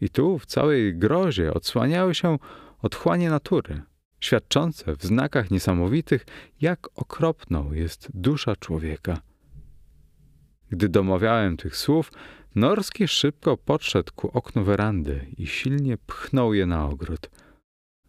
I 0.00 0.10
tu 0.10 0.38
w 0.38 0.46
całej 0.46 0.98
grozie 0.98 1.54
odsłaniały 1.54 2.14
się 2.14 2.38
otchłanie 2.82 3.30
natury, 3.30 3.82
świadczące 4.20 4.96
w 4.96 5.02
znakach 5.02 5.50
niesamowitych, 5.50 6.26
jak 6.60 6.88
okropną 6.94 7.72
jest 7.72 8.08
dusza 8.14 8.56
człowieka. 8.56 9.20
Gdy 10.70 10.88
domawiałem 10.88 11.56
tych 11.56 11.76
słów, 11.76 12.12
Norski 12.54 13.08
szybko 13.08 13.56
podszedł 13.56 14.12
ku 14.16 14.30
oknu 14.38 14.64
werandy 14.64 15.26
i 15.36 15.46
silnie 15.46 15.98
pchnął 15.98 16.54
je 16.54 16.66
na 16.66 16.86
ogród. 16.86 17.30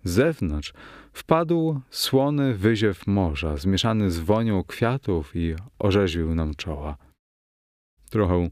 Zewnątrz 0.03 0.73
wpadł 1.13 1.81
słony 1.89 2.53
wyziew 2.53 3.07
morza, 3.07 3.57
zmieszany 3.57 4.11
z 4.11 4.19
wonią 4.19 4.63
kwiatów 4.63 5.35
i 5.35 5.55
orzeźwił 5.79 6.35
nam 6.35 6.55
czoła. 6.55 6.97
Trochę 8.09 8.49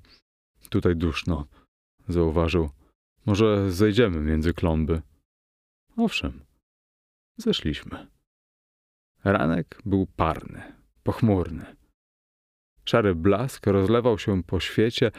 tutaj 0.69 0.95
duszno, 0.95 1.47
zauważył. 2.07 2.69
Może 3.25 3.71
zejdziemy 3.71 4.19
między 4.19 4.53
klomby. 4.53 5.01
Owszem, 5.97 6.41
zeszliśmy. 7.37 8.07
Ranek 9.23 9.81
był 9.85 10.07
parny, 10.07 10.61
pochmurny. 11.03 11.75
Szary 12.85 13.15
blask 13.15 13.67
rozlewał 13.67 14.19
się 14.19 14.43
po 14.43 14.59
świecie 14.59 15.11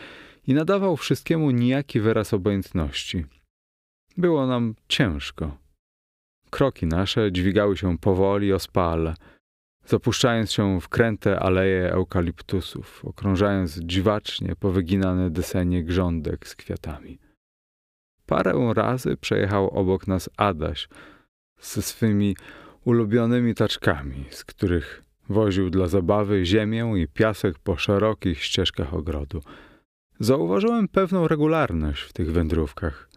i 0.46 0.54
nadawał 0.54 0.96
wszystkiemu 0.96 1.50
nijaki 1.50 2.00
wyraz 2.00 2.34
obojętności. 2.34 3.26
Było 4.16 4.46
nam 4.46 4.74
ciężko. 4.88 5.56
Kroki 6.50 6.86
nasze 6.86 7.32
dźwigały 7.32 7.76
się 7.76 7.98
powoli 7.98 8.52
ospale, 8.52 9.14
zapuszczając 9.86 10.52
się 10.52 10.80
w 10.80 10.88
kręte 10.88 11.40
aleje 11.40 11.92
eukaliptusów, 11.92 13.04
okrążając 13.04 13.78
dziwacznie 13.78 14.56
powyginane 14.56 15.30
desenie 15.30 15.84
grządek 15.84 16.48
z 16.48 16.56
kwiatami. 16.56 17.18
Parę 18.26 18.72
razy 18.74 19.16
przejechał 19.16 19.70
obok 19.70 20.06
nas 20.06 20.30
Adaś 20.36 20.88
ze 21.60 21.82
swymi 21.82 22.36
ulubionymi 22.84 23.54
taczkami, 23.54 24.24
z 24.30 24.44
których 24.44 25.02
woził 25.28 25.70
dla 25.70 25.86
zabawy 25.86 26.44
ziemię 26.44 26.92
i 26.96 27.08
piasek 27.08 27.58
po 27.58 27.76
szerokich 27.76 28.44
ścieżkach 28.44 28.94
ogrodu. 28.94 29.40
Zauważyłem 30.20 30.88
pewną 30.88 31.28
regularność 31.28 32.02
w 32.02 32.12
tych 32.12 32.32
wędrówkach. 32.32 33.09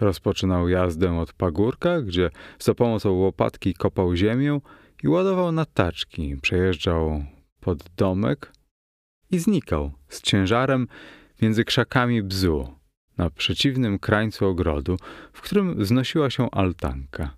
Rozpoczynał 0.00 0.68
jazdę 0.68 1.18
od 1.18 1.32
pagórka, 1.32 2.02
gdzie 2.02 2.30
za 2.58 2.74
pomocą 2.74 3.10
łopatki 3.10 3.74
kopał 3.74 4.16
ziemię 4.16 4.60
i 5.02 5.08
ładował 5.08 5.52
na 5.52 5.64
taczki, 5.64 6.36
przejeżdżał 6.42 7.24
pod 7.60 7.84
domek 7.96 8.52
i 9.30 9.38
znikał 9.38 9.92
z 10.08 10.22
ciężarem 10.22 10.88
między 11.42 11.64
krzakami 11.64 12.22
bzu 12.22 12.74
na 13.18 13.30
przeciwnym 13.30 13.98
krańcu 13.98 14.46
ogrodu, 14.46 14.96
w 15.32 15.40
którym 15.40 15.78
wznosiła 15.78 16.30
się 16.30 16.50
altanka. 16.50 17.36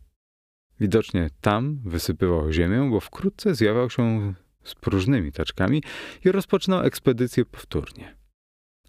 Widocznie 0.81 1.31
tam 1.41 1.79
wysypywał 1.85 2.53
ziemię, 2.53 2.89
bo 2.91 3.01
wkrótce 3.01 3.55
zjawiał 3.55 3.91
się 3.91 4.35
z 4.65 4.75
próżnymi 4.75 5.33
taczkami 5.33 5.83
i 6.25 6.33
rozpoczynał 6.33 6.83
ekspedycję 6.83 7.45
powtórnie. 7.45 8.18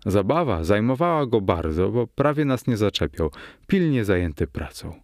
Zabawa 0.06 0.64
zajmowała 0.64 1.26
go 1.26 1.42
bardzo, 1.42 1.90
bo 1.90 2.08
prawie 2.08 2.46
nas 2.46 2.68
nie 2.68 2.78
zaczepiał, 2.78 3.32
pilnie 3.68 4.06
zajęty 4.06 4.48
pracą. 4.48 5.02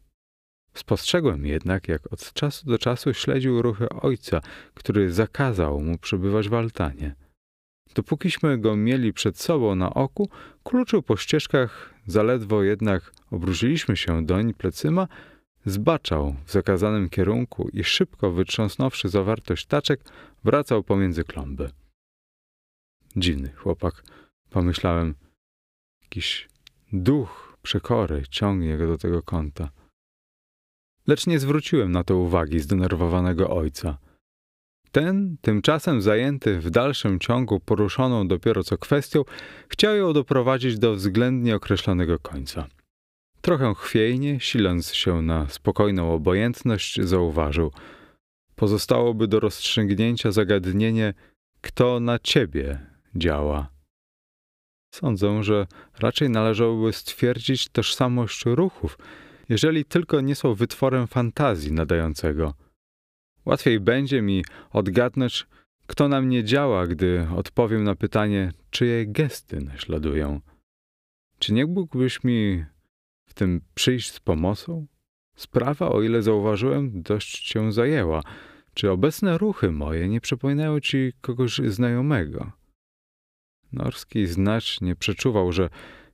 Spostrzegłem 0.73 1.45
jednak, 1.45 1.87
jak 1.87 2.13
od 2.13 2.33
czasu 2.33 2.65
do 2.65 2.77
czasu 2.77 3.13
śledził 3.13 3.61
ruchy 3.61 3.89
ojca, 3.89 4.41
który 4.73 5.11
zakazał 5.11 5.81
mu 5.81 5.97
przebywać 5.97 6.49
w 6.49 6.53
altanie. 6.53 7.15
Dopókiśmy 7.95 8.57
go 8.57 8.75
mieli 8.75 9.13
przed 9.13 9.39
sobą 9.39 9.75
na 9.75 9.93
oku, 9.93 10.29
kluczył 10.63 11.01
po 11.01 11.17
ścieżkach, 11.17 11.93
zaledwo 12.07 12.63
jednak 12.63 13.11
obróciliśmy 13.31 13.97
się 13.97 14.25
doń 14.25 14.53
plecyma, 14.53 15.07
zbaczał 15.65 16.35
w 16.45 16.51
zakazanym 16.51 17.09
kierunku 17.09 17.69
i 17.73 17.83
szybko 17.83 18.31
wytrząsnąwszy 18.31 19.09
zawartość 19.09 19.65
taczek, 19.65 20.01
wracał 20.43 20.83
pomiędzy 20.83 21.23
klomby. 21.23 21.69
Dziwny 23.15 23.51
chłopak, 23.55 24.03
pomyślałem. 24.55 25.15
Jakiś 26.01 26.49
duch 26.93 27.57
przekory 27.61 28.23
ciągnie 28.29 28.77
go 28.77 28.87
do 28.87 28.97
tego 28.97 29.21
kąta. 29.21 29.69
Lecz 31.07 31.27
nie 31.27 31.39
zwróciłem 31.39 31.91
na 31.91 32.03
to 32.03 32.17
uwagi 32.17 32.59
zdenerwowanego 32.59 33.49
ojca. 33.49 33.97
Ten, 34.91 35.37
tymczasem 35.41 36.01
zajęty 36.01 36.59
w 36.59 36.69
dalszym 36.69 37.19
ciągu 37.19 37.59
poruszoną 37.59 38.27
dopiero 38.27 38.63
co 38.63 38.77
kwestią, 38.77 39.23
chciał 39.69 39.95
ją 39.95 40.13
doprowadzić 40.13 40.79
do 40.79 40.93
względnie 40.93 41.55
określonego 41.55 42.19
końca. 42.19 42.67
Trochę 43.41 43.73
chwiejnie, 43.75 44.39
siląc 44.39 44.93
się 44.93 45.21
na 45.21 45.49
spokojną 45.49 46.13
obojętność, 46.13 47.01
zauważył. 47.01 47.71
Pozostałoby 48.55 49.27
do 49.27 49.39
rozstrzygnięcia 49.39 50.31
zagadnienie, 50.31 51.13
kto 51.61 51.99
na 51.99 52.19
ciebie 52.19 52.79
działa. 53.15 53.74
Sądzę, 54.95 55.43
że 55.43 55.67
raczej 55.99 56.29
należałoby 56.29 56.93
stwierdzić 56.93 57.69
tożsamość 57.69 58.45
ruchów, 58.45 58.97
jeżeli 59.49 59.85
tylko 59.85 60.21
nie 60.21 60.35
są 60.35 60.53
wytworem 60.53 61.07
fantazji 61.07 61.71
nadającego. 61.71 62.53
Łatwiej 63.45 63.79
będzie 63.79 64.21
mi 64.21 64.45
odgadnąć, 64.71 65.47
kto 65.87 66.07
na 66.07 66.21
mnie 66.21 66.43
działa, 66.43 66.87
gdy 66.87 67.27
odpowiem 67.35 67.83
na 67.83 67.95
pytanie, 67.95 68.51
czyje 68.69 69.05
gesty 69.07 69.61
naśladują. 69.61 70.41
Czy 71.39 71.53
nie 71.53 71.65
mógłbyś 71.65 72.23
mi 72.23 72.65
w 73.25 73.33
tym 73.33 73.61
przyjść 73.73 74.11
z 74.11 74.19
pomocą? 74.19 74.87
Sprawa, 75.35 75.89
o 75.89 76.01
ile 76.01 76.21
zauważyłem, 76.21 77.01
dość 77.01 77.47
cię 77.47 77.71
zajęła. 77.71 78.21
Czy 78.73 78.91
obecne 78.91 79.37
ruchy 79.37 79.71
moje 79.71 80.09
nie 80.09 80.21
przypominają 80.21 80.79
ci 80.79 81.13
kogoś 81.21 81.57
znajomego? 81.57 82.64
Norski 83.75 84.27
znacznie 84.27 84.95
przeczuwał, 84.95 85.51
że 85.51 85.69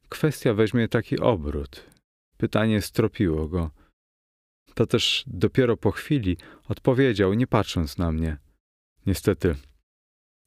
kwestia 0.10 0.54
weźmie 0.54 0.88
taki 0.88 1.20
obrót. 1.20 1.86
Pytanie 2.38 2.82
stropiło 2.82 3.48
go. 3.48 3.72
To 4.74 4.88
też 4.88 5.24
dopiero 5.28 5.78
po 5.78 5.92
chwili 5.92 6.38
odpowiedział, 6.68 7.34
nie 7.34 7.48
patrząc 7.48 7.98
na 7.98 8.12
mnie. 8.12 8.38
Niestety, 9.06 9.56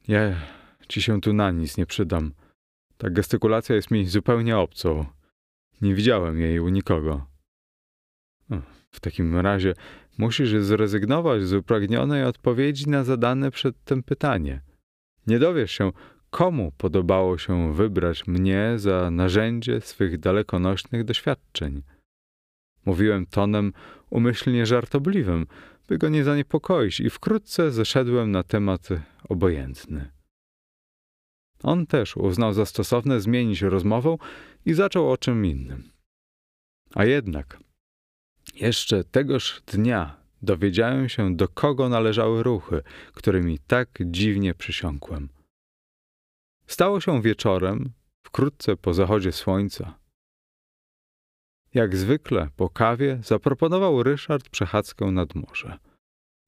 ja 0.09 0.41
ci 0.89 1.03
się 1.03 1.21
tu 1.21 1.33
na 1.33 1.51
nic 1.51 1.77
nie 1.77 1.87
przydam. 1.87 2.33
Ta 2.99 3.11
gestykulacja 3.11 3.75
jest 3.75 3.91
mi 3.91 4.07
zupełnie 4.07 4.59
obcą. 4.59 5.07
Nie 5.81 5.95
widziałem 5.95 6.41
jej 6.41 6.61
u 6.61 6.69
nikogo. 6.69 7.27
W 8.91 9.01
takim 9.01 9.37
razie 9.37 9.75
musisz 10.19 10.51
zrezygnować 10.51 11.43
z 11.43 11.53
upragnionej 11.53 12.25
odpowiedzi 12.25 12.91
na 12.91 13.05
zadane 13.05 13.51
przedtem 13.51 14.03
pytanie. 14.03 14.63
Nie 15.27 15.39
dowiesz 15.39 15.73
się, 15.73 15.93
komu 16.35 16.73
podobało 16.79 17.39
się 17.39 17.75
wybrać 17.75 18.27
mnie 18.27 18.73
za 18.77 19.11
narzędzie 19.11 19.81
swych 19.81 20.19
dalekonośnych 20.19 21.05
doświadczeń. 21.05 21.83
Mówiłem 22.85 23.27
tonem 23.27 23.73
umyślnie 24.11 24.67
żartobliwym, 24.67 25.47
by 25.89 25.99
go 25.99 26.09
nie 26.09 26.25
zaniepokoić, 26.25 27.01
i 27.01 27.11
wkrótce 27.11 27.71
zeszedłem 27.71 28.31
na 28.31 28.43
temat 28.43 28.89
obojętny. 29.29 30.11
On 31.63 31.87
też 31.87 32.17
uznał 32.17 32.53
za 32.53 32.67
stosowne 32.67 33.21
zmienić 33.21 33.63
rozmowę 33.63 34.17
i 34.67 34.75
zaczął 34.75 35.11
o 35.11 35.17
czym 35.17 35.47
innym. 35.47 35.91
A 36.95 37.05
jednak, 37.05 37.59
jeszcze 38.55 39.05
tegoż 39.05 39.63
dnia 39.67 40.17
dowiedziałem 40.43 41.09
się, 41.09 41.37
do 41.37 41.49
kogo 41.49 41.89
należały 41.89 42.43
ruchy, 42.43 42.83
którymi 43.13 43.59
tak 43.59 43.89
dziwnie 44.01 44.55
przysiąkłem. 44.55 45.34
Stało 46.67 47.01
się 47.01 47.23
wieczorem, 47.23 47.91
wkrótce 48.23 48.77
po 48.77 48.95
zachodzie 48.95 49.33
słońca. 49.33 49.99
Jak 51.75 51.97
zwykle 51.97 52.49
po 52.57 52.69
kawie 52.69 53.19
zaproponował 53.23 54.03
Ryszard 54.03 54.49
przechadzkę 54.49 55.05
nad 55.07 55.35
morze. 55.35 55.79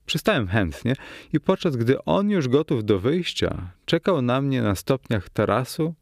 Przystałem 0.07 0.49
chętnie 0.49 0.95
i 1.33 1.41
podczas 1.41 1.77
gdy 1.77 2.05
on 2.05 2.31
już 2.31 2.49
gotów 2.49 2.85
do 2.85 2.99
wyjścia, 2.99 3.73
czekał 3.85 4.23
na 4.23 4.41
mnie 4.41 4.62
na 4.62 4.75
stopniach 4.75 5.29
tarasu, 5.29 5.95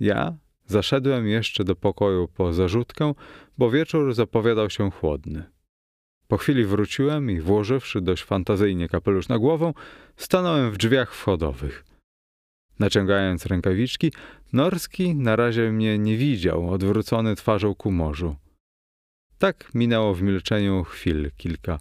ja 0.00 0.36
zaszedłem 0.66 1.26
jeszcze 1.26 1.64
do 1.64 1.76
pokoju 1.76 2.28
po 2.28 2.52
zarzutkę, 2.52 3.12
bo 3.58 3.70
wieczór 3.70 4.14
zapowiadał 4.14 4.70
się 4.70 4.90
chłodny. 4.90 5.44
Po 6.28 6.36
chwili 6.36 6.64
wróciłem 6.64 7.30
i 7.30 7.40
włożywszy 7.40 8.00
dość 8.00 8.24
fantazyjnie 8.24 8.88
kapelusz 8.88 9.28
na 9.28 9.38
głowę, 9.38 9.72
stanąłem 10.16 10.70
w 10.70 10.76
drzwiach 10.76 11.14
wchodowych– 11.14 11.84
Naciągając 12.78 13.46
rękawiczki, 13.46 14.12
Norski 14.52 15.14
na 15.14 15.36
razie 15.36 15.72
mnie 15.72 15.98
nie 15.98 16.16
widział, 16.16 16.70
odwrócony 16.70 17.36
twarzą 17.36 17.74
ku 17.74 17.92
morzu. 17.92 18.36
Tak 19.38 19.70
minęło 19.74 20.14
w 20.14 20.22
milczeniu 20.22 20.84
chwil 20.84 21.30
kilka. 21.36 21.78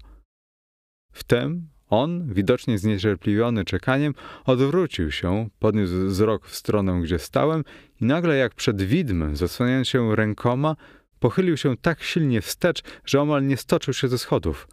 Wtem 1.12 1.68
on, 1.90 2.34
widocznie 2.34 2.78
zniecierpliwiony 2.78 3.66
czekaniem, 3.66 4.14
odwrócił 4.46 5.12
się, 5.12 5.50
podniósł 5.60 6.06
wzrok 6.06 6.48
w 6.48 6.56
stronę, 6.56 7.02
gdzie 7.02 7.20
stałem 7.20 7.64
i 8.02 8.06
nagle 8.06 8.38
jak 8.38 8.56
przed 8.56 8.82
widmem, 8.82 9.36
zasłaniając 9.36 9.88
się 9.88 10.16
rękoma, 10.16 10.76
Pochylił 11.20 11.58
się 11.58 11.78
tak 11.78 12.04
silnie 12.04 12.42
wstecz, 12.42 12.84
że 13.06 13.22
omal 13.22 13.48
nie 13.48 13.58
stoczył 13.58 13.94
się 13.94 14.08
ze 14.08 14.18
schodów. 14.18 14.68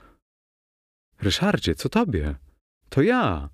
Ryszardzie, 1.21 1.75
co 1.75 1.89
tobie? 1.89 2.35
To 2.89 3.03
ja! 3.03 3.49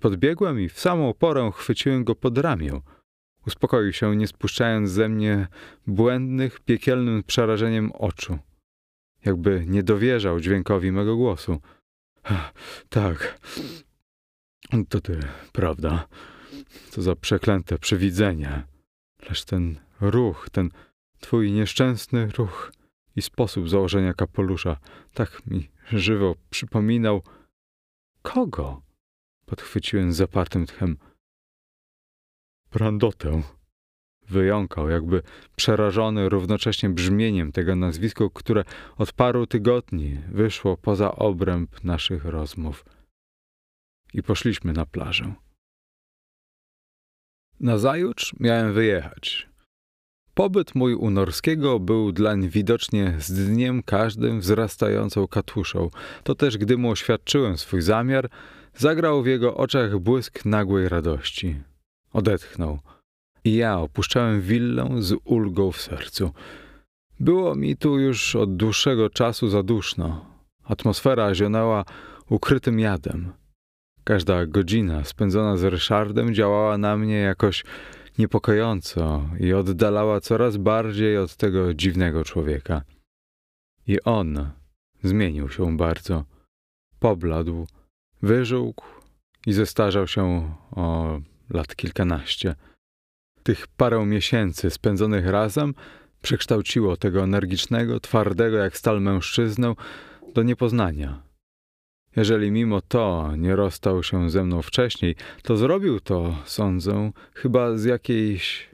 Podbiegłem 0.00 0.60
i 0.60 0.68
w 0.68 0.80
samą 0.80 1.14
porę 1.14 1.50
chwyciłem 1.54 2.04
go 2.04 2.14
pod 2.14 2.38
ramię. 2.38 2.80
Uspokoił 3.46 3.92
się, 3.92 4.16
nie 4.16 4.26
spuszczając 4.26 4.90
ze 4.90 5.08
mnie 5.08 5.46
błędnych, 5.86 6.60
piekielnym 6.60 7.22
przerażeniem 7.22 7.92
oczu. 7.92 8.38
Jakby 9.24 9.64
nie 9.66 9.82
dowierzał 9.82 10.40
dźwiękowi 10.40 10.92
mego 10.92 11.16
głosu. 11.16 11.60
Tak, 12.88 13.40
to 14.88 15.00
ty, 15.00 15.20
prawda? 15.52 16.08
Co 16.90 17.02
za 17.02 17.16
przeklęte 17.16 17.78
przewidzenie. 17.78 18.62
Lecz 19.28 19.44
ten 19.44 19.80
ruch, 20.00 20.50
ten 20.52 20.70
twój 21.20 21.52
nieszczęsny 21.52 22.26
ruch 22.26 22.72
i 23.16 23.22
sposób 23.22 23.68
założenia 23.68 24.14
kapelusza 24.14 24.76
tak 25.14 25.46
mi 25.46 25.70
żywo 25.92 26.34
przypominał. 26.50 27.22
Kogo? 28.22 28.87
Podchwyciłem 29.48 30.12
z 30.12 30.16
zapartym 30.16 30.66
tchem. 30.66 30.96
Brandotę. 32.72 33.42
Wyjąkał, 34.28 34.88
jakby 34.88 35.22
przerażony 35.56 36.28
równocześnie 36.28 36.90
brzmieniem 36.90 37.52
tego 37.52 37.76
nazwiska, 37.76 38.24
które 38.34 38.64
od 38.96 39.12
paru 39.12 39.46
tygodni 39.46 40.18
wyszło 40.28 40.76
poza 40.76 41.14
obręb 41.14 41.84
naszych 41.84 42.24
rozmów. 42.24 42.84
I 44.14 44.22
poszliśmy 44.22 44.72
na 44.72 44.86
plażę. 44.86 45.34
Nazajutrz 47.60 48.34
miałem 48.40 48.72
wyjechać. 48.72 49.48
Pobyt 50.38 50.74
mój 50.74 50.94
u 50.94 51.10
Norskiego 51.10 51.80
był 51.80 52.12
dlań 52.12 52.48
widocznie 52.48 53.14
z 53.18 53.32
dniem 53.32 53.82
każdym 53.82 54.40
wzrastającą 54.40 55.28
katuszą. 55.28 55.90
To 56.22 56.34
też, 56.34 56.58
gdy 56.58 56.76
mu 56.76 56.90
oświadczyłem 56.90 57.58
swój 57.58 57.82
zamiar, 57.82 58.28
zagrał 58.74 59.22
w 59.22 59.26
jego 59.26 59.56
oczach 59.56 59.98
błysk 59.98 60.44
nagłej 60.44 60.88
radości. 60.88 61.56
Odetchnął. 62.12 62.78
I 63.44 63.54
ja 63.54 63.78
opuszczałem 63.78 64.40
willę 64.40 64.88
z 64.98 65.14
ulgą 65.24 65.72
w 65.72 65.80
sercu. 65.80 66.30
Było 67.20 67.54
mi 67.54 67.76
tu 67.76 67.98
już 67.98 68.36
od 68.36 68.56
dłuższego 68.56 69.10
czasu 69.10 69.48
za 69.48 69.62
duszno. 69.62 70.26
Atmosfera 70.64 71.34
zionęła 71.34 71.84
ukrytym 72.30 72.80
jadem. 72.80 73.32
Każda 74.04 74.46
godzina 74.46 75.04
spędzona 75.04 75.56
z 75.56 75.64
Ryszardem 75.64 76.34
działała 76.34 76.78
na 76.78 76.96
mnie 76.96 77.16
jakoś 77.16 77.64
niepokojąco 78.18 79.28
i 79.40 79.52
oddalała 79.52 80.20
coraz 80.20 80.56
bardziej 80.56 81.18
od 81.18 81.36
tego 81.36 81.74
dziwnego 81.74 82.24
człowieka. 82.24 82.82
I 83.86 84.02
on 84.02 84.50
zmienił 85.02 85.48
się 85.48 85.76
bardzo. 85.76 86.24
Pobladł, 87.00 87.66
wyżółkł 88.22 88.84
i 89.46 89.52
zestarzał 89.52 90.06
się 90.06 90.54
o 90.70 91.20
lat 91.50 91.76
kilkanaście. 91.76 92.54
Tych 93.42 93.66
parę 93.66 94.06
miesięcy 94.06 94.70
spędzonych 94.70 95.26
razem 95.26 95.74
przekształciło 96.22 96.96
tego 96.96 97.22
energicznego, 97.22 98.00
twardego 98.00 98.56
jak 98.56 98.76
stal 98.76 99.00
mężczyznę 99.02 99.74
do 100.34 100.42
niepoznania. 100.42 101.27
Jeżeli 102.18 102.50
mimo 102.50 102.80
to 102.80 103.32
nie 103.36 103.56
rozstał 103.56 104.02
się 104.02 104.30
ze 104.30 104.44
mną 104.44 104.62
wcześniej, 104.62 105.16
to 105.42 105.56
zrobił 105.56 106.00
to, 106.00 106.36
sądzę, 106.44 107.12
chyba 107.34 107.76
z 107.76 107.84
jakiejś 107.84 108.70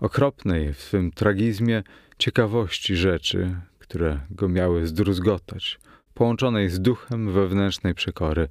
okropnej 0.00 0.72
w 0.74 0.80
swym 0.80 1.10
tragizmie 1.10 1.82
ciekawości 2.18 2.96
rzeczy, 2.96 3.56
które 3.78 4.20
go 4.30 4.48
miały 4.48 4.86
zdruzgotać, 4.86 5.80
połączonej 6.14 6.68
z 6.68 6.80
duchem 6.80 7.32
wewnętrznej 7.32 7.94
przekory, 7.94 8.48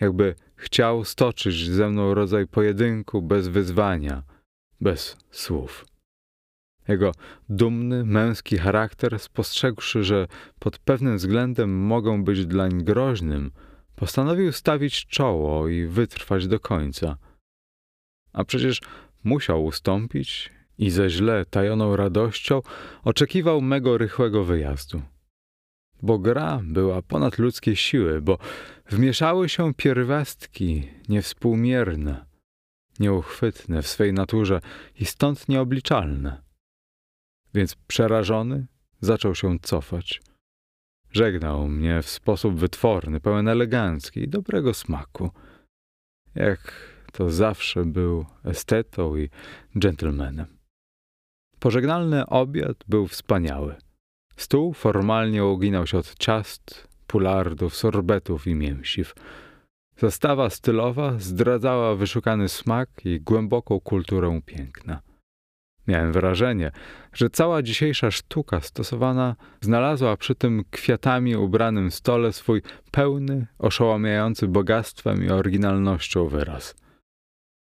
jakby 0.00 0.34
chciał 0.56 1.04
stoczyć 1.04 1.70
ze 1.70 1.88
mną 1.88 2.14
rodzaj 2.14 2.46
pojedynku 2.46 3.22
bez 3.22 3.48
wyzwania, 3.48 4.22
bez 4.80 5.16
słów. 5.30 5.84
Jego 6.88 7.12
dumny, 7.48 8.04
męski 8.04 8.58
charakter, 8.58 9.18
spostrzegłszy, 9.18 10.04
że 10.04 10.26
pod 10.58 10.78
pewnym 10.78 11.16
względem 11.16 11.78
mogą 11.86 12.24
być 12.24 12.46
dlań 12.46 12.84
groźnym, 12.84 13.50
postanowił 14.00 14.52
stawić 14.52 15.06
czoło 15.06 15.68
i 15.68 15.86
wytrwać 15.86 16.48
do 16.48 16.60
końca. 16.60 17.16
A 18.32 18.44
przecież 18.44 18.80
musiał 19.24 19.64
ustąpić 19.64 20.50
i 20.78 20.90
ze 20.90 21.10
źle 21.10 21.44
tajoną 21.44 21.96
radością 21.96 22.62
oczekiwał 23.04 23.60
mego 23.60 23.98
rychłego 23.98 24.44
wyjazdu. 24.44 25.02
Bo 26.02 26.18
gra 26.18 26.60
była 26.64 27.02
ponad 27.02 27.38
ludzkie 27.38 27.76
siły, 27.76 28.20
bo 28.20 28.38
wmieszały 28.90 29.48
się 29.48 29.74
pierwiastki 29.74 30.88
niewspółmierne, 31.08 32.26
nieuchwytne 33.00 33.82
w 33.82 33.88
swej 33.88 34.12
naturze 34.12 34.60
i 35.00 35.04
stąd 35.04 35.48
nieobliczalne. 35.48 36.42
Więc 37.54 37.74
przerażony 37.74 38.66
zaczął 39.00 39.34
się 39.34 39.58
cofać. 39.58 40.29
Żegnał 41.12 41.68
mnie 41.68 42.02
w 42.02 42.08
sposób 42.08 42.54
wytworny, 42.54 43.20
pełen 43.20 43.48
elegancki 43.48 44.20
i 44.20 44.28
dobrego 44.28 44.74
smaku. 44.74 45.30
Jak 46.34 46.72
to 47.12 47.30
zawsze 47.30 47.84
był 47.84 48.26
estetą 48.44 49.16
i 49.16 49.30
dżentelmenem. 49.78 50.46
Pożegnalny 51.60 52.26
obiad 52.26 52.76
był 52.88 53.06
wspaniały. 53.06 53.74
Stół 54.36 54.72
formalnie 54.72 55.44
uginał 55.44 55.86
się 55.86 55.98
od 55.98 56.14
ciast, 56.14 56.88
pulardów, 57.06 57.76
sorbetów 57.76 58.46
i 58.46 58.54
mięsiw. 58.54 59.14
Zastawa 59.96 60.50
stylowa 60.50 61.18
zdradzała 61.18 61.94
wyszukany 61.94 62.48
smak 62.48 62.88
i 63.04 63.20
głęboką 63.20 63.80
kulturę 63.80 64.40
piękna. 64.46 65.00
Miałem 65.86 66.12
wrażenie, 66.12 66.72
że 67.12 67.30
cała 67.30 67.62
dzisiejsza 67.62 68.10
sztuka 68.10 68.60
stosowana 68.60 69.36
znalazła 69.60 70.16
przy 70.16 70.34
tym 70.34 70.64
kwiatami 70.70 71.36
ubranym 71.36 71.90
stole 71.90 72.32
swój 72.32 72.62
pełny, 72.90 73.46
oszołamiający 73.58 74.48
bogactwem 74.48 75.24
i 75.24 75.30
oryginalnością 75.30 76.28
wyraz. 76.28 76.74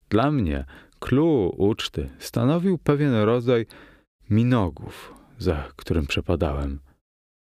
Dla 0.09 0.31
mnie 0.31 0.65
clue 0.99 1.53
uczty 1.57 2.09
stanowił 2.19 2.77
pewien 2.77 3.13
rodzaj 3.13 3.65
minogów, 4.29 5.13
za 5.37 5.67
którym 5.75 6.07
przepadałem. 6.07 6.79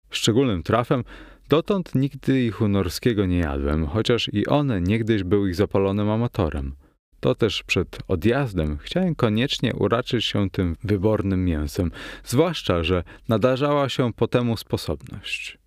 Szczególnym 0.09 0.63
trafem 0.63 1.03
dotąd 1.49 1.95
nigdy 1.95 2.41
ich 2.41 2.61
u 2.61 2.67
Norskiego 2.67 3.25
nie 3.25 3.37
jadłem, 3.39 3.85
chociaż 3.85 4.29
i 4.33 4.47
on 4.47 4.83
niegdyś 4.83 5.23
był 5.23 5.47
ich 5.47 5.55
zapalonym 5.55 6.09
amatorem. 6.09 6.75
To 7.19 7.35
też 7.35 7.63
przed 7.63 7.97
odjazdem 8.07 8.77
chciałem 8.77 9.15
koniecznie 9.15 9.73
uraczyć 9.75 10.25
się 10.25 10.49
tym 10.49 10.75
wybornym 10.83 11.45
mięsem, 11.45 11.91
zwłaszcza, 12.23 12.83
że 12.83 13.03
nadarzała 13.29 13.89
się 13.89 14.13
po 14.13 14.27
temu 14.27 14.57
sposobność. 14.57 15.57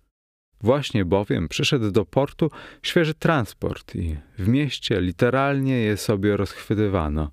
Właśnie 0.61 1.05
bowiem 1.05 1.47
przyszedł 1.47 1.91
do 1.91 2.05
portu 2.05 2.51
świeży 2.83 3.13
transport 3.13 3.95
i 3.95 4.17
w 4.37 4.47
mieście 4.47 5.01
literalnie 5.01 5.79
je 5.79 5.97
sobie 5.97 6.37
rozchwytywano. 6.37 7.31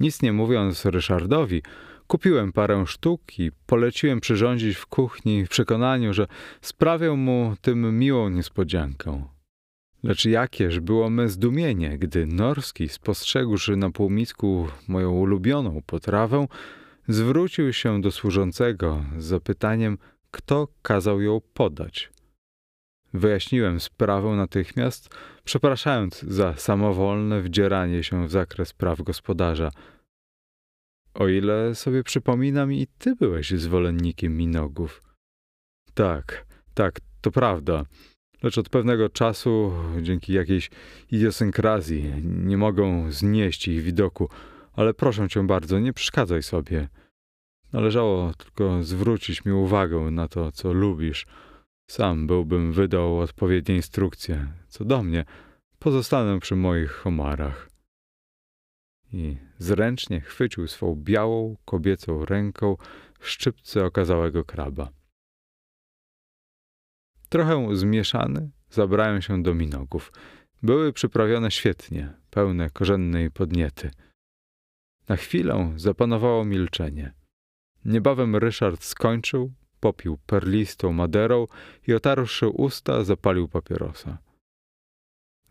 Nic 0.00 0.22
nie 0.22 0.32
mówiąc 0.32 0.84
Ryszardowi, 0.84 1.62
kupiłem 2.06 2.52
parę 2.52 2.86
sztuk 2.86 3.38
i 3.38 3.50
poleciłem 3.66 4.20
przyrządzić 4.20 4.76
w 4.76 4.86
kuchni 4.86 5.46
w 5.46 5.48
przekonaniu, 5.48 6.12
że 6.12 6.26
sprawię 6.60 7.12
mu 7.12 7.56
tym 7.60 7.98
miłą 7.98 8.28
niespodziankę. 8.28 9.24
Lecz 10.02 10.24
jakież 10.24 10.80
było 10.80 11.10
me 11.10 11.28
zdumienie, 11.28 11.98
gdy 11.98 12.26
Norski, 12.26 12.88
spostrzegłszy 12.88 13.76
na 13.76 13.90
półmisku 13.90 14.68
moją 14.88 15.10
ulubioną 15.10 15.82
potrawę, 15.86 16.46
zwrócił 17.08 17.72
się 17.72 18.00
do 18.00 18.10
służącego 18.10 19.04
z 19.18 19.24
zapytaniem, 19.24 19.98
kto 20.30 20.68
kazał 20.82 21.20
ją 21.20 21.40
podać. 21.54 22.10
Wyjaśniłem 23.14 23.80
sprawę 23.80 24.28
natychmiast, 24.28 25.14
przepraszając 25.44 26.22
za 26.22 26.56
samowolne 26.56 27.42
wdzieranie 27.42 28.02
się 28.02 28.26
w 28.26 28.30
zakres 28.30 28.72
praw 28.72 29.02
gospodarza. 29.02 29.70
O 31.14 31.28
ile 31.28 31.74
sobie 31.74 32.04
przypominam, 32.04 32.72
i 32.72 32.86
ty 32.98 33.16
byłeś 33.16 33.50
zwolennikiem 33.50 34.36
minogów. 34.36 35.02
Tak, 35.94 36.46
tak, 36.74 37.00
to 37.20 37.30
prawda 37.30 37.84
lecz 38.42 38.58
od 38.58 38.68
pewnego 38.68 39.08
czasu, 39.08 39.72
dzięki 40.02 40.32
jakiejś 40.32 40.70
idiosynkrazji, 41.10 42.12
nie 42.24 42.56
mogą 42.56 43.12
znieść 43.12 43.68
ich 43.68 43.82
widoku. 43.82 44.28
Ale 44.72 44.94
proszę 44.94 45.28
cię 45.28 45.46
bardzo, 45.46 45.78
nie 45.78 45.92
przeszkadzaj 45.92 46.42
sobie. 46.42 46.88
Należało 47.72 48.34
tylko 48.34 48.82
zwrócić 48.82 49.44
mi 49.44 49.52
uwagę 49.52 50.00
na 50.00 50.28
to, 50.28 50.52
co 50.52 50.72
lubisz. 50.72 51.26
Sam 51.90 52.26
byłbym 52.26 52.72
wydał 52.72 53.18
odpowiednie 53.18 53.76
instrukcje. 53.76 54.52
Co 54.68 54.84
do 54.84 55.02
mnie, 55.02 55.24
pozostanę 55.78 56.40
przy 56.40 56.56
moich 56.56 56.90
homarach. 56.90 57.70
I 59.12 59.36
zręcznie 59.58 60.20
chwycił 60.20 60.68
swą 60.68 60.94
białą, 60.96 61.56
kobiecą 61.64 62.24
ręką 62.24 62.76
szczypce 63.20 63.84
okazałego 63.84 64.44
kraba. 64.44 64.99
Trochę 67.30 67.76
zmieszany, 67.76 68.50
zabrałem 68.70 69.22
się 69.22 69.42
do 69.42 69.54
minogów. 69.54 70.12
Były 70.62 70.92
przyprawione 70.92 71.50
świetnie, 71.50 72.12
pełne 72.30 72.70
korzennej 72.70 73.30
podniety. 73.30 73.90
Na 75.08 75.16
chwilę 75.16 75.72
zapanowało 75.76 76.44
milczenie. 76.44 77.12
Niebawem 77.84 78.36
Ryszard 78.36 78.84
skończył, 78.84 79.52
popił 79.80 80.18
perlistą 80.26 80.92
maderą 80.92 81.46
i 81.88 81.94
otarłszy 81.94 82.48
usta, 82.48 83.04
zapalił 83.04 83.48
papierosa. 83.48 84.18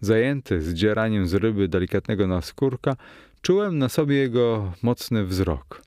Zajęty 0.02 0.62
zdzieraniem 0.62 1.28
z 1.28 1.34
ryby 1.34 1.68
delikatnego 1.68 2.28
naskórka, 2.28 2.96
czułem 3.42 3.78
na 3.78 3.90
sobie 3.90 4.16
jego 4.16 4.74
mocny 4.84 5.26
wzrok. 5.26 5.82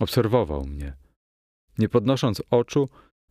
Obserwował 0.00 0.64
mnie. 0.64 0.96
Nie 1.78 1.88
podnosząc 1.88 2.42
oczu, 2.50 2.88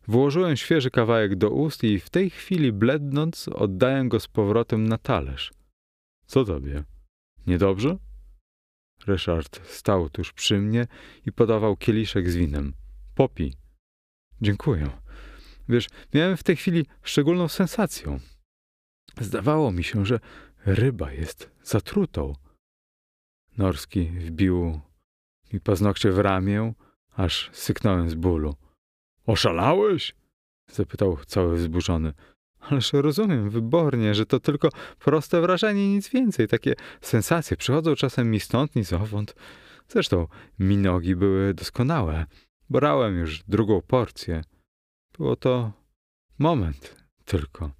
włożyłem 0.07 0.57
świeży 0.57 0.91
kawałek 0.91 1.35
do 1.35 1.49
ust 1.49 1.83
i 1.83 1.99
w 1.99 2.09
tej 2.09 2.29
chwili 2.29 2.71
blednąc 2.71 3.47
oddałem 3.47 4.09
go 4.09 4.19
z 4.19 4.27
powrotem 4.27 4.87
na 4.87 4.97
talerz. 4.97 5.51
Co 6.25 6.45
tobie? 6.45 6.83
Niedobrze? 7.47 7.97
Ryszard 9.07 9.67
stał 9.67 10.09
tuż 10.09 10.33
przy 10.33 10.59
mnie 10.59 10.87
i 11.25 11.31
podawał 11.31 11.77
kieliszek 11.77 12.29
z 12.29 12.35
winem. 12.35 12.73
Popi. 13.15 13.53
Dziękuję. 14.41 14.89
Wiesz, 15.69 15.87
miałem 16.13 16.37
w 16.37 16.43
tej 16.43 16.55
chwili 16.55 16.85
szczególną 17.03 17.47
sensację. 17.47 18.19
Zdawało 19.21 19.71
mi 19.71 19.83
się, 19.83 20.05
że 20.05 20.19
ryba 20.65 21.11
jest 21.11 21.51
zatrutą. 21.63 22.33
Norski 23.57 24.05
wbił 24.05 24.81
mi 25.53 25.59
paznokcie 25.59 26.11
w 26.11 26.19
ramię, 26.19 26.73
aż 27.15 27.49
syknąłem 27.53 28.09
z 28.09 28.13
bólu. 28.13 28.55
Oszalałeś? 29.25 30.15
zapytał 30.71 31.17
cały 31.25 31.55
wzburzony. 31.55 32.13
Ależ 32.59 32.93
rozumiem 32.93 33.49
wybornie, 33.49 34.15
że 34.15 34.25
to 34.25 34.39
tylko 34.39 34.69
proste 34.99 35.41
wrażenie, 35.41 35.93
nic 35.93 36.09
więcej. 36.09 36.47
Takie 36.47 36.73
sensacje 37.01 37.57
przychodzą 37.57 37.95
czasem 37.95 38.31
mi 38.31 38.39
stąd, 38.39 38.75
ni 38.75 38.83
zowąd. 38.83 39.35
Zresztą 39.87 40.27
minogi 40.59 41.15
były 41.15 41.53
doskonałe. 41.53 42.25
Brałem 42.69 43.17
już 43.17 43.43
drugą 43.43 43.81
porcję. 43.81 44.41
Było 45.17 45.35
to 45.35 45.71
moment 46.39 46.95
tylko. 47.25 47.71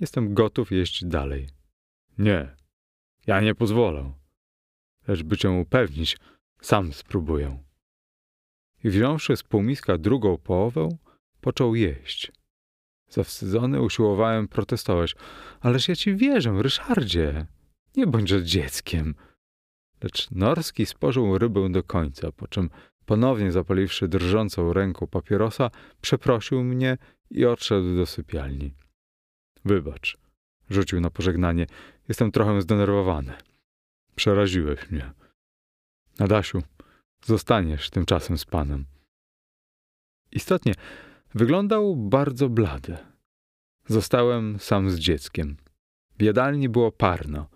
Jestem 0.00 0.34
gotów 0.34 0.72
jeść 0.72 1.04
dalej. 1.04 1.48
Nie, 2.18 2.56
ja 3.26 3.40
nie 3.40 3.54
pozwolę. 3.54 4.12
Lecz 5.08 5.22
by 5.22 5.36
cię 5.36 5.50
upewnić, 5.50 6.16
sam 6.60 6.92
spróbuję. 6.92 7.64
I 8.84 8.90
wziąwszy 8.90 9.36
z 9.36 9.42
półmiska 9.42 9.98
drugą 9.98 10.38
połowę, 10.38 10.88
począł 11.40 11.74
jeść. 11.74 12.32
Zawstydzony 13.10 13.82
usiłowałem 13.82 14.48
protestować. 14.48 15.14
Ależ 15.60 15.88
ja 15.88 15.96
ci 15.96 16.16
wierzę, 16.16 16.62
Ryszardzie. 16.62 17.46
Nie 17.96 18.06
bądź 18.06 18.30
dzieckiem. 18.30 19.14
Lecz 20.02 20.30
Norski 20.30 20.86
spożył 20.86 21.38
rybę 21.38 21.72
do 21.72 21.82
końca, 21.82 22.32
po 22.32 22.48
czym 22.48 22.70
ponownie 23.06 23.52
zapaliwszy 23.52 24.08
drżącą 24.08 24.72
ręką 24.72 25.06
papierosa, 25.06 25.70
przeprosił 26.00 26.64
mnie 26.64 26.98
i 27.30 27.44
odszedł 27.44 27.96
do 27.96 28.06
sypialni. 28.06 28.74
Wybacz, 29.64 30.18
rzucił 30.70 31.00
na 31.00 31.10
pożegnanie. 31.10 31.66
Jestem 32.08 32.32
trochę 32.32 32.62
zdenerwowany. 32.62 33.32
Przeraziłeś 34.14 34.90
mnie. 34.90 35.12
Adasiu, 36.18 36.62
zostaniesz 37.26 37.90
tymczasem 37.90 38.38
z 38.38 38.44
panem. 38.44 38.84
Istotnie, 40.32 40.74
wyglądał 41.34 41.96
bardzo 41.96 42.48
blady. 42.48 42.96
Zostałem 43.88 44.58
sam 44.58 44.90
z 44.90 44.98
dzieckiem. 44.98 45.56
W 46.18 46.22
jadalni 46.22 46.68
było 46.68 46.92
parno. 46.92 47.46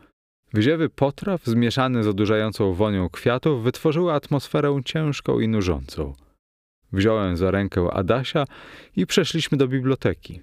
Wyziewy 0.52 0.88
potraw 0.88 1.44
zmieszane 1.44 2.02
z 2.02 2.06
odurzającą 2.06 2.74
wonią 2.74 3.08
kwiatów 3.08 3.62
wytworzyły 3.62 4.12
atmosferę 4.12 4.80
ciężką 4.84 5.40
i 5.40 5.48
nużącą. 5.48 6.14
Wziąłem 6.92 7.36
za 7.36 7.50
rękę 7.50 7.90
Adasia 7.92 8.44
i 8.96 9.06
przeszliśmy 9.06 9.58
do 9.58 9.68
biblioteki. 9.68 10.42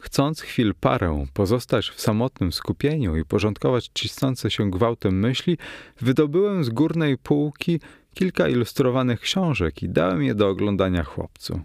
Chcąc 0.00 0.40
chwil 0.40 0.74
parę 0.80 1.26
pozostać 1.32 1.90
w 1.90 2.00
samotnym 2.00 2.52
skupieniu 2.52 3.16
i 3.16 3.24
porządkować 3.24 3.90
cisnące 3.94 4.50
się 4.50 4.70
gwałtem 4.70 5.18
myśli, 5.18 5.58
wydobyłem 6.00 6.64
z 6.64 6.70
górnej 6.70 7.18
półki 7.18 7.80
kilka 8.14 8.48
ilustrowanych 8.48 9.20
książek 9.20 9.82
i 9.82 9.88
dałem 9.88 10.22
je 10.22 10.34
do 10.34 10.48
oglądania 10.48 11.04
chłopcu. 11.04 11.60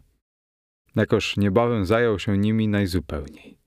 Jakoż 0.96 1.38
niebawem 1.38 1.86
zajął 1.86 2.20
się 2.20 2.38
nimi 2.38 2.68
najzupełniej. 2.68 3.58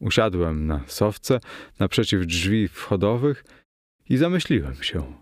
Usiadłem 0.00 0.66
na 0.66 0.80
sowce 0.86 1.40
naprzeciw 1.78 2.26
drzwi 2.26 2.68
wchodowych 2.68 3.44
i 4.08 4.16
zamyśliłem 4.16 4.74
się. 4.74 5.12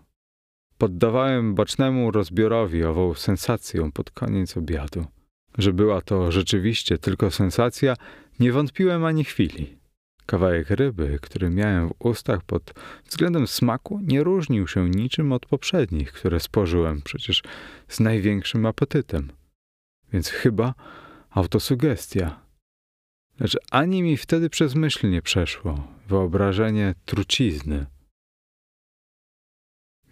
Poddawałem 0.77 1.55
bocznemu 1.55 2.11
rozbiorowi 2.11 2.83
ową 2.83 3.13
sensację 3.13 3.91
pod 3.93 4.11
koniec 4.11 4.57
obiadu. 4.57 5.05
Że 5.57 5.73
była 5.73 6.01
to 6.01 6.31
rzeczywiście 6.31 6.97
tylko 6.97 7.31
sensacja, 7.31 7.95
nie 8.39 8.51
wątpiłem 8.51 9.05
ani 9.05 9.23
chwili. 9.23 9.78
Kawałek 10.29 10.69
ryby, 10.69 11.19
który 11.21 11.49
miałem 11.49 11.89
w 11.89 11.93
ustach 11.99 12.43
pod 12.43 12.73
względem 13.05 13.47
smaku, 13.47 13.99
nie 14.03 14.23
różnił 14.23 14.67
się 14.67 14.89
niczym 14.89 15.31
od 15.31 15.45
poprzednich, 15.45 16.11
które 16.11 16.39
spożyłem 16.39 17.01
przecież 17.01 17.43
z 17.87 17.99
największym 17.99 18.65
apetytem. 18.65 19.31
Więc 20.13 20.29
chyba 20.29 20.73
autosugestia. 21.29 22.41
Lecz 23.39 23.57
ani 23.71 24.03
mi 24.03 24.17
wtedy 24.17 24.49
przez 24.49 24.75
myśl 24.75 25.09
nie 25.09 25.21
przeszło 25.21 25.87
wyobrażenie 26.07 26.95
trucizny. 27.05 27.85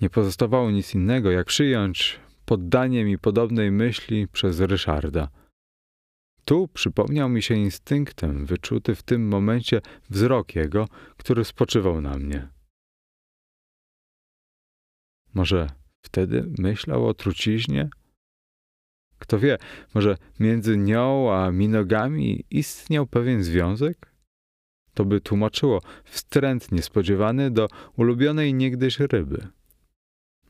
Nie 0.02 0.10
pozostawało 0.10 0.72
nic 0.72 0.96
innego, 0.96 1.32
jak 1.32 1.48
przyjąć 1.48 2.20
poddanie 2.46 3.06
mi 3.06 3.18
podobnej 3.20 3.72
myśli 3.72 4.28
przez 4.28 4.60
Ryszarda. 4.60 5.30
Tu 6.48 6.68
przypomniał 6.68 7.30
mi 7.30 7.42
się 7.42 7.56
instynktem 7.56 8.46
wyczuty 8.46 8.96
w 8.96 9.04
tym 9.04 9.28
momencie 9.28 9.82
wzrok 10.10 10.56
jego, 10.56 10.88
który 11.18 11.46
spoczywał 11.46 12.02
na 12.02 12.18
mnie. 12.18 12.48
Może 15.34 15.70
wtedy 16.06 16.52
myślał 16.58 17.08
o 17.08 17.14
truciźnie? 17.14 17.90
Kto 19.20 19.40
wie, 19.40 19.58
może 19.94 20.18
między 20.40 20.78
nią 20.78 21.34
a 21.34 21.52
minogami 21.52 22.46
istniał 22.52 23.08
pewien 23.08 23.44
związek? 23.44 24.14
To 24.94 25.06
by 25.06 25.22
tłumaczyło 25.22 25.82
wstręt 26.04 26.72
niespodziewany 26.72 27.52
do 27.52 27.68
ulubionej 27.98 28.54
niegdyś 28.54 29.00
ryby. 29.00 29.48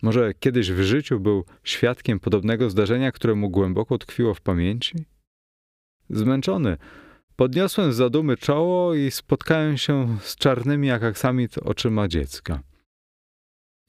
Może 0.02 0.34
kiedyś 0.34 0.72
w 0.72 0.82
życiu 0.82 1.20
był 1.20 1.46
świadkiem 1.64 2.20
podobnego 2.20 2.70
zdarzenia, 2.70 3.12
które 3.12 3.36
mu 3.36 3.50
głęboko 3.50 3.98
tkwiło 3.98 4.34
w 4.34 4.42
pamięci? 4.42 5.17
Zmęczony, 6.10 6.78
podniosłem 7.36 7.94
z 7.94 7.96
zadumy 7.96 8.38
czoło 8.38 8.96
i 8.96 9.12
spotkałem 9.12 9.78
się 9.78 10.18
z 10.22 10.36
czarnymi 10.36 10.88
jak 10.88 11.04
aksamit 11.04 11.58
oczyma 11.58 12.08
dziecka. 12.08 12.60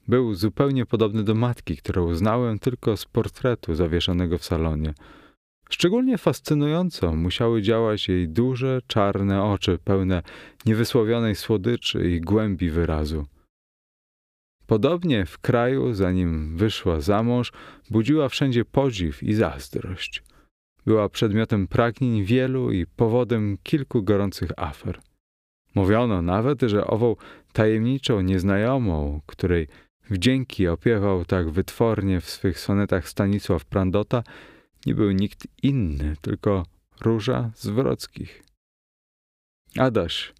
Był 0.08 0.34
zupełnie 0.34 0.86
podobny 0.86 1.24
do 1.24 1.34
matki, 1.34 1.76
którą 1.76 2.14
znałem 2.14 2.58
tylko 2.58 2.96
z 2.96 3.04
portretu 3.04 3.74
zawieszonego 3.74 4.38
w 4.38 4.44
salonie. 4.44 4.94
Szczególnie 5.70 6.18
fascynująco 6.18 7.16
musiały 7.16 7.62
działać 7.62 8.08
jej 8.08 8.28
duże, 8.28 8.80
czarne 8.86 9.44
oczy, 9.44 9.78
pełne 9.84 10.22
niewysłowionej 10.66 11.34
słodyczy 11.34 12.10
i 12.10 12.20
głębi 12.20 12.70
wyrazu. 12.70 13.26
Podobnie 14.66 15.26
w 15.26 15.38
kraju, 15.38 15.94
zanim 15.94 16.56
wyszła 16.56 17.00
za 17.00 17.22
mąż, 17.22 17.52
budziła 17.90 18.28
wszędzie 18.28 18.64
podziw 18.64 19.22
i 19.22 19.34
zazdrość. 19.34 20.22
Była 20.88 21.08
przedmiotem 21.08 21.66
pragnień 21.66 22.24
wielu 22.24 22.72
i 22.72 22.86
powodem 22.86 23.58
kilku 23.62 24.02
gorących 24.02 24.50
afer. 24.56 25.00
Mówiono 25.74 26.22
nawet, 26.22 26.62
że 26.62 26.86
ową 26.86 27.16
tajemniczą 27.52 28.20
nieznajomą, 28.20 29.20
której 29.26 29.68
wdzięki 30.10 30.68
opiewał 30.68 31.24
tak 31.24 31.50
wytwornie 31.50 32.20
w 32.20 32.30
swych 32.30 32.60
sonetach 32.60 33.08
Stanisław 33.08 33.64
Prandota, 33.64 34.22
nie 34.86 34.94
był 34.94 35.10
nikt 35.10 35.46
inny, 35.62 36.16
tylko 36.20 36.66
Róża 37.00 37.50
z 37.54 37.66
Wrockich. 37.68 38.42
Adaś 39.78 40.32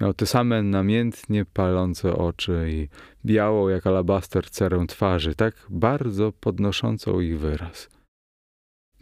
miał 0.00 0.14
te 0.14 0.26
same 0.26 0.62
namiętnie 0.62 1.44
palące 1.44 2.16
oczy 2.16 2.66
i 2.70 2.88
białą 3.24 3.68
jak 3.68 3.86
alabaster 3.86 4.50
cerę 4.50 4.86
twarzy, 4.88 5.34
tak 5.34 5.66
bardzo 5.70 6.32
podnoszącą 6.32 7.20
ich 7.20 7.38
wyraz. 7.38 7.95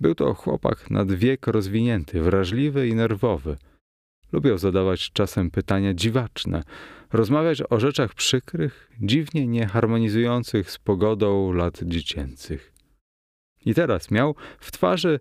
Był 0.00 0.14
to 0.14 0.34
chłopak 0.34 0.90
nad 0.90 1.12
wiek 1.12 1.46
rozwinięty, 1.46 2.22
wrażliwy 2.22 2.88
i 2.88 2.94
nerwowy. 2.94 3.56
Lubiał 4.32 4.58
zadawać 4.58 5.12
czasem 5.12 5.50
pytania 5.50 5.94
dziwaczne, 5.94 6.62
rozmawiać 7.12 7.62
o 7.70 7.80
rzeczach 7.80 8.14
przykrych, 8.14 8.90
dziwnie 9.00 9.46
nieharmonizujących 9.46 10.70
z 10.70 10.78
pogodą 10.78 11.52
lat 11.52 11.80
dziecięcych. 11.82 12.72
I 13.66 13.74
teraz 13.74 14.10
miał 14.10 14.34
w 14.58 14.72
twarzy 14.72 15.20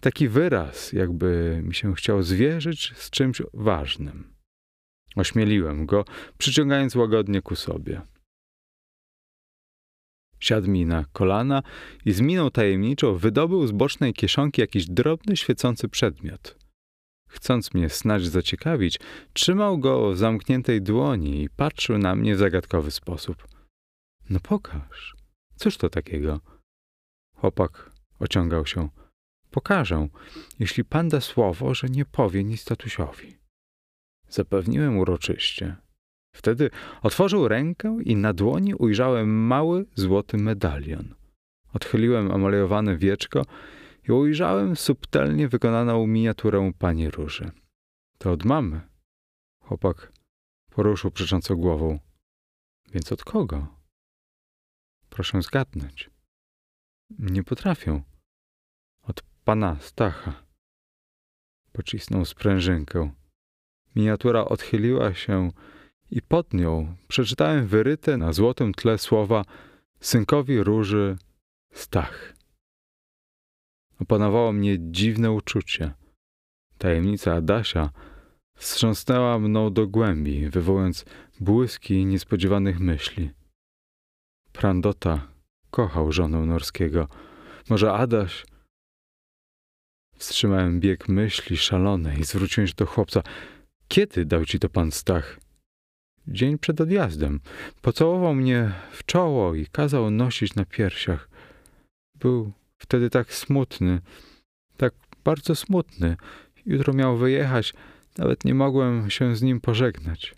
taki 0.00 0.28
wyraz, 0.28 0.92
jakby 0.92 1.60
mi 1.64 1.74
się 1.74 1.94
chciał 1.94 2.22
zwierzyć 2.22 2.92
z 2.96 3.10
czymś 3.10 3.42
ważnym. 3.54 4.34
Ośmieliłem 5.16 5.86
go, 5.86 6.04
przyciągając 6.38 6.96
łagodnie 6.96 7.42
ku 7.42 7.56
sobie. 7.56 8.00
Siadł 10.40 10.70
mi 10.70 10.86
na 10.86 11.04
kolana 11.12 11.62
i 12.04 12.12
z 12.12 12.20
miną 12.20 12.50
tajemniczą 12.50 13.14
wydobył 13.14 13.66
z 13.66 13.72
bocznej 13.72 14.14
kieszonki 14.14 14.60
jakiś 14.60 14.86
drobny, 14.86 15.36
świecący 15.36 15.88
przedmiot. 15.88 16.56
Chcąc 17.28 17.74
mnie 17.74 17.88
snać 17.88 18.26
zaciekawić, 18.26 19.00
trzymał 19.32 19.78
go 19.78 20.12
w 20.12 20.16
zamkniętej 20.16 20.82
dłoni 20.82 21.42
i 21.42 21.50
patrzył 21.50 21.98
na 21.98 22.14
mnie 22.14 22.34
w 22.34 22.38
zagadkowy 22.38 22.90
sposób. 22.90 23.48
No 24.30 24.40
pokaż, 24.40 25.16
cóż 25.56 25.76
to 25.76 25.90
takiego? 25.90 26.40
Chłopak 27.36 27.90
ociągał 28.18 28.66
się. 28.66 28.88
Pokażę, 29.50 30.08
jeśli 30.58 30.84
pan 30.84 31.08
da 31.08 31.20
słowo, 31.20 31.74
że 31.74 31.88
nie 31.88 32.04
powie 32.04 32.44
nic 32.44 32.64
tatusiowi. 32.64 33.36
Zapewniłem 34.28 34.98
uroczyście. 34.98 35.76
Wtedy 36.32 36.70
otworzył 37.02 37.48
rękę 37.48 37.98
i 38.04 38.16
na 38.16 38.32
dłoni 38.32 38.74
ujrzałem 38.74 39.46
mały 39.46 39.86
złoty 39.94 40.36
medalion. 40.36 41.14
Odchyliłem 41.72 42.32
emaliowane 42.32 42.96
wieczko 42.96 43.46
i 44.08 44.12
ujrzałem 44.12 44.76
subtelnie 44.76 45.48
wykonaną 45.48 46.06
miniaturę 46.06 46.72
pani 46.78 47.10
Róży. 47.10 47.50
To 48.18 48.32
od 48.32 48.44
mamy. 48.44 48.80
Chłopak 49.60 50.12
poruszył 50.70 51.10
przecząco 51.10 51.56
głową. 51.56 51.98
Więc 52.92 53.12
od 53.12 53.24
kogo? 53.24 53.66
Proszę 55.10 55.42
zgadnąć. 55.42 56.10
Nie 57.18 57.44
potrafię. 57.44 58.02
Od 59.02 59.22
pana 59.44 59.76
Stacha. 59.80 60.42
Pocisnął 61.72 62.24
sprężynkę. 62.24 63.10
Miniatura 63.96 64.44
odchyliła 64.44 65.14
się 65.14 65.50
i 66.10 66.22
pod 66.22 66.54
nią 66.54 66.96
przeczytałem 67.08 67.66
wyryte 67.66 68.16
na 68.16 68.32
złotym 68.32 68.74
tle 68.74 68.98
słowa 68.98 69.44
synkowi 70.00 70.62
róży 70.62 71.16
Stach. 71.72 72.34
Opanowało 74.00 74.52
mnie 74.52 74.76
dziwne 74.80 75.30
uczucie. 75.30 75.94
Tajemnica 76.78 77.34
Adasia 77.34 77.90
wstrząsnęła 78.56 79.38
mną 79.38 79.72
do 79.72 79.86
głębi, 79.86 80.48
wywołując 80.48 81.04
błyski 81.40 82.06
niespodziewanych 82.06 82.80
myśli. 82.80 83.30
Prandota 84.52 85.28
kochał 85.70 86.12
żonę 86.12 86.38
Norskiego. 86.38 87.08
Może 87.70 87.92
Adaś... 87.92 88.46
Wstrzymałem 90.16 90.80
bieg 90.80 91.08
myśli 91.08 91.56
szalonej 91.56 92.20
i 92.20 92.24
zwróciłem 92.24 92.66
się 92.68 92.74
do 92.76 92.86
chłopca. 92.86 93.22
Kiedy 93.88 94.24
dał 94.24 94.44
ci 94.44 94.58
to 94.58 94.68
pan 94.68 94.90
Stach? 94.90 95.40
Dzień 96.28 96.58
przed 96.58 96.80
odjazdem. 96.80 97.40
Pocałował 97.82 98.34
mnie 98.34 98.72
w 98.92 99.04
czoło 99.04 99.54
i 99.54 99.66
kazał 99.66 100.10
nosić 100.10 100.54
na 100.54 100.64
piersiach. 100.64 101.28
Był 102.18 102.52
wtedy 102.78 103.10
tak 103.10 103.34
smutny, 103.34 104.00
tak 104.76 104.94
bardzo 105.24 105.54
smutny. 105.54 106.16
Jutro 106.66 106.92
miał 106.92 107.16
wyjechać, 107.16 107.74
nawet 108.18 108.44
nie 108.44 108.54
mogłem 108.54 109.10
się 109.10 109.36
z 109.36 109.42
nim 109.42 109.60
pożegnać. 109.60 110.34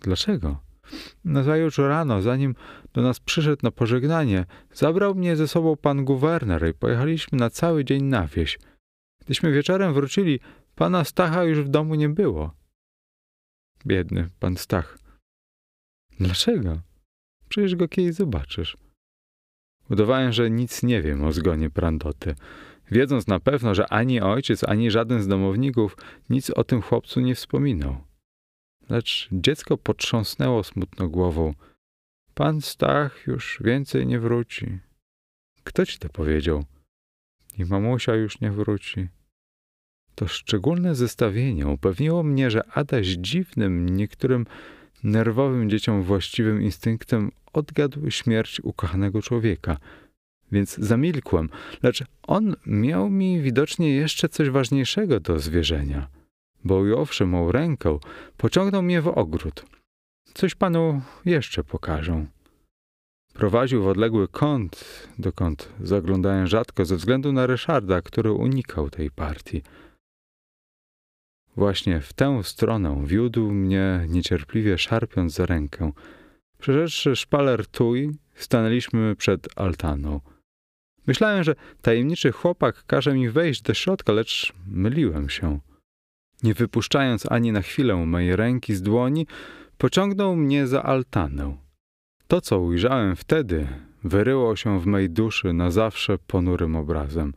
Dlaczego? 0.00 0.60
Nazajutrz 1.24 1.78
rano, 1.78 2.22
zanim 2.22 2.54
do 2.92 3.02
nas 3.02 3.20
przyszedł 3.20 3.60
na 3.62 3.70
pożegnanie, 3.70 4.46
zabrał 4.74 5.14
mnie 5.14 5.36
ze 5.36 5.48
sobą 5.48 5.76
pan 5.76 6.04
guwerner 6.04 6.68
i 6.68 6.74
pojechaliśmy 6.74 7.38
na 7.38 7.50
cały 7.50 7.84
dzień 7.84 8.02
na 8.04 8.26
wieś. 8.26 8.58
Gdyśmy 9.24 9.52
wieczorem 9.52 9.94
wrócili, 9.94 10.40
pana 10.74 11.04
Stacha 11.04 11.44
już 11.44 11.60
w 11.60 11.68
domu 11.68 11.94
nie 11.94 12.08
było. 12.08 12.54
Biedny 13.86 14.28
pan 14.40 14.56
Stach. 14.56 14.98
Dlaczego? 16.20 16.80
Przecież 17.48 17.76
go 17.76 17.88
kiedyś 17.88 18.14
zobaczysz. 18.14 18.76
Udawałem, 19.90 20.32
że 20.32 20.50
nic 20.50 20.82
nie 20.82 21.02
wiem 21.02 21.24
o 21.24 21.32
zgonie 21.32 21.70
Prandoty, 21.70 22.34
wiedząc 22.90 23.26
na 23.26 23.40
pewno, 23.40 23.74
że 23.74 23.92
ani 23.92 24.20
ojciec, 24.20 24.64
ani 24.64 24.90
żaden 24.90 25.22
z 25.22 25.28
domowników 25.28 25.96
nic 26.30 26.50
o 26.50 26.64
tym 26.64 26.82
chłopcu 26.82 27.20
nie 27.20 27.34
wspominał. 27.34 27.96
Lecz 28.88 29.28
dziecko 29.32 29.78
potrząsnęło 29.78 30.64
smutno 30.64 31.08
głową. 31.08 31.54
Pan 32.34 32.60
Stach 32.60 33.26
już 33.26 33.58
więcej 33.64 34.06
nie 34.06 34.18
wróci. 34.18 34.78
Kto 35.64 35.86
ci 35.86 35.98
to 35.98 36.08
powiedział? 36.08 36.64
I 37.58 37.64
mamusia 37.64 38.14
już 38.14 38.40
nie 38.40 38.50
wróci. 38.50 39.08
To 40.14 40.28
szczególne 40.28 40.94
zestawienie 40.94 41.66
upewniło 41.66 42.22
mnie, 42.22 42.50
że 42.50 42.64
Adaś 42.74 43.06
dziwnym, 43.06 43.88
niektórym 43.88 44.46
nerwowym 45.04 45.70
dzieciom 45.70 46.02
właściwym 46.02 46.62
instynktem 46.62 47.30
odgadł 47.52 48.10
śmierć 48.10 48.60
ukochanego 48.60 49.22
człowieka. 49.22 49.76
Więc 50.52 50.76
zamilkłem, 50.76 51.48
lecz 51.82 52.04
on 52.22 52.56
miał 52.66 53.10
mi 53.10 53.42
widocznie 53.42 53.94
jeszcze 53.94 54.28
coś 54.28 54.50
ważniejszego 54.50 55.20
do 55.20 55.38
zwierzenia, 55.38 56.08
bo 56.64 56.76
ująwszy 56.76 57.26
mą 57.26 57.52
rękę, 57.52 57.98
pociągnął 58.36 58.82
mnie 58.82 59.02
w 59.02 59.08
ogród. 59.08 59.64
Coś 60.34 60.54
panu 60.54 61.02
jeszcze 61.24 61.64
pokażę. 61.64 62.26
Prowadził 63.34 63.82
w 63.82 63.86
odległy 63.86 64.28
kąt, 64.28 65.08
dokąd 65.18 65.68
zaglądałem 65.80 66.46
rzadko 66.46 66.84
ze 66.84 66.96
względu 66.96 67.32
na 67.32 67.46
Ryszarda, 67.46 68.02
który 68.02 68.32
unikał 68.32 68.90
tej 68.90 69.10
partii. 69.10 69.62
Właśnie 71.56 72.00
w 72.00 72.12
tę 72.12 72.44
stronę 72.44 73.02
wiódł 73.06 73.50
mnie 73.50 74.06
niecierpliwie 74.08 74.78
szarpiąc 74.78 75.32
za 75.32 75.46
rękę. 75.46 75.92
Przeszedłszy 76.58 77.16
szpaler 77.16 77.66
tuj, 77.66 78.10
stanęliśmy 78.34 79.16
przed 79.16 79.48
altaną. 79.58 80.20
Myślałem, 81.06 81.44
że 81.44 81.54
tajemniczy 81.82 82.32
chłopak 82.32 82.84
każe 82.86 83.14
mi 83.14 83.28
wejść 83.28 83.62
do 83.62 83.74
środka, 83.74 84.12
lecz 84.12 84.52
myliłem 84.66 85.28
się. 85.28 85.60
Nie 86.42 86.54
wypuszczając 86.54 87.32
ani 87.32 87.52
na 87.52 87.62
chwilę 87.62 87.96
mojej 88.06 88.36
ręki 88.36 88.74
z 88.74 88.82
dłoni, 88.82 89.26
pociągnął 89.78 90.36
mnie 90.36 90.66
za 90.66 90.82
altanę. 90.82 91.56
To, 92.28 92.40
co 92.40 92.58
ujrzałem 92.60 93.16
wtedy, 93.16 93.68
wyryło 94.04 94.56
się 94.56 94.80
w 94.80 94.86
mej 94.86 95.10
duszy 95.10 95.52
na 95.52 95.70
zawsze 95.70 96.18
ponurym 96.18 96.76
obrazem. 96.76 97.34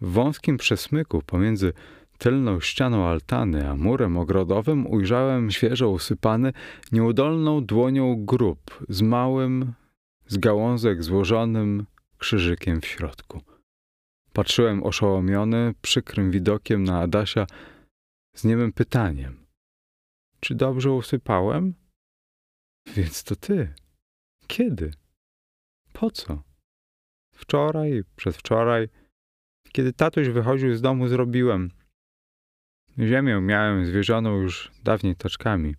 W 0.00 0.12
wąskim 0.12 0.56
przesmyku 0.56 1.22
pomiędzy 1.22 1.72
tylną 2.18 2.60
ścianą 2.60 3.06
altany, 3.06 3.68
a 3.68 3.76
murem 3.76 4.16
ogrodowym 4.16 4.86
ujrzałem 4.86 5.50
świeżo 5.50 5.90
usypany 5.90 6.52
nieudolną 6.92 7.64
dłonią 7.64 8.24
grób 8.24 8.84
z 8.88 9.02
małym, 9.02 9.72
z 10.26 10.36
gałązek 10.36 11.04
złożonym 11.04 11.86
krzyżykiem 12.18 12.80
w 12.80 12.86
środku. 12.86 13.40
Patrzyłem 14.32 14.82
oszołomiony, 14.82 15.74
przykrym 15.82 16.30
widokiem 16.30 16.84
na 16.84 17.00
Adasia 17.00 17.46
z 18.34 18.44
niemym 18.44 18.72
pytaniem. 18.72 19.46
Czy 20.40 20.54
dobrze 20.54 20.92
usypałem? 20.92 21.74
Więc 22.96 23.24
to 23.24 23.36
ty. 23.36 23.74
Kiedy? 24.46 24.90
Po 25.92 26.10
co? 26.10 26.42
Wczoraj, 27.34 28.02
przedwczoraj. 28.16 28.88
Kiedy 29.72 29.92
tatuś 29.92 30.28
wychodził 30.28 30.74
z 30.74 30.80
domu, 30.80 31.08
zrobiłem. 31.08 31.70
Ziemię 32.98 33.40
miałem 33.40 33.86
zwierzoną 33.86 34.40
już 34.40 34.70
dawniej 34.84 35.16
taczkami. 35.16 35.74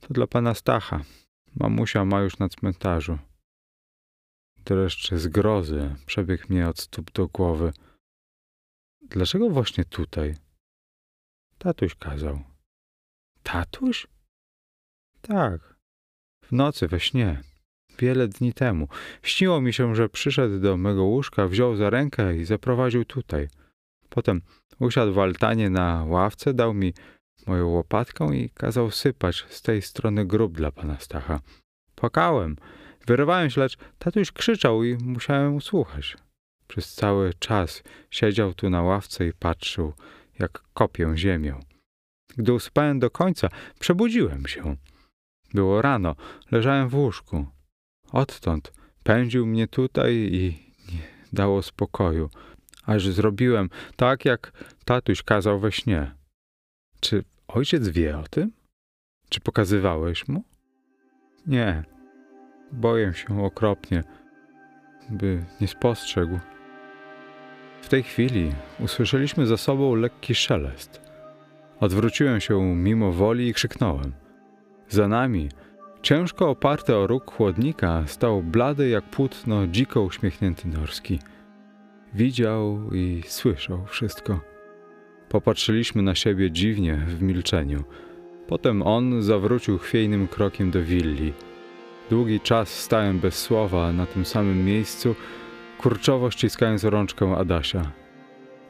To 0.00 0.14
dla 0.14 0.26
pana 0.26 0.54
Stacha. 0.54 1.00
Mamusia 1.54 2.04
ma 2.04 2.20
już 2.20 2.38
na 2.38 2.48
cmentarzu. 2.48 3.18
Dreszcz 4.64 5.14
zgrozy 5.14 5.96
przebiegł 6.06 6.44
mnie 6.48 6.68
od 6.68 6.78
stóp 6.78 7.12
do 7.12 7.28
głowy. 7.28 7.72
Dlaczego 9.02 9.50
właśnie 9.50 9.84
tutaj? 9.84 10.34
Tatuś 11.58 11.94
kazał. 11.94 12.40
Tatuś? 13.42 14.06
Tak. 15.20 15.76
W 16.44 16.52
nocy, 16.52 16.88
we 16.88 17.00
śnie. 17.00 17.40
Wiele 17.98 18.28
dni 18.28 18.52
temu. 18.52 18.88
Śniło 19.22 19.60
mi 19.60 19.72
się, 19.72 19.94
że 19.94 20.08
przyszedł 20.08 20.60
do 20.60 20.76
mego 20.76 21.04
łóżka, 21.04 21.48
wziął 21.48 21.76
za 21.76 21.90
rękę 21.90 22.36
i 22.36 22.44
zaprowadził 22.44 23.04
tutaj. 23.04 23.48
Potem 24.14 24.40
usiadł 24.78 25.12
w 25.12 25.18
altanie 25.18 25.70
na 25.70 26.04
ławce, 26.04 26.54
dał 26.54 26.74
mi 26.74 26.94
moją 27.46 27.68
łopatkę 27.68 28.36
i 28.36 28.50
kazał 28.50 28.90
sypać 28.90 29.44
z 29.48 29.62
tej 29.62 29.82
strony 29.82 30.26
grób 30.26 30.52
dla 30.52 30.72
pana 30.72 30.98
Stacha. 31.00 31.40
Płakałem, 31.94 32.56
wyrywałem 33.06 33.50
się, 33.50 33.60
lecz 33.60 33.76
tatuś 33.98 34.32
krzyczał 34.32 34.84
i 34.84 34.94
musiałem 34.94 35.54
usłuchać. 35.54 36.16
Przez 36.68 36.94
cały 36.94 37.34
czas 37.34 37.82
siedział 38.10 38.54
tu 38.54 38.70
na 38.70 38.82
ławce 38.82 39.26
i 39.26 39.32
patrzył, 39.32 39.92
jak 40.38 40.62
kopię 40.74 41.12
ziemię. 41.16 41.54
Gdy 42.36 42.52
usypałem 42.52 42.98
do 42.98 43.10
końca, 43.10 43.48
przebudziłem 43.80 44.46
się. 44.46 44.76
Było 45.54 45.82
rano, 45.82 46.16
leżałem 46.50 46.88
w 46.88 46.94
łóżku. 46.94 47.46
Odtąd 48.12 48.72
pędził 49.02 49.46
mnie 49.46 49.68
tutaj 49.68 50.14
i 50.14 50.72
dało 51.32 51.62
spokoju, 51.62 52.30
aż 52.86 53.08
zrobiłem 53.08 53.70
tak, 53.96 54.24
jak 54.24 54.52
tatuś 54.84 55.22
kazał 55.22 55.60
we 55.60 55.72
śnie. 55.72 56.14
Czy 57.00 57.24
ojciec 57.48 57.88
wie 57.88 58.18
o 58.18 58.22
tym? 58.22 58.52
Czy 59.28 59.40
pokazywałeś 59.40 60.28
mu? 60.28 60.44
Nie. 61.46 61.84
Boję 62.72 63.12
się 63.14 63.44
okropnie, 63.44 64.04
by 65.10 65.44
nie 65.60 65.68
spostrzegł. 65.68 66.38
W 67.82 67.88
tej 67.88 68.02
chwili 68.02 68.52
usłyszeliśmy 68.80 69.46
za 69.46 69.56
sobą 69.56 69.94
lekki 69.94 70.34
szelest. 70.34 71.00
Odwróciłem 71.80 72.40
się 72.40 72.60
mimo 72.60 73.12
woli 73.12 73.48
i 73.48 73.54
krzyknąłem. 73.54 74.12
Za 74.88 75.08
nami, 75.08 75.48
ciężko 76.02 76.50
oparty 76.50 76.96
o 76.96 77.06
róg 77.06 77.30
chłodnika, 77.30 78.02
stał 78.06 78.42
blady 78.42 78.88
jak 78.88 79.04
płótno, 79.04 79.66
dziko 79.66 80.02
uśmiechnięty 80.02 80.68
Norski. 80.68 81.18
Widział 82.14 82.80
i 82.92 83.22
słyszał 83.26 83.86
wszystko. 83.86 84.40
Popatrzyliśmy 85.28 86.02
na 86.02 86.14
siebie 86.14 86.50
dziwnie 86.50 86.96
w 87.06 87.22
milczeniu. 87.22 87.84
Potem 88.48 88.82
on 88.82 89.22
zawrócił 89.22 89.78
chwiejnym 89.78 90.28
krokiem 90.28 90.70
do 90.70 90.82
willi. 90.82 91.32
Długi 92.10 92.40
czas 92.40 92.68
stałem 92.68 93.18
bez 93.18 93.38
słowa 93.38 93.92
na 93.92 94.06
tym 94.06 94.24
samym 94.24 94.64
miejscu, 94.64 95.14
kurczowo 95.78 96.30
ściskając 96.30 96.84
rączkę 96.84 97.36
Adasia. 97.36 97.92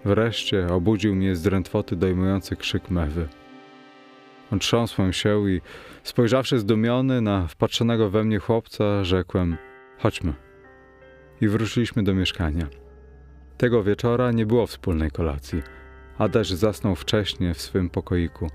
Wreszcie 0.05 0.66
obudził 0.66 1.14
mnie 1.14 1.36
z 1.36 1.43
drętwoty 1.43 1.97
dojmujący 1.97 2.57
krzyk 2.57 2.90
mewy. 2.90 3.28
Otrząsłem 4.51 5.12
się 5.12 5.51
i 5.51 5.61
spojrzawszy 6.03 6.59
zdumiony 6.59 7.20
na 7.20 7.47
wpatrzonego 7.47 8.11
we 8.11 8.24
mnie 8.24 8.38
chłopca, 8.38 9.05
rzekłem: 9.05 9.57
Chodźmy. 9.99 10.34
I 11.40 11.49
wróciliśmy 11.49 12.03
do 12.03 12.14
mieszkania. 12.14 12.82
Tego 13.63 13.83
wieczora 13.83 14.33
nie 14.33 14.47
było 14.47 14.67
wspólnej 14.67 15.11
kolacji. 15.11 15.63
Adaś 16.19 16.51
zasnął 16.51 16.95
wcześnie 16.95 17.55
w 17.55 17.61
swym 17.61 17.91
pokoiku. 17.91 18.51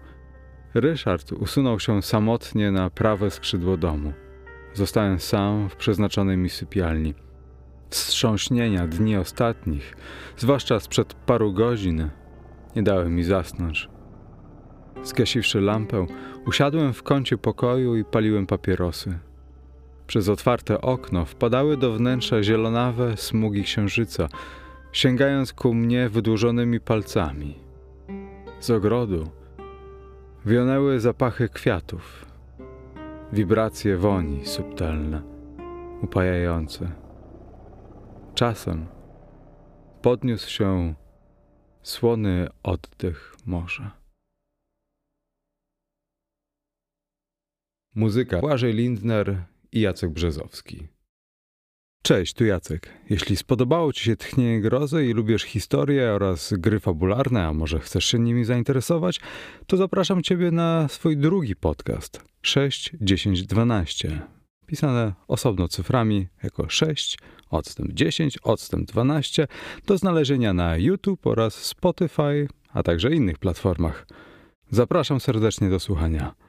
Ryszard 0.73 1.31
usunął 1.31 1.79
się 1.79 2.01
samotnie 2.01 2.71
na 2.71 2.89
prawe 2.89 3.31
skrzydło 3.31 3.77
domu. 3.77 4.13
Zostałem 4.73 5.19
sam 5.19 5.69
w 5.69 5.75
przeznaczonej 5.75 6.37
mi 6.37 6.49
sypialni. 6.49 7.13
Wstrząśnienia 7.89 8.87
dni 8.87 9.17
ostatnich, 9.17 9.95
zwłaszcza 10.37 10.79
sprzed 10.79 11.13
paru 11.13 11.53
godzin, 11.53 12.09
nie 12.75 12.83
dały 12.83 13.09
mi 13.09 13.23
zasnąć. 13.23 13.89
Zgasiwszy 15.03 15.61
lampę, 15.61 16.05
usiadłem 16.47 16.93
w 16.93 17.03
kącie 17.03 17.37
pokoju 17.37 17.95
i 17.95 18.05
paliłem 18.05 18.47
papierosy. 18.47 19.19
Przez 20.07 20.29
otwarte 20.29 20.81
okno 20.81 21.25
wpadały 21.25 21.77
do 21.77 21.93
wnętrza 21.93 22.43
zielonawe 22.43 23.17
smugi 23.17 23.63
księżyca, 23.63 24.27
sięgając 24.91 25.53
ku 25.53 25.73
mnie 25.73 26.09
wydłużonymi 26.09 26.79
palcami. 26.79 27.59
Z 28.59 28.69
ogrodu 28.69 29.29
wionęły 30.45 30.99
zapachy 30.99 31.49
kwiatów, 31.49 32.25
wibracje 33.33 33.97
woni 33.97 34.45
subtelne, 34.45 35.21
upajające. 36.01 36.91
Czasem 38.35 38.85
podniósł 40.01 40.49
się 40.49 40.93
słony 41.83 42.47
oddech 42.63 43.35
morza. 43.45 43.91
Muzyka 47.95 48.39
Błażej 48.39 48.73
Lindner 48.73 49.43
i 49.71 49.81
Jacek 49.81 50.09
Brzezowski. 50.09 50.87
Cześć, 52.07 52.33
tu 52.33 52.45
Jacek. 52.45 52.89
Jeśli 53.09 53.37
spodobało 53.37 53.93
Ci 53.93 54.03
się 54.03 54.15
Tchnienie 54.15 54.61
Grozy 54.61 55.05
i 55.05 55.13
lubisz 55.13 55.43
historię 55.43 56.11
oraz 56.11 56.53
gry 56.53 56.79
fabularne, 56.79 57.47
a 57.47 57.53
może 57.53 57.79
chcesz 57.79 58.05
się 58.05 58.19
nimi 58.19 58.45
zainteresować, 58.45 59.19
to 59.65 59.77
zapraszam 59.77 60.23
Ciebie 60.23 60.51
na 60.51 60.87
swój 60.87 61.17
drugi 61.17 61.55
podcast 61.55 62.21
6, 62.41 62.91
10, 63.01 63.43
12. 63.43 64.21
Pisane 64.65 65.13
osobno 65.27 65.67
cyframi 65.67 66.27
jako 66.43 66.69
6, 66.69 67.17
odstęp 67.49 67.93
10, 67.93 68.37
odstęp 68.43 68.87
12 68.87 69.47
do 69.85 69.97
znalezienia 69.97 70.53
na 70.53 70.77
YouTube 70.77 71.27
oraz 71.27 71.53
Spotify, 71.53 72.47
a 72.73 72.83
także 72.83 73.15
innych 73.15 73.37
platformach. 73.37 74.07
Zapraszam 74.71 75.19
serdecznie 75.19 75.69
do 75.69 75.79
słuchania. 75.79 76.46